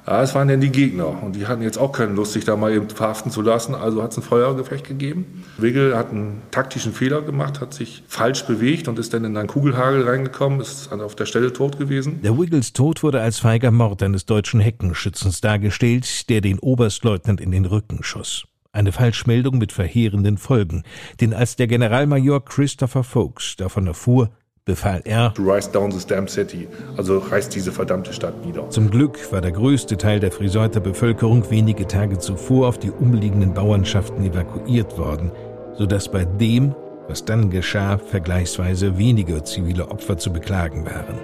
Ja, 0.08 0.24
es 0.24 0.34
waren 0.34 0.48
denn 0.48 0.62
die 0.62 0.72
Gegner 0.72 1.22
und 1.22 1.36
die 1.36 1.46
hatten 1.48 1.62
jetzt 1.62 1.78
auch 1.78 1.92
keine 1.92 2.14
Lust, 2.14 2.34
sich 2.34 2.44
da 2.44 2.56
mal 2.56 2.74
eben 2.74 2.90
verhaften 2.90 3.32
zu 3.32 3.42
lassen, 3.42 3.76
also 3.76 4.02
hat 4.02 4.12
es 4.12 4.18
ein 4.18 4.24
Feuergefecht 4.24 4.88
gegeben. 4.88 5.44
Wigel 5.58 5.96
hat 5.96 6.10
einen 6.10 6.42
taktischen 6.50 6.92
Fehler 6.92 7.22
gemacht, 7.22 7.62
hat 7.62 7.74
sich 7.74 8.04
falsch 8.08 8.46
bewegt 8.46 8.88
und 8.88 8.98
ist 8.98 9.14
dann 9.14 9.26
in 9.26 9.38
einen 9.38 9.48
Kugelhagel 9.48 10.08
reingekommen, 10.08 10.60
ist 10.60 10.92
auf 10.92 11.16
der 11.16 11.26
Stelle 11.26 11.54
tot 11.54 11.78
gewesen. 11.78 12.22
Der 12.24 12.38
Wiggles 12.38 12.74
Tod 12.74 13.04
wurde 13.04 13.22
als 13.22 13.40
feiger 13.40 13.72
Mord 13.72 14.02
eines 14.02 14.26
deutschen 14.26 14.60
Heckenschützens 14.60 15.42
dargestellt, 15.42 16.30
der 16.30 16.42
den 16.42 16.60
Oberstleutnant 16.60 17.40
in 17.40 17.52
den 17.52 17.66
Rücken 17.66 18.04
schoss. 18.04 18.46
Eine 18.74 18.94
Falschmeldung 18.94 19.58
mit 19.58 19.72
verheerenden 19.72 20.38
Folgen, 20.38 20.84
denn 21.20 21.34
als 21.34 21.58
der 21.58 21.68
Generalmajor 21.68 22.46
Christopher 22.46 23.04
Folks 23.04 23.58
davon 23.58 23.86
erfuhr, 23.86 24.32
befahl 24.72 25.02
er, 25.04 25.34
To 25.34 25.44
rise 25.44 25.70
down 25.70 25.90
this 25.92 26.06
damn 26.06 26.28
city, 26.28 26.68
also 26.98 27.18
reißt 27.18 27.54
diese 27.54 27.72
verdammte 27.74 28.14
Stadt 28.14 28.46
nieder. 28.46 28.70
Zum 28.70 28.90
Glück 28.90 29.32
war 29.32 29.42
der 29.42 29.52
größte 29.52 29.98
Teil 29.98 30.22
der 30.22 30.32
Friseuter 30.32 30.80
Bevölkerung 30.80 31.50
wenige 31.50 31.88
Tage 31.88 32.20
zuvor 32.20 32.70
auf 32.70 32.78
die 32.78 32.92
umliegenden 32.92 33.54
Bauernschaften 33.54 34.24
evakuiert 34.24 34.98
worden, 34.98 35.32
sodass 35.78 36.10
bei 36.10 36.24
dem, 36.24 36.74
was 37.10 37.26
dann 37.26 37.50
geschah, 37.50 37.98
vergleichsweise 37.98 38.98
weniger 38.98 39.44
zivile 39.44 39.90
Opfer 39.90 40.18
zu 40.18 40.32
beklagen 40.32 40.86
waren. 40.86 41.20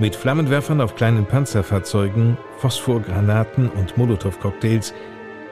Mit 0.00 0.16
Flammenwerfern 0.16 0.80
auf 0.80 0.96
kleinen 0.96 1.24
Panzerfahrzeugen, 1.24 2.36
Phosphorgranaten 2.58 3.68
und 3.70 3.96
Molotow-Cocktails 3.96 4.92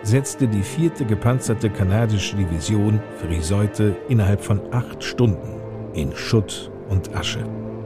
setzte 0.02 0.48
die 0.48 0.62
vierte 0.62 1.04
gepanzerte 1.04 1.70
kanadische 1.70 2.34
Division 2.34 3.00
Friseute 3.18 3.94
innerhalb 4.08 4.42
von 4.42 4.60
acht 4.72 5.04
Stunden 5.04 5.60
in 5.94 6.16
Schutt 6.16 6.72
und 6.90 7.14
Asche. 7.16 7.38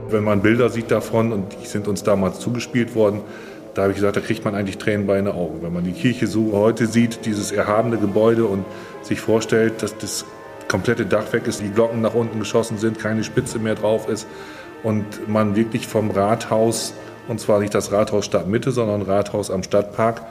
Wenn 0.09 0.23
man 0.23 0.41
Bilder 0.41 0.69
sieht 0.69 0.91
davon, 0.91 1.31
und 1.31 1.55
die 1.61 1.65
sind 1.65 1.87
uns 1.87 2.03
damals 2.03 2.39
zugespielt 2.39 2.93
worden, 2.95 3.21
da 3.73 3.83
habe 3.83 3.91
ich 3.91 3.97
gesagt, 3.97 4.17
da 4.17 4.21
kriegt 4.21 4.45
man 4.45 4.55
eigentlich 4.55 4.77
Tränen 4.77 5.07
bei 5.07 5.15
den 5.15 5.27
Augen. 5.27 5.61
Wenn 5.61 5.73
man 5.73 5.83
die 5.83 5.91
Kirche 5.91 6.27
so 6.27 6.51
heute 6.53 6.87
sieht, 6.87 7.25
dieses 7.25 7.51
erhabene 7.51 7.97
Gebäude 7.97 8.45
und 8.45 8.65
sich 9.01 9.19
vorstellt, 9.19 9.81
dass 9.83 9.97
das 9.97 10.25
komplette 10.67 11.05
Dach 11.05 11.31
weg 11.33 11.47
ist, 11.47 11.61
die 11.61 11.69
Glocken 11.69 12.01
nach 12.01 12.13
unten 12.13 12.39
geschossen 12.39 12.77
sind, 12.77 12.99
keine 12.99 13.23
Spitze 13.23 13.59
mehr 13.59 13.75
drauf 13.75 14.09
ist 14.09 14.27
und 14.83 15.27
man 15.27 15.55
wirklich 15.55 15.87
vom 15.87 16.11
Rathaus, 16.11 16.93
und 17.27 17.39
zwar 17.39 17.59
nicht 17.59 17.73
das 17.73 17.91
Rathaus 17.91 18.25
Stadtmitte, 18.25 18.71
sondern 18.71 19.01
Rathaus 19.01 19.51
am 19.51 19.63
Stadtpark, 19.63 20.21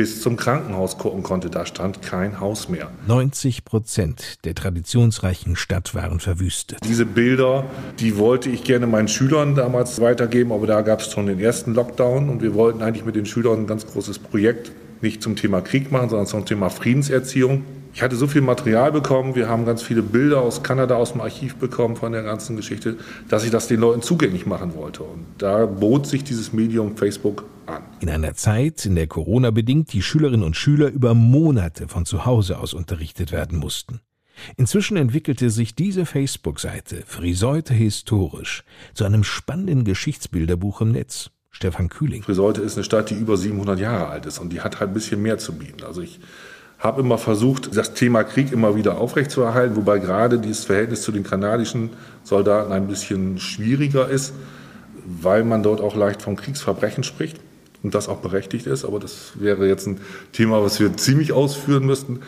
bis 0.00 0.22
zum 0.22 0.36
Krankenhaus 0.36 0.96
gucken 0.96 1.22
konnte. 1.22 1.50
Da 1.50 1.66
stand 1.66 2.00
kein 2.00 2.40
Haus 2.40 2.70
mehr. 2.70 2.90
90 3.06 3.66
Prozent 3.66 4.38
der 4.46 4.54
traditionsreichen 4.54 5.56
Stadt 5.56 5.94
waren 5.94 6.20
verwüstet. 6.20 6.78
Diese 6.88 7.04
Bilder, 7.04 7.66
die 7.98 8.16
wollte 8.16 8.48
ich 8.48 8.64
gerne 8.64 8.86
meinen 8.86 9.08
Schülern 9.08 9.54
damals 9.56 10.00
weitergeben, 10.00 10.52
aber 10.52 10.66
da 10.66 10.80
gab 10.80 11.00
es 11.00 11.12
schon 11.12 11.26
den 11.26 11.38
ersten 11.38 11.74
Lockdown 11.74 12.30
und 12.30 12.40
wir 12.40 12.54
wollten 12.54 12.80
eigentlich 12.80 13.04
mit 13.04 13.14
den 13.14 13.26
Schülern 13.26 13.58
ein 13.58 13.66
ganz 13.66 13.86
großes 13.86 14.20
Projekt 14.20 14.72
nicht 15.02 15.22
zum 15.22 15.36
Thema 15.36 15.60
Krieg 15.60 15.92
machen, 15.92 16.08
sondern 16.08 16.26
zum 16.26 16.46
Thema 16.46 16.70
Friedenserziehung. 16.70 17.62
Ich 17.92 18.02
hatte 18.02 18.16
so 18.16 18.26
viel 18.26 18.40
Material 18.40 18.92
bekommen, 18.92 19.34
wir 19.34 19.48
haben 19.48 19.66
ganz 19.66 19.82
viele 19.82 20.02
Bilder 20.02 20.40
aus 20.40 20.62
Kanada 20.62 20.96
aus 20.96 21.12
dem 21.12 21.20
Archiv 21.20 21.56
bekommen 21.56 21.96
von 21.96 22.12
der 22.12 22.22
ganzen 22.22 22.56
Geschichte, 22.56 22.96
dass 23.28 23.44
ich 23.44 23.50
das 23.50 23.66
den 23.66 23.80
Leuten 23.80 24.02
zugänglich 24.02 24.46
machen 24.46 24.74
wollte. 24.76 25.02
Und 25.02 25.26
da 25.38 25.66
bot 25.66 26.06
sich 26.06 26.22
dieses 26.22 26.52
Medium 26.52 26.96
Facebook 26.96 27.44
an. 27.66 27.82
In 28.00 28.08
einer 28.08 28.34
Zeit, 28.34 28.86
in 28.86 28.94
der 28.94 29.08
Corona 29.08 29.50
bedingt 29.50 29.92
die 29.92 30.02
Schülerinnen 30.02 30.44
und 30.44 30.56
Schüler 30.56 30.88
über 30.88 31.14
Monate 31.14 31.88
von 31.88 32.06
zu 32.06 32.24
Hause 32.24 32.58
aus 32.58 32.74
unterrichtet 32.74 33.32
werden 33.32 33.58
mussten. 33.58 34.00
Inzwischen 34.56 34.96
entwickelte 34.96 35.50
sich 35.50 35.74
diese 35.74 36.06
Facebook-Seite 36.06 37.02
Friseute 37.06 37.74
historisch 37.74 38.64
zu 38.94 39.04
einem 39.04 39.24
spannenden 39.24 39.84
Geschichtsbilderbuch 39.84 40.80
im 40.80 40.92
Netz. 40.92 41.30
Stefan 41.50 41.88
Kühling. 41.88 42.22
Friseute 42.22 42.62
ist 42.62 42.76
eine 42.76 42.84
Stadt, 42.84 43.10
die 43.10 43.14
über 43.14 43.36
700 43.36 43.78
Jahre 43.80 44.06
alt 44.06 44.24
ist 44.24 44.38
und 44.38 44.52
die 44.52 44.60
hat 44.60 44.78
halt 44.78 44.90
ein 44.90 44.94
bisschen 44.94 45.20
mehr 45.20 45.36
zu 45.38 45.58
bieten. 45.58 45.82
Also 45.82 46.00
ich 46.00 46.20
habe 46.80 47.02
immer 47.02 47.18
versucht, 47.18 47.76
das 47.76 47.92
Thema 47.92 48.24
Krieg 48.24 48.52
immer 48.52 48.74
wieder 48.74 48.98
aufrechtzuerhalten, 48.98 49.76
wobei 49.76 49.98
gerade 49.98 50.38
dieses 50.38 50.64
Verhältnis 50.64 51.02
zu 51.02 51.12
den 51.12 51.22
kanadischen 51.22 51.90
Soldaten 52.24 52.72
ein 52.72 52.88
bisschen 52.88 53.38
schwieriger 53.38 54.08
ist, 54.08 54.32
weil 55.04 55.44
man 55.44 55.62
dort 55.62 55.80
auch 55.80 55.94
leicht 55.94 56.22
von 56.22 56.36
Kriegsverbrechen 56.36 57.04
spricht 57.04 57.38
und 57.82 57.94
das 57.94 58.08
auch 58.08 58.18
berechtigt 58.18 58.66
ist. 58.66 58.86
Aber 58.86 58.98
das 58.98 59.32
wäre 59.34 59.68
jetzt 59.68 59.86
ein 59.86 60.00
Thema, 60.32 60.62
was 60.62 60.80
wir 60.80 60.96
ziemlich 60.96 61.32
ausführen 61.32 61.84
müssten. 61.84 62.20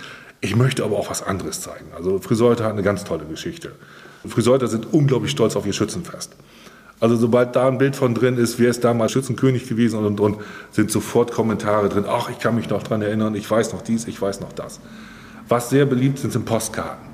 Ich 0.42 0.54
möchte 0.54 0.84
aber 0.84 0.98
auch 0.98 1.08
was 1.08 1.22
anderes 1.22 1.62
zeigen. 1.62 1.86
Also 1.96 2.18
Friseute 2.18 2.64
hat 2.64 2.72
eine 2.72 2.82
ganz 2.82 3.04
tolle 3.04 3.24
Geschichte. 3.24 3.72
Friseuter 4.26 4.68
sind 4.68 4.92
unglaublich 4.92 5.32
stolz 5.32 5.56
auf 5.56 5.66
ihr 5.66 5.72
Schützenfest. 5.72 6.36
Also 7.02 7.16
sobald 7.16 7.56
da 7.56 7.66
ein 7.66 7.78
Bild 7.78 7.96
von 7.96 8.14
drin 8.14 8.36
ist, 8.36 8.60
wer 8.60 8.70
ist 8.70 8.84
damals 8.84 9.10
Schützenkönig 9.10 9.68
gewesen 9.68 9.98
und, 9.98 10.06
und, 10.06 10.20
und, 10.20 10.36
sind 10.70 10.88
sofort 10.88 11.32
Kommentare 11.32 11.88
drin. 11.88 12.04
Ach, 12.08 12.30
ich 12.30 12.38
kann 12.38 12.54
mich 12.54 12.70
noch 12.70 12.84
dran 12.84 13.02
erinnern, 13.02 13.34
ich 13.34 13.50
weiß 13.50 13.72
noch 13.72 13.82
dies, 13.82 14.06
ich 14.06 14.22
weiß 14.22 14.40
noch 14.40 14.52
das. 14.52 14.78
Was 15.48 15.68
sehr 15.68 15.84
beliebt 15.84 16.20
sind, 16.20 16.32
sind 16.32 16.44
Postkarten. 16.44 17.08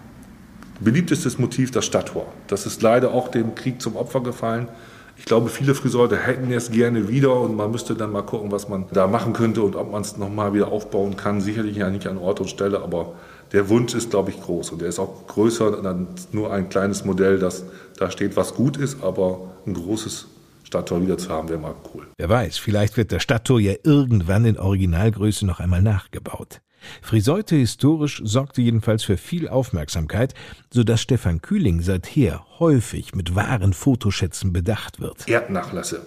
Beliebtestes 0.80 1.38
Motiv 1.38 1.70
das 1.70 1.86
Stadttor. 1.86 2.26
Das 2.48 2.66
ist 2.66 2.82
leider 2.82 3.14
auch 3.14 3.28
dem 3.28 3.54
Krieg 3.54 3.80
zum 3.80 3.96
Opfer 3.96 4.20
gefallen. 4.20 4.68
Ich 5.16 5.24
glaube, 5.24 5.48
viele 5.48 5.74
Friseure 5.74 6.18
hätten 6.18 6.52
es 6.52 6.70
gerne 6.70 7.08
wieder 7.08 7.40
und 7.40 7.56
man 7.56 7.70
müsste 7.70 7.94
dann 7.94 8.12
mal 8.12 8.20
gucken, 8.20 8.52
was 8.52 8.68
man 8.68 8.84
da 8.92 9.06
machen 9.06 9.32
könnte 9.32 9.62
und 9.62 9.74
ob 9.74 9.90
man 9.90 10.02
es 10.02 10.18
nochmal 10.18 10.52
wieder 10.52 10.70
aufbauen 10.70 11.16
kann. 11.16 11.40
Sicherlich 11.40 11.78
ja 11.78 11.88
nicht 11.88 12.06
an 12.06 12.18
Ort 12.18 12.40
und 12.40 12.50
Stelle, 12.50 12.82
aber 12.82 13.14
der 13.52 13.68
Wunsch 13.68 13.94
ist, 13.94 14.10
glaube 14.10 14.30
ich, 14.30 14.40
groß 14.40 14.70
und 14.70 14.82
der 14.82 14.88
ist 14.88 14.98
auch 14.98 15.26
größer 15.26 15.84
als 15.84 16.28
nur 16.32 16.52
ein 16.52 16.68
kleines 16.68 17.04
Modell, 17.04 17.38
das 17.38 17.64
da 17.96 18.10
steht, 18.10 18.36
was 18.36 18.54
gut 18.54 18.76
ist, 18.76 19.02
aber 19.02 19.52
ein 19.66 19.74
großes 19.74 20.26
Stadttor 20.64 21.00
wieder 21.00 21.16
zu 21.16 21.30
haben, 21.30 21.48
wäre 21.48 21.58
mal 21.58 21.74
cool. 21.94 22.06
Wer 22.18 22.28
weiß, 22.28 22.58
vielleicht 22.58 22.96
wird 22.96 23.10
der 23.10 23.20
Stadttor 23.20 23.58
ja 23.58 23.74
irgendwann 23.84 24.44
in 24.44 24.58
Originalgröße 24.58 25.46
noch 25.46 25.60
einmal 25.60 25.82
nachgebaut. 25.82 26.60
Friseute 27.02 27.56
historisch 27.56 28.20
sorgte 28.24 28.62
jedenfalls 28.62 29.02
für 29.02 29.16
viel 29.16 29.48
Aufmerksamkeit, 29.48 30.34
so 30.72 30.84
dass 30.84 31.00
Stefan 31.00 31.42
Kühling 31.42 31.80
seither 31.80 32.44
häufig 32.58 33.14
mit 33.14 33.34
wahren 33.34 33.72
Fotoschätzen 33.72 34.52
bedacht 34.52 35.00
wird. 35.00 35.28
Erdnachlässe. 35.28 36.02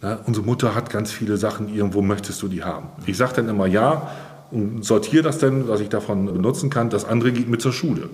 Na, 0.00 0.16
unsere 0.26 0.44
Mutter 0.44 0.74
hat 0.74 0.90
ganz 0.90 1.12
viele 1.12 1.36
Sachen, 1.36 1.72
irgendwo 1.74 2.02
möchtest 2.02 2.42
du 2.42 2.48
die 2.48 2.64
haben. 2.64 2.88
Ich 3.06 3.16
sage 3.16 3.34
dann 3.36 3.48
immer 3.48 3.66
ja 3.66 4.10
und 4.52 4.84
sortiere 4.84 5.22
das 5.22 5.38
dann, 5.38 5.68
was 5.68 5.80
ich 5.80 5.88
davon 5.88 6.26
benutzen 6.26 6.70
kann. 6.70 6.90
Das 6.90 7.04
andere 7.04 7.32
geht 7.32 7.48
mit 7.48 7.60
zur 7.60 7.72
Schule. 7.72 8.08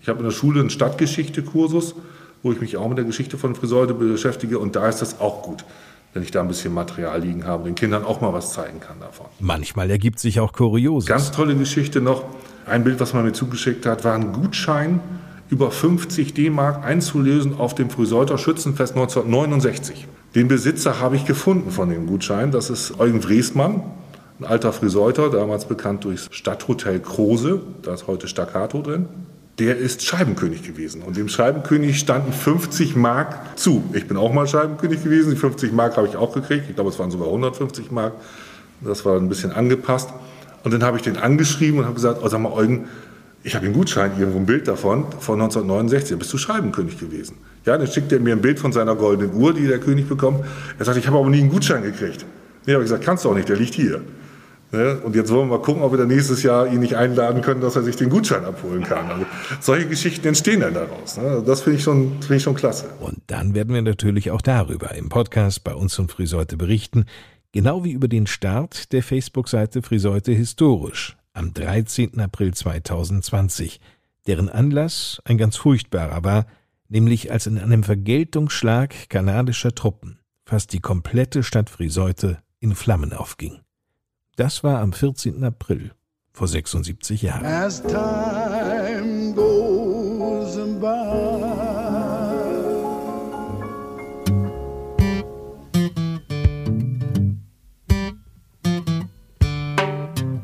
Ich 0.00 0.08
habe 0.08 0.18
in 0.18 0.24
der 0.24 0.32
Schule 0.32 0.60
einen 0.60 0.70
Stadtgeschichte-Kursus, 0.70 1.94
wo 2.42 2.52
ich 2.52 2.60
mich 2.60 2.76
auch 2.76 2.88
mit 2.88 2.98
der 2.98 3.04
Geschichte 3.04 3.38
von 3.38 3.54
Friseute 3.54 3.94
beschäftige 3.94 4.58
und 4.58 4.76
da 4.76 4.88
ist 4.88 5.00
das 5.00 5.20
auch 5.20 5.42
gut 5.42 5.64
wenn 6.14 6.22
ich 6.22 6.30
da 6.30 6.40
ein 6.40 6.48
bisschen 6.48 6.72
Material 6.72 7.20
liegen 7.20 7.44
habe, 7.44 7.64
den 7.64 7.74
Kindern 7.74 8.04
auch 8.04 8.20
mal 8.20 8.32
was 8.32 8.52
zeigen 8.52 8.80
kann 8.80 9.00
davon. 9.00 9.26
Manchmal 9.40 9.90
ergibt 9.90 10.20
sich 10.20 10.38
auch 10.40 10.52
Kurioses. 10.52 11.08
Ganz 11.08 11.32
tolle 11.32 11.56
Geschichte 11.56 12.00
noch. 12.00 12.22
Ein 12.66 12.84
Bild, 12.84 13.00
was 13.00 13.12
man 13.12 13.24
mir 13.24 13.32
zugeschickt 13.32 13.84
hat, 13.84 14.04
war 14.04 14.14
ein 14.14 14.32
Gutschein 14.32 15.00
über 15.50 15.70
50 15.70 16.32
D-Mark 16.32 16.84
einzulösen 16.84 17.58
auf 17.58 17.74
dem 17.74 17.90
Frühseuter 17.90 18.38
Schützenfest 18.38 18.94
1969. 18.94 20.06
Den 20.34 20.48
Besitzer 20.48 21.00
habe 21.00 21.16
ich 21.16 21.26
gefunden 21.26 21.70
von 21.70 21.90
dem 21.90 22.06
Gutschein. 22.06 22.50
Das 22.50 22.70
ist 22.70 22.98
Eugen 22.98 23.22
Wresmann, 23.24 23.82
ein 24.40 24.44
alter 24.44 24.72
Friseuter, 24.72 25.30
damals 25.30 25.66
bekannt 25.66 26.04
durchs 26.04 26.28
Stadthotel 26.30 27.00
Krose. 27.00 27.60
Da 27.82 27.94
ist 27.94 28.06
heute 28.06 28.28
Staccato 28.28 28.82
drin 28.82 29.08
der 29.58 29.76
ist 29.76 30.02
Scheibenkönig 30.04 30.62
gewesen. 30.62 31.02
Und 31.02 31.16
dem 31.16 31.28
Scheibenkönig 31.28 31.98
standen 31.98 32.32
50 32.32 32.96
Mark 32.96 33.56
zu. 33.56 33.84
Ich 33.92 34.08
bin 34.08 34.16
auch 34.16 34.32
mal 34.32 34.48
Scheibenkönig 34.48 35.04
gewesen. 35.04 35.30
Die 35.30 35.36
50 35.36 35.72
Mark 35.72 35.96
habe 35.96 36.08
ich 36.08 36.16
auch 36.16 36.34
gekriegt. 36.34 36.64
Ich 36.68 36.74
glaube, 36.74 36.90
es 36.90 36.98
waren 36.98 37.10
sogar 37.10 37.28
150 37.28 37.90
Mark. 37.90 38.14
Das 38.80 39.04
war 39.04 39.16
ein 39.16 39.28
bisschen 39.28 39.52
angepasst. 39.52 40.10
Und 40.64 40.72
dann 40.74 40.82
habe 40.82 40.96
ich 40.96 41.04
den 41.04 41.16
angeschrieben 41.16 41.78
und 41.78 41.84
habe 41.84 41.94
gesagt, 41.94 42.20
oh, 42.22 42.28
sag 42.28 42.40
mal, 42.40 42.52
Eugen, 42.52 42.88
ich 43.44 43.54
habe 43.54 43.66
einen 43.66 43.74
Gutschein, 43.74 44.12
irgendwo 44.18 44.38
ein 44.38 44.46
Bild 44.46 44.66
davon, 44.66 45.04
von 45.20 45.40
1969. 45.40 46.18
Bist 46.18 46.32
du 46.32 46.38
Scheibenkönig 46.38 46.98
gewesen? 46.98 47.36
Ja, 47.64 47.78
dann 47.78 47.86
schickt 47.86 48.10
er 48.10 48.18
mir 48.18 48.34
ein 48.34 48.40
Bild 48.40 48.58
von 48.58 48.72
seiner 48.72 48.96
goldenen 48.96 49.34
Uhr, 49.34 49.52
die 49.54 49.68
der 49.68 49.78
König 49.78 50.08
bekommt. 50.08 50.44
Er 50.78 50.84
sagt, 50.84 50.98
ich 50.98 51.06
habe 51.06 51.18
aber 51.18 51.28
nie 51.28 51.40
einen 51.40 51.50
Gutschein 51.50 51.82
gekriegt. 51.82 52.24
Nee, 52.66 52.72
habe 52.72 52.82
ich 52.82 52.90
gesagt, 52.90 53.04
kannst 53.04 53.24
du 53.24 53.30
auch 53.30 53.34
nicht, 53.34 53.48
der 53.48 53.56
liegt 53.56 53.74
hier. 53.74 54.00
Ne? 54.74 54.98
Und 55.04 55.14
jetzt 55.14 55.30
wollen 55.30 55.48
wir 55.48 55.58
mal 55.58 55.62
gucken, 55.62 55.82
ob 55.82 55.92
wir 55.92 55.98
dann 55.98 56.08
nächstes 56.08 56.42
Jahr 56.42 56.66
ihn 56.66 56.80
nicht 56.80 56.96
einladen 56.96 57.42
können, 57.42 57.60
dass 57.60 57.76
er 57.76 57.84
sich 57.84 57.94
den 57.94 58.10
Gutschein 58.10 58.44
abholen 58.44 58.82
kann. 58.82 59.08
Also 59.08 59.24
solche 59.60 59.86
Geschichten 59.86 60.26
entstehen 60.26 60.60
dann 60.60 60.74
daraus. 60.74 61.16
Ne? 61.16 61.44
Das 61.46 61.62
finde 61.62 61.78
ich, 61.78 61.84
schon, 61.84 62.20
find 62.20 62.38
ich 62.38 62.42
schon 62.42 62.56
klasse. 62.56 62.86
Und 62.98 63.18
dann 63.28 63.54
werden 63.54 63.72
wir 63.72 63.82
natürlich 63.82 64.32
auch 64.32 64.42
darüber 64.42 64.92
im 64.96 65.08
Podcast 65.08 65.62
bei 65.62 65.74
uns 65.74 65.96
und 66.00 66.10
Friseute 66.10 66.56
berichten, 66.56 67.04
genau 67.52 67.84
wie 67.84 67.92
über 67.92 68.08
den 68.08 68.26
Start 68.26 68.92
der 68.92 69.04
Facebook-Seite 69.04 69.82
Friseute 69.82 70.32
Historisch 70.32 71.16
am 71.34 71.54
13. 71.54 72.18
April 72.18 72.52
2020, 72.52 73.80
deren 74.26 74.48
Anlass 74.48 75.20
ein 75.24 75.38
ganz 75.38 75.56
furchtbarer 75.56 76.24
war, 76.24 76.46
nämlich 76.88 77.30
als 77.30 77.46
in 77.46 77.58
einem 77.58 77.84
Vergeltungsschlag 77.84 79.08
kanadischer 79.08 79.72
Truppen 79.72 80.18
fast 80.44 80.72
die 80.72 80.80
komplette 80.80 81.42
Stadt 81.42 81.70
Friseute 81.70 82.38
in 82.60 82.74
Flammen 82.74 83.12
aufging. 83.12 83.63
Das 84.36 84.64
war 84.64 84.80
am 84.80 84.92
14. 84.92 85.44
April 85.44 85.92
vor 86.32 86.48
76 86.48 87.22
Jahren. 87.22 87.46
As 87.46 87.80
time 87.82 89.32
goes 89.32 90.56
by. 90.80 92.04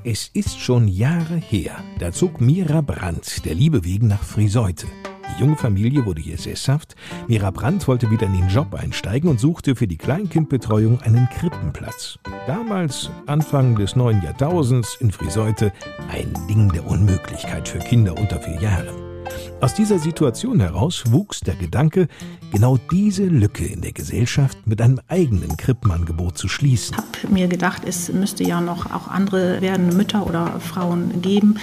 Es 0.05 0.29
ist 0.29 0.61
schon 0.61 0.87
Jahre 0.87 1.37
her, 1.37 1.77
da 1.99 2.13
zog 2.13 2.41
Mira 2.41 2.81
Brandt 2.83 3.45
der 3.45 3.55
Liebe 3.55 3.85
wegen 3.85 4.07
nach 4.07 4.23
Friseute. 4.23 4.87
Die 5.31 5.41
junge 5.41 5.57
Familie 5.57 6.05
wurde 6.07 6.21
hier 6.21 6.39
sesshaft. 6.39 6.95
Mira 7.29 7.51
Brandt 7.51 7.87
wollte 7.89 8.11
wieder 8.11 8.27
in 8.27 8.33
den 8.33 8.49
Job 8.49 8.75
einsteigen 8.75 9.31
und 9.31 9.41
suchte 9.41 9.77
für 9.77 9.87
die 9.87 9.99
Kleinkindbetreuung 9.99 11.01
einen 11.03 11.29
Krippenplatz. 11.31 12.19
Damals, 12.47 13.11
Anfang 13.27 13.77
des 13.77 13.97
neuen 13.97 14.23
Jahrtausends, 14.23 14.97
in 15.01 15.11
Friseute, 15.11 15.73
ein 16.09 16.33
Ding 16.49 16.71
der 16.73 16.87
Unmöglichkeit 16.87 17.69
für 17.69 17.79
Kinder 17.79 18.17
unter 18.19 18.41
vier 18.41 18.61
Jahren. 18.61 19.10
Aus 19.61 19.75
dieser 19.75 19.99
Situation 19.99 20.61
heraus 20.61 21.05
wuchs 21.11 21.41
der 21.41 21.55
Gedanke, 21.55 22.09
genau 22.51 22.79
diese 22.91 23.25
Lücke 23.25 23.67
in 23.67 23.83
der 23.83 23.93
Gesellschaft 23.93 24.67
mit 24.67 24.81
einem 24.81 25.01
eigenen 25.09 25.57
Krippenangebot 25.57 26.39
zu 26.39 26.49
schließen. 26.49 26.97
Ich 27.15 27.25
habe 27.25 27.35
mir 27.35 27.47
gedacht, 27.47 27.83
es 27.87 28.11
müsste 28.11 28.43
ja 28.43 28.61
noch 28.61 28.87
auch 28.87 29.09
andere 29.09 29.61
werdende 29.61 29.95
Mütter 29.95 30.27
oder 30.27 30.59
Frauen 30.61 31.21
geben, 31.21 31.59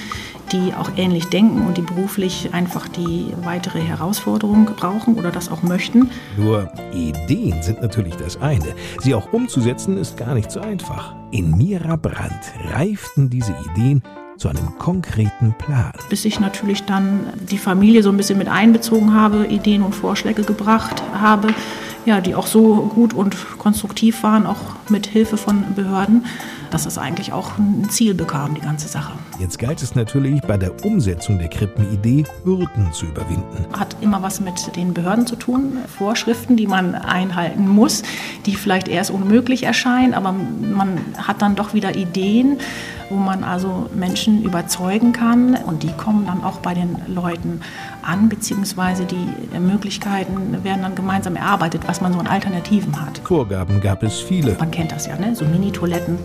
die 0.52 0.74
auch 0.74 0.92
ähnlich 0.96 1.26
denken 1.26 1.66
und 1.66 1.78
die 1.78 1.82
beruflich 1.82 2.50
einfach 2.54 2.88
die 2.88 3.34
weitere 3.44 3.82
Herausforderung 3.82 4.66
brauchen 4.66 5.16
oder 5.16 5.32
das 5.32 5.50
auch 5.50 5.64
möchten. 5.64 6.12
Nur 6.38 6.72
Ideen 6.94 7.64
sind 7.64 7.82
natürlich 7.82 8.16
das 8.16 8.38
eine. 8.38 8.76
Sie 9.02 9.16
auch 9.16 9.34
umzusetzen 9.34 9.98
ist 9.98 10.18
gar 10.18 10.36
nicht 10.36 10.52
so 10.52 10.60
einfach. 10.60 11.16
In 11.32 11.58
Mira 11.58 11.96
Brandt 11.96 12.54
reiften 12.72 13.30
diese 13.30 13.56
Ideen 13.72 14.04
zu 14.38 14.50
einem 14.50 14.78
konkreten 14.78 15.54
Plan. 15.58 15.92
Bis 16.10 16.26
ich 16.26 16.40
natürlich 16.40 16.84
dann 16.84 17.34
die 17.50 17.58
Familie 17.58 18.04
so 18.04 18.10
ein 18.10 18.18
bisschen 18.18 18.38
mit 18.38 18.48
einbezogen 18.48 19.14
habe, 19.14 19.48
Ideen 19.48 19.82
und 19.82 19.94
Vorschläge 19.94 20.44
gebracht 20.44 21.02
habe, 21.14 21.50
ja, 22.06 22.22
die 22.22 22.36
auch 22.36 22.48
so 22.48 22.90
gut 22.94 23.14
und 23.14 23.36
konstruktiv 23.58 24.24
waren, 24.24 24.46
auch 24.46 24.62
mit 24.90 25.08
Hilfe 25.08 25.38
von 25.38 25.76
Behörden, 25.76 26.26
dass 26.72 26.86
es 26.86 26.98
eigentlich 26.98 27.34
auch 27.34 27.58
ein 27.58 27.90
Ziel 27.90 28.14
bekam, 28.14 28.54
die 28.56 28.62
ganze 28.62 28.88
Sache. 28.88 29.14
Jetzt 29.40 29.60
galt 29.60 29.84
es 29.84 29.94
natürlich 29.94 30.42
bei 30.42 30.58
der 30.58 30.84
Umsetzung 30.84 31.38
der 31.38 31.48
Krippenidee, 31.48 32.24
Hürden 32.44 32.92
zu 32.92 33.06
überwinden. 33.06 33.68
Hat 33.78 33.96
immer 34.02 34.24
was 34.24 34.42
mit 34.42 34.76
den 34.76 34.96
Behörden 34.96 35.28
zu 35.28 35.36
tun, 35.36 35.78
Vorschriften, 35.96 36.58
die 36.58 36.66
man 36.66 36.96
einhalten 36.96 37.68
muss, 37.68 38.02
die 38.48 38.56
vielleicht 38.56 38.88
erst 38.88 39.12
unmöglich 39.12 39.64
erscheinen, 39.64 40.16
aber 40.16 40.32
man 40.32 40.98
hat 41.18 41.44
dann 41.44 41.56
doch 41.56 41.76
wieder 41.76 41.96
Ideen, 41.96 42.58
wo 43.10 43.16
man 43.16 43.44
also 43.44 43.90
Menschen 43.94 44.44
überzeugen 44.44 45.14
kann 45.14 45.56
und 45.56 45.84
die 45.84 45.92
kommen 45.92 46.26
dann 46.26 46.44
auch 46.44 46.58
bei 46.58 46.74
den 46.74 46.98
Leuten 47.08 47.62
an, 48.02 48.30
beziehungsweise 48.30 49.06
die 49.06 49.60
Möglichkeiten 49.60 50.64
werden 50.64 50.82
dann 50.82 50.96
gemeinsam 50.96 51.36
erarbeitet, 51.36 51.84
was 51.86 52.02
man 52.02 52.12
so 52.12 52.20
an 52.20 52.28
Alternativen 52.28 53.00
hat. 53.00 53.20
Vorgaben 53.24 53.82
gab 53.82 54.02
es 54.02 54.20
viele. 54.20 54.56
Man 54.60 54.72
kennt 54.72 54.92
das 54.92 55.06
ja, 55.06 55.16
ne? 55.16 55.36
so 55.36 55.46
Mini-Toiletten 55.46 56.18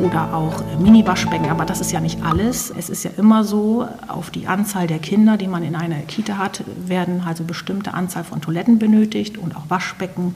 oder 0.00 0.34
auch 0.34 0.62
Mini-Waschbecken, 0.78 1.50
aber 1.50 1.64
das 1.64 1.80
ist 1.80 1.92
ja 1.92 2.00
nicht 2.00 2.22
alles. 2.24 2.72
Es 2.76 2.88
ist 2.88 3.04
ja 3.04 3.10
immer 3.16 3.44
so, 3.44 3.86
auf 4.08 4.30
die 4.30 4.46
Anzahl 4.46 4.86
der 4.86 4.98
Kinder, 4.98 5.36
die 5.36 5.46
man 5.46 5.62
in 5.62 5.74
einer 5.74 5.96
Kita 6.00 6.38
hat, 6.38 6.64
werden 6.86 7.22
also 7.26 7.44
bestimmte 7.44 7.94
Anzahl 7.94 8.24
von 8.24 8.40
Toiletten 8.40 8.78
benötigt 8.78 9.38
und 9.38 9.56
auch 9.56 9.64
Waschbecken. 9.68 10.34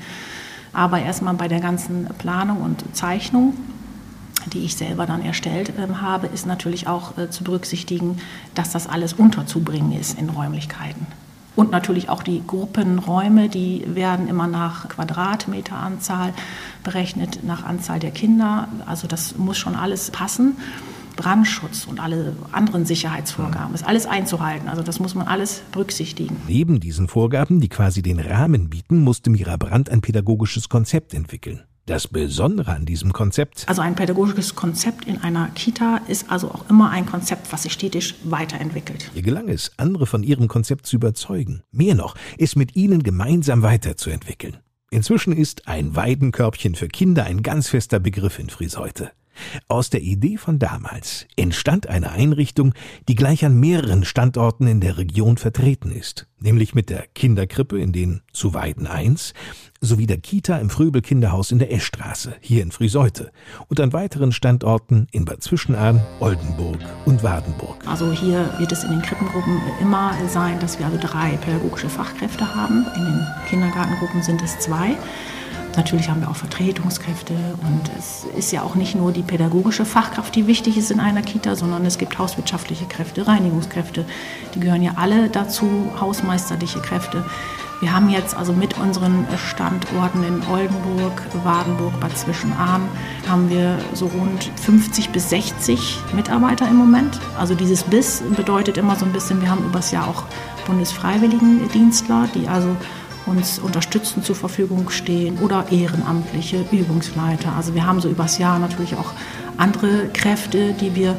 Aber 0.72 1.00
erstmal 1.00 1.34
bei 1.34 1.48
der 1.48 1.60
ganzen 1.60 2.06
Planung 2.18 2.60
und 2.60 2.84
Zeichnung 2.94 3.54
die 4.52 4.64
ich 4.64 4.76
selber 4.76 5.06
dann 5.06 5.22
erstellt 5.22 5.70
äh, 5.70 5.94
habe, 5.94 6.26
ist 6.26 6.46
natürlich 6.46 6.86
auch 6.86 7.16
äh, 7.16 7.30
zu 7.30 7.44
berücksichtigen, 7.44 8.18
dass 8.54 8.70
das 8.70 8.86
alles 8.86 9.12
unterzubringen 9.14 9.92
ist 9.98 10.18
in 10.18 10.28
Räumlichkeiten. 10.28 11.06
Und 11.56 11.70
natürlich 11.70 12.08
auch 12.08 12.22
die 12.22 12.42
Gruppenräume, 12.46 13.48
die 13.48 13.84
werden 13.86 14.28
immer 14.28 14.48
nach 14.48 14.88
Quadratmeteranzahl 14.88 16.32
berechnet, 16.82 17.44
nach 17.44 17.64
Anzahl 17.64 18.00
der 18.00 18.10
Kinder. 18.10 18.68
Also 18.86 19.06
das 19.06 19.36
muss 19.36 19.56
schon 19.56 19.76
alles 19.76 20.10
passen. 20.10 20.56
Brandschutz 21.16 21.86
und 21.86 22.00
alle 22.00 22.34
anderen 22.50 22.86
Sicherheitsvorgaben 22.86 23.74
ist 23.74 23.86
alles 23.86 24.06
einzuhalten. 24.06 24.68
Also 24.68 24.82
das 24.82 24.98
muss 24.98 25.14
man 25.14 25.28
alles 25.28 25.62
berücksichtigen. 25.70 26.36
Neben 26.48 26.80
diesen 26.80 27.06
Vorgaben, 27.06 27.60
die 27.60 27.68
quasi 27.68 28.02
den 28.02 28.18
Rahmen 28.18 28.68
bieten, 28.68 28.98
musste 28.98 29.30
Mira 29.30 29.56
Brandt 29.56 29.90
ein 29.90 30.00
pädagogisches 30.00 30.68
Konzept 30.68 31.14
entwickeln. 31.14 31.62
Das 31.86 32.08
Besondere 32.08 32.72
an 32.72 32.86
diesem 32.86 33.12
Konzept. 33.12 33.68
Also 33.68 33.82
ein 33.82 33.94
pädagogisches 33.94 34.54
Konzept 34.54 35.04
in 35.04 35.20
einer 35.20 35.48
Kita 35.48 35.98
ist 36.08 36.30
also 36.30 36.50
auch 36.50 36.70
immer 36.70 36.88
ein 36.88 37.04
Konzept, 37.04 37.52
was 37.52 37.64
sich 37.64 37.74
stetig 37.74 38.14
weiterentwickelt. 38.24 39.10
Ihr 39.14 39.20
gelang 39.20 39.50
es, 39.50 39.70
andere 39.76 40.06
von 40.06 40.22
ihrem 40.22 40.48
Konzept 40.48 40.86
zu 40.86 40.96
überzeugen. 40.96 41.62
Mehr 41.72 41.94
noch, 41.94 42.14
es 42.38 42.56
mit 42.56 42.74
ihnen 42.74 43.02
gemeinsam 43.02 43.60
weiterzuentwickeln. 43.60 44.56
Inzwischen 44.90 45.34
ist 45.34 45.68
ein 45.68 45.94
Weidenkörbchen 45.94 46.74
für 46.74 46.88
Kinder 46.88 47.24
ein 47.24 47.42
ganz 47.42 47.68
fester 47.68 48.00
Begriff 48.00 48.38
in 48.38 48.48
Friseute. 48.48 49.10
Aus 49.68 49.90
der 49.90 50.02
Idee 50.02 50.36
von 50.36 50.58
damals 50.58 51.26
entstand 51.36 51.88
eine 51.88 52.12
Einrichtung, 52.12 52.74
die 53.08 53.14
gleich 53.14 53.44
an 53.44 53.58
mehreren 53.58 54.04
Standorten 54.04 54.66
in 54.66 54.80
der 54.80 54.98
Region 54.98 55.36
vertreten 55.36 55.90
ist, 55.90 56.26
nämlich 56.40 56.74
mit 56.74 56.90
der 56.90 57.06
Kinderkrippe 57.14 57.78
in 57.80 57.92
den 57.92 58.22
zu 58.32 58.54
Weiden 58.54 58.86
1 58.86 59.34
sowie 59.80 60.06
der 60.06 60.18
Kita 60.18 60.56
im 60.58 60.70
Fröbel-Kinderhaus 60.70 61.52
in 61.52 61.58
der 61.58 61.72
Eschstraße, 61.72 62.34
hier 62.40 62.62
in 62.62 62.72
Friseute, 62.72 63.30
und 63.68 63.80
an 63.80 63.92
weiteren 63.92 64.32
Standorten 64.32 65.06
in 65.12 65.24
Bad 65.24 65.42
Zwischenahn, 65.42 66.00
Oldenburg 66.20 66.78
und 67.04 67.22
Wadenburg. 67.22 67.86
Also 67.86 68.10
hier 68.12 68.50
wird 68.58 68.72
es 68.72 68.84
in 68.84 68.90
den 68.90 69.02
Krippengruppen 69.02 69.60
immer 69.80 70.14
sein, 70.28 70.58
dass 70.60 70.78
wir 70.78 70.86
also 70.86 70.98
drei 70.98 71.36
pädagogische 71.36 71.88
Fachkräfte 71.88 72.54
haben. 72.54 72.86
In 72.96 73.04
den 73.04 73.26
Kindergartengruppen 73.48 74.22
sind 74.22 74.42
es 74.42 74.58
zwei. 74.58 74.96
Natürlich 75.76 76.08
haben 76.08 76.20
wir 76.20 76.30
auch 76.30 76.36
Vertretungskräfte 76.36 77.34
und 77.62 77.90
es 77.98 78.24
ist 78.36 78.52
ja 78.52 78.62
auch 78.62 78.74
nicht 78.74 78.94
nur 78.94 79.12
die 79.12 79.22
pädagogische 79.22 79.84
Fachkraft, 79.84 80.34
die 80.34 80.46
wichtig 80.46 80.76
ist 80.76 80.90
in 80.90 81.00
einer 81.00 81.22
Kita, 81.22 81.56
sondern 81.56 81.84
es 81.84 81.98
gibt 81.98 82.18
hauswirtschaftliche 82.18 82.86
Kräfte, 82.86 83.26
Reinigungskräfte, 83.26 84.04
die 84.54 84.60
gehören 84.60 84.82
ja 84.82 84.92
alle 84.96 85.28
dazu, 85.28 85.66
hausmeisterliche 86.00 86.80
Kräfte. 86.80 87.24
Wir 87.80 87.92
haben 87.92 88.08
jetzt 88.08 88.36
also 88.36 88.52
mit 88.52 88.78
unseren 88.78 89.26
Standorten 89.36 90.22
in 90.22 90.42
Oldenburg, 90.50 91.22
Wadenburg, 91.42 91.98
Bad 92.00 92.16
Zwischenahn, 92.16 92.88
haben 93.28 93.50
wir 93.50 93.78
so 93.92 94.06
rund 94.06 94.50
50 94.62 95.10
bis 95.10 95.28
60 95.30 95.98
Mitarbeiter 96.14 96.68
im 96.68 96.76
Moment. 96.76 97.20
Also 97.36 97.54
dieses 97.54 97.82
BIS 97.82 98.22
bedeutet 98.36 98.78
immer 98.78 98.96
so 98.96 99.04
ein 99.04 99.12
bisschen, 99.12 99.42
wir 99.42 99.50
haben 99.50 99.64
übers 99.64 99.90
Jahr 99.90 100.08
auch 100.08 100.24
Bundesfreiwilligendienstler, 100.66 102.28
die 102.34 102.48
also 102.48 102.74
uns 103.26 103.58
unterstützen 103.58 104.22
zur 104.22 104.36
Verfügung 104.36 104.90
stehen 104.90 105.38
oder 105.38 105.66
ehrenamtliche 105.70 106.64
Übungsleiter. 106.70 107.52
Also 107.54 107.74
wir 107.74 107.86
haben 107.86 108.00
so 108.00 108.08
übers 108.08 108.38
Jahr 108.38 108.58
natürlich 108.58 108.94
auch 108.94 109.12
andere 109.56 110.08
Kräfte, 110.12 110.74
die 110.74 110.94
wir 110.94 111.16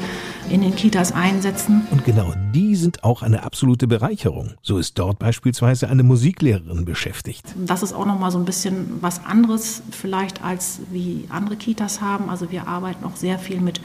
in 0.50 0.62
den 0.62 0.76
Kitas 0.76 1.12
einsetzen. 1.12 1.88
Und 1.92 2.06
genau 2.06 2.34
die 2.54 2.76
sind 2.76 3.04
auch 3.04 3.24
eine 3.24 3.44
absolute 3.44 3.88
Bereicherung. 3.88 4.54
So 4.62 4.78
ist 4.78 5.00
dort 5.00 5.18
beispielsweise 5.18 5.90
eine 5.90 6.04
Musiklehrerin 6.04 6.86
beschäftigt. 6.86 7.44
Das 7.66 7.82
ist 7.82 7.94
auch 7.94 8.06
noch 8.06 8.20
mal 8.20 8.32
so 8.32 8.38
ein 8.38 8.46
bisschen 8.46 8.98
was 9.02 9.26
anderes 9.26 9.82
vielleicht 9.92 10.44
als 10.44 10.82
wie 10.92 11.26
andere 11.30 11.56
Kitas 11.56 12.02
haben. 12.02 12.30
Also 12.30 12.52
wir 12.52 12.68
arbeiten 12.68 13.06
auch 13.06 13.16
sehr 13.16 13.40
viel 13.40 13.60
mit 13.60 13.82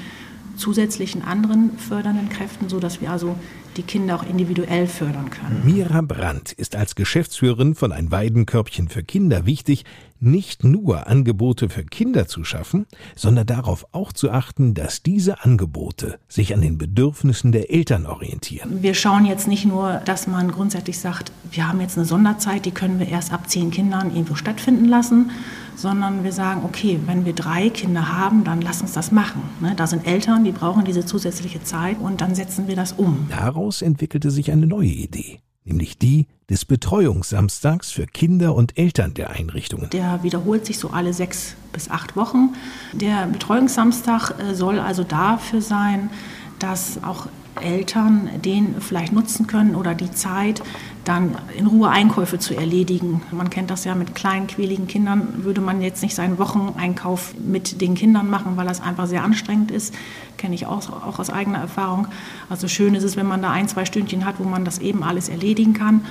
zusätzlichen 0.61 1.23
anderen 1.23 1.77
fördernden 1.79 2.29
Kräften, 2.29 2.69
sodass 2.69 3.01
wir 3.01 3.11
also 3.11 3.35
die 3.77 3.83
Kinder 3.83 4.17
auch 4.17 4.23
individuell 4.29 4.87
fördern 4.87 5.31
können. 5.31 5.63
Mira 5.65 6.03
Brandt 6.03 6.53
ist 6.53 6.77
als 6.77 6.95
Geschäftsführerin 6.95 7.75
von 7.75 7.93
Ein 7.93 8.11
Weidenkörbchen 8.11 8.89
für 8.89 9.03
Kinder 9.03 9.47
wichtig, 9.47 9.85
nicht 10.21 10.65
nur 10.65 11.07
Angebote 11.07 11.69
für 11.69 11.85
Kinder 11.85 12.27
zu 12.27 12.45
schaffen, 12.45 12.87
sondern 13.17 13.47
darauf 13.47 13.87
auch 13.93 14.13
zu 14.13 14.31
achten, 14.31 14.75
dass 14.75 15.03
diese 15.03 15.45
Angebote 15.45 16.19
sich 16.29 16.55
an 16.55 16.61
den 16.61 16.79
Bedürfnissen 16.79 17.53
der 17.53 17.71
Eltern 17.73 18.07
orientieren. 18.07 18.83
Wir 18.83 18.95
schauen 18.95 19.25
jetzt 19.25 19.49
nicht 19.49 19.65
nur, 19.65 20.01
dass 20.05 20.27
man 20.27 20.51
grundsätzlich 20.51 20.99
sagt, 20.99 21.33
wir 21.51 21.67
haben 21.67 21.81
jetzt 21.81 21.97
eine 21.97 22.07
Sonderzeit, 22.07 22.65
die 22.67 22.71
können 22.71 22.99
wir 22.99 23.09
erst 23.09 23.33
ab 23.33 23.49
zehn 23.49 23.71
Kindern 23.71 24.11
irgendwo 24.11 24.35
stattfinden 24.35 24.87
lassen, 24.87 25.31
sondern 25.77 26.25
wir 26.25 26.33
sagen, 26.33 26.63
okay, 26.65 27.01
wenn 27.07 27.25
wir 27.25 27.33
drei 27.33 27.71
Kinder 27.71 28.17
haben, 28.17 28.45
dann 28.45 28.61
lass 28.61 28.83
uns 28.83 28.93
das 28.93 29.13
machen. 29.13 29.43
Ne, 29.61 29.75
da 29.75 29.87
sind 29.87 30.07
Eltern, 30.07 30.45
die 30.45 30.53
brauchen 30.53 30.85
diese 30.85 31.05
zusätzliche 31.05 31.63
Zeit 31.63 31.99
und 31.99 32.21
dann 32.21 32.35
setzen 32.35 32.69
wir 32.69 32.77
das 32.77 32.93
um. 32.93 33.27
Daraus 33.31 33.83
entwickelte 33.83 34.31
sich 34.31 34.53
eine 34.53 34.67
neue 34.67 34.89
Idee, 34.89 35.41
nämlich 35.71 35.99
die 35.99 36.27
des 36.51 36.65
Betreuungssamstags 36.65 37.91
für 37.93 38.07
Kinder 38.07 38.55
und 38.55 38.77
Eltern 38.77 39.15
der 39.15 39.31
Einrichtungen. 39.31 39.89
Der 39.91 40.23
wiederholt 40.23 40.67
sich 40.67 40.79
so 40.79 40.91
alle 40.91 41.15
sechs 41.15 41.55
bis 41.73 41.89
acht 41.89 42.17
Wochen. 42.17 42.55
Der 42.93 43.27
Betreuungssamstag 43.27 44.35
äh, 44.39 44.55
soll 44.55 44.81
also 44.81 45.05
dafür 45.05 45.63
sein, 45.63 46.11
dass 46.59 47.03
auch 47.05 47.29
Eltern 47.61 48.29
den 48.45 48.81
vielleicht 48.81 49.13
nutzen 49.13 49.47
können 49.47 49.75
oder 49.75 49.95
die 49.95 50.11
Zeit, 50.11 50.63
dann 51.05 51.37
in 51.57 51.67
Ruhe 51.67 51.89
Einkäufe 51.89 52.39
zu 52.39 52.55
erledigen. 52.55 53.23
Man 53.31 53.51
kennt 53.51 53.71
das 53.71 53.85
ja 53.85 53.95
mit 53.95 54.15
kleinen, 54.15 54.47
quäligen 54.47 54.87
Kindern, 54.87 55.45
würde 55.45 55.61
man 55.61 55.81
jetzt 55.81 56.03
nicht 56.03 56.15
seinen 56.15 56.39
Wocheneinkauf 56.39 57.35
mit 57.39 57.81
den 57.81 57.95
Kindern 57.95 58.29
machen, 58.29 58.57
weil 58.57 58.67
das 58.67 58.81
einfach 58.81 59.07
sehr 59.07 59.25
anstrengend 59.25 59.71
ist. 59.71 59.95
Kenne 60.37 60.55
ich 60.55 60.67
auch, 60.67 60.91
auch 60.91 61.19
aus 61.19 61.31
eigener 61.31 61.59
Erfahrung. 61.59 62.09
Also 62.49 62.69
schön 62.69 62.95
ist 62.95 63.05
es, 63.05 63.17
wenn 63.17 63.27
man 63.27 63.43
da 63.43 63.51
ein, 63.51 63.69
zwei 63.69 63.85
Stündchen 63.85 64.25
hat, 64.25 64.37
wo 64.39 64.45
man 64.45 64.65
das 64.65 64.79
eben 64.79 65.03
alles 65.03 65.29
erledigen 65.29 65.75
kann. 65.75 66.05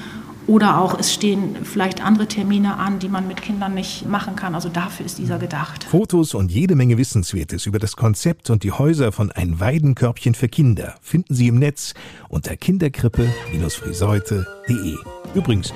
Oder 0.50 0.80
auch 0.80 0.98
es 0.98 1.14
stehen 1.14 1.58
vielleicht 1.64 2.04
andere 2.04 2.26
Termine 2.26 2.78
an, 2.78 2.98
die 2.98 3.08
man 3.08 3.28
mit 3.28 3.40
Kindern 3.40 3.76
nicht 3.76 4.08
machen 4.08 4.36
kann. 4.36 4.56
Also 4.56 4.68
dafür 4.68 5.06
ist 5.06 5.20
dieser 5.20 5.38
gedacht. 5.38 5.84
Fotos 5.84 6.34
und 6.34 6.52
jede 6.52 6.74
Menge 6.74 6.98
Wissenswertes 6.98 7.68
über 7.68 7.78
das 7.78 7.96
Konzept 7.96 8.50
und 8.50 8.64
die 8.64 8.72
Häuser 8.72 9.12
von 9.12 9.32
Ein 9.32 9.60
Weidenkörbchen 9.60 10.34
für 10.34 10.48
Kinder 10.48 10.96
finden 11.04 11.36
Sie 11.36 11.50
im 11.50 11.60
Netz 11.60 11.94
unter 12.30 12.58
kinderkrippe-friseute.de. 12.58 14.96
Übrigens, 15.36 15.72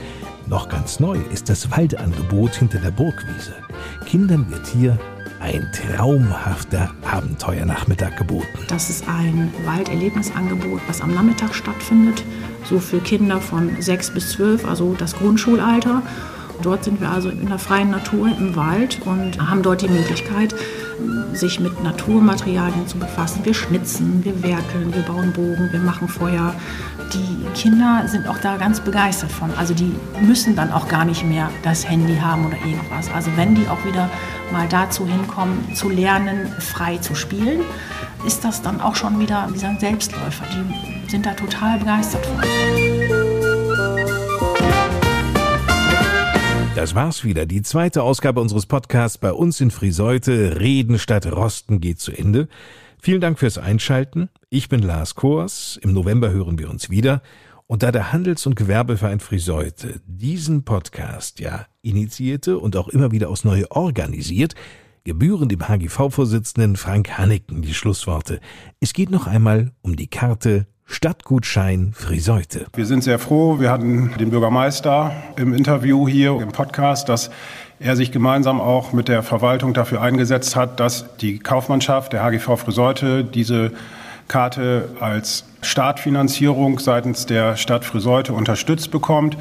noch 0.48 0.70
ganz 0.70 1.00
neu 1.00 1.20
ist 1.32 1.50
das 1.50 1.70
Waldangebot 1.70 2.56
hinter 2.56 2.80
der 2.80 2.90
Burgwiese. 2.90 3.54
Kindern 4.08 4.50
wird 4.50 4.66
hier 4.66 4.98
ein 5.40 5.70
traumhafter 5.74 6.90
Abenteuernachmittag 7.04 8.16
geboten. 8.16 8.48
Das 8.70 8.90
ist 8.90 9.08
ein 9.08 9.54
Walderlebnisangebot, 9.66 10.82
was 10.88 11.02
am 11.02 11.14
Nachmittag 11.14 11.54
stattfindet, 11.54 12.24
so 12.66 12.80
für 12.80 13.00
Kinder 13.00 13.42
von 13.42 13.82
6 13.82 14.12
bis 14.12 14.32
12, 14.32 14.66
also 14.66 14.96
das 14.98 15.16
Grundschulalter. 15.16 16.02
Dort 16.62 16.84
sind 16.84 17.02
wir 17.02 17.10
also 17.10 17.30
in 17.30 17.48
der 17.48 17.60
freien 17.60 17.90
Natur 17.90 18.28
im 18.28 18.56
Wald 18.56 19.00
und 19.06 19.50
haben 19.50 19.64
dort 19.64 19.82
die 19.82 19.88
Möglichkeit, 19.90 20.56
sich 21.34 21.60
mit 21.60 21.84
Naturmaterialien 21.84 22.88
zu 22.88 22.98
befassen. 22.98 23.44
Wir 23.44 23.54
schnitzen, 23.54 24.24
wir 24.24 24.44
werkeln, 24.44 24.94
wir 24.94 25.02
bauen 25.02 25.34
Bogen, 25.34 25.70
wir 25.72 25.80
machen 25.80 26.08
Feuer. 26.08 26.54
Die 27.14 27.60
Kinder 27.60 28.04
sind 28.08 28.28
auch 28.28 28.38
da 28.38 28.58
ganz 28.58 28.80
begeistert 28.80 29.32
von. 29.32 29.52
Also 29.58 29.74
die 29.74 29.94
müssen 30.22 30.56
dann 30.56 30.72
auch 30.72 30.88
gar 30.88 31.06
nicht 31.06 31.26
mehr 31.26 31.50
das 31.64 31.90
Handy 31.90 32.16
haben 32.18 32.46
oder 32.46 32.58
irgendwas. 32.66 33.10
Also 33.14 33.32
wenn 33.36 33.56
die 33.56 33.68
auch 33.68 33.84
wieder 33.86 34.10
mal 34.52 34.68
dazu 34.70 35.08
hinkommen, 35.08 35.76
zu 35.76 35.90
lernen, 35.90 36.52
frei 36.60 36.98
zu 36.98 37.16
spielen, 37.16 37.62
ist 38.26 38.44
das 38.44 38.62
dann 38.62 38.80
auch 38.80 38.96
schon 38.96 39.20
wieder 39.20 39.50
wie 39.52 39.58
Selbstläufer. 39.58 40.46
Die 40.52 41.10
sind 41.10 41.26
da 41.26 41.34
total 41.34 41.80
begeistert 41.80 42.26
von. 42.26 42.42
Das 46.76 46.96
war's 46.96 47.24
wieder. 47.24 47.46
Die 47.46 47.62
zweite 47.62 48.02
Ausgabe 48.02 48.42
unseres 48.42 48.66
Podcasts 48.66 49.18
bei 49.18 49.32
uns 49.32 49.62
in 49.62 49.72
Friseute. 49.72 50.60
Reden 50.60 51.00
statt 51.00 51.26
Rosten 51.32 51.82
geht 51.82 52.00
zu 52.00 52.12
Ende. 52.12 52.48
Vielen 53.02 53.22
Dank 53.22 53.40
fürs 53.40 53.58
Einschalten. 53.58 54.30
Ich 54.50 54.70
bin 54.70 54.82
Lars 54.82 55.16
Kors. 55.16 55.78
Im 55.82 55.94
November 55.94 56.32
hören 56.32 56.58
wir 56.58 56.70
uns 56.70 56.90
wieder. 56.90 57.22
Und 57.68 57.84
da 57.84 57.92
der 57.92 58.14
Handels- 58.14 58.46
und 58.46 58.56
Gewerbeverein 58.56 59.20
Friseute 59.20 60.02
diesen 60.06 60.64
Podcast 60.64 61.40
ja 61.40 61.66
initiierte 61.82 62.58
und 62.58 62.76
auch 62.76 62.88
immer 62.88 63.12
wieder 63.12 63.30
aufs 63.30 63.44
Neue 63.44 63.70
organisiert, 63.72 64.56
gebühren 65.06 65.50
dem 65.50 65.68
HGV-Vorsitzenden 65.68 66.78
Frank 66.78 67.18
Hanneken 67.18 67.62
die 67.62 67.74
Schlussworte. 67.74 68.40
Es 68.80 68.94
geht 68.94 69.12
noch 69.12 69.28
einmal 69.28 69.72
um 69.82 69.96
die 69.96 70.08
Karte 70.08 70.66
Stadtgutschein 70.86 71.92
Friseute. 71.94 72.68
Wir 72.74 72.86
sind 72.86 73.04
sehr 73.04 73.20
froh. 73.20 73.60
Wir 73.60 73.70
hatten 73.70 74.12
den 74.18 74.30
Bürgermeister 74.30 75.12
im 75.36 75.54
Interview 75.54 76.08
hier 76.08 76.40
im 76.42 76.52
Podcast, 76.52 77.10
dass 77.10 77.32
er 77.80 77.96
sich 77.96 78.12
gemeinsam 78.12 78.62
auch 78.62 78.94
mit 78.94 79.10
der 79.10 79.24
Verwaltung 79.24 79.74
dafür 79.74 80.02
eingesetzt 80.02 80.56
hat, 80.56 80.80
dass 80.80 81.18
die 81.18 81.40
Kaufmannschaft 81.40 82.14
der 82.14 82.24
HGV 82.24 82.58
Friseute 82.58 83.26
diese 83.26 83.72
Karte 84.30 84.90
als 85.02 85.46
Startfinanzierung 85.62 86.80
seitens 86.80 87.26
der 87.26 87.58
Stadt 87.58 87.84
Friseute 87.84 88.34
unterstützt 88.34 88.90
bekommt. 88.92 89.38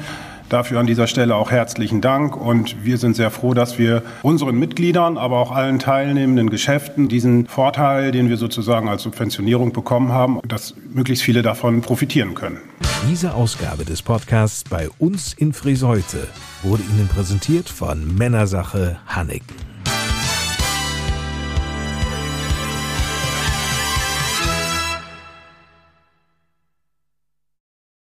Dafür 0.49 0.79
an 0.79 0.87
dieser 0.87 1.07
Stelle 1.07 1.35
auch 1.35 1.51
herzlichen 1.51 2.01
Dank 2.01 2.35
und 2.35 2.83
wir 2.83 2.97
sind 2.97 3.15
sehr 3.15 3.31
froh, 3.31 3.53
dass 3.53 3.79
wir 3.79 4.03
unseren 4.21 4.57
Mitgliedern, 4.57 5.17
aber 5.17 5.39
auch 5.39 5.51
allen 5.51 5.79
teilnehmenden 5.79 6.49
Geschäften 6.49 7.07
diesen 7.07 7.47
Vorteil, 7.47 8.11
den 8.11 8.29
wir 8.29 8.37
sozusagen 8.37 8.87
als 8.87 9.03
Subventionierung 9.03 9.73
bekommen 9.73 10.11
haben, 10.11 10.39
dass 10.47 10.75
möglichst 10.93 11.23
viele 11.23 11.41
davon 11.41 11.81
profitieren 11.81 12.35
können. 12.35 12.59
Diese 13.09 13.33
Ausgabe 13.33 13.83
des 13.83 14.01
Podcasts 14.01 14.63
bei 14.63 14.89
uns 14.99 15.33
in 15.33 15.53
Friseute 15.53 16.27
wurde 16.61 16.83
Ihnen 16.83 17.07
präsentiert 17.07 17.67
von 17.69 18.15
Männersache 18.15 18.97
Hanneken. 19.07 19.72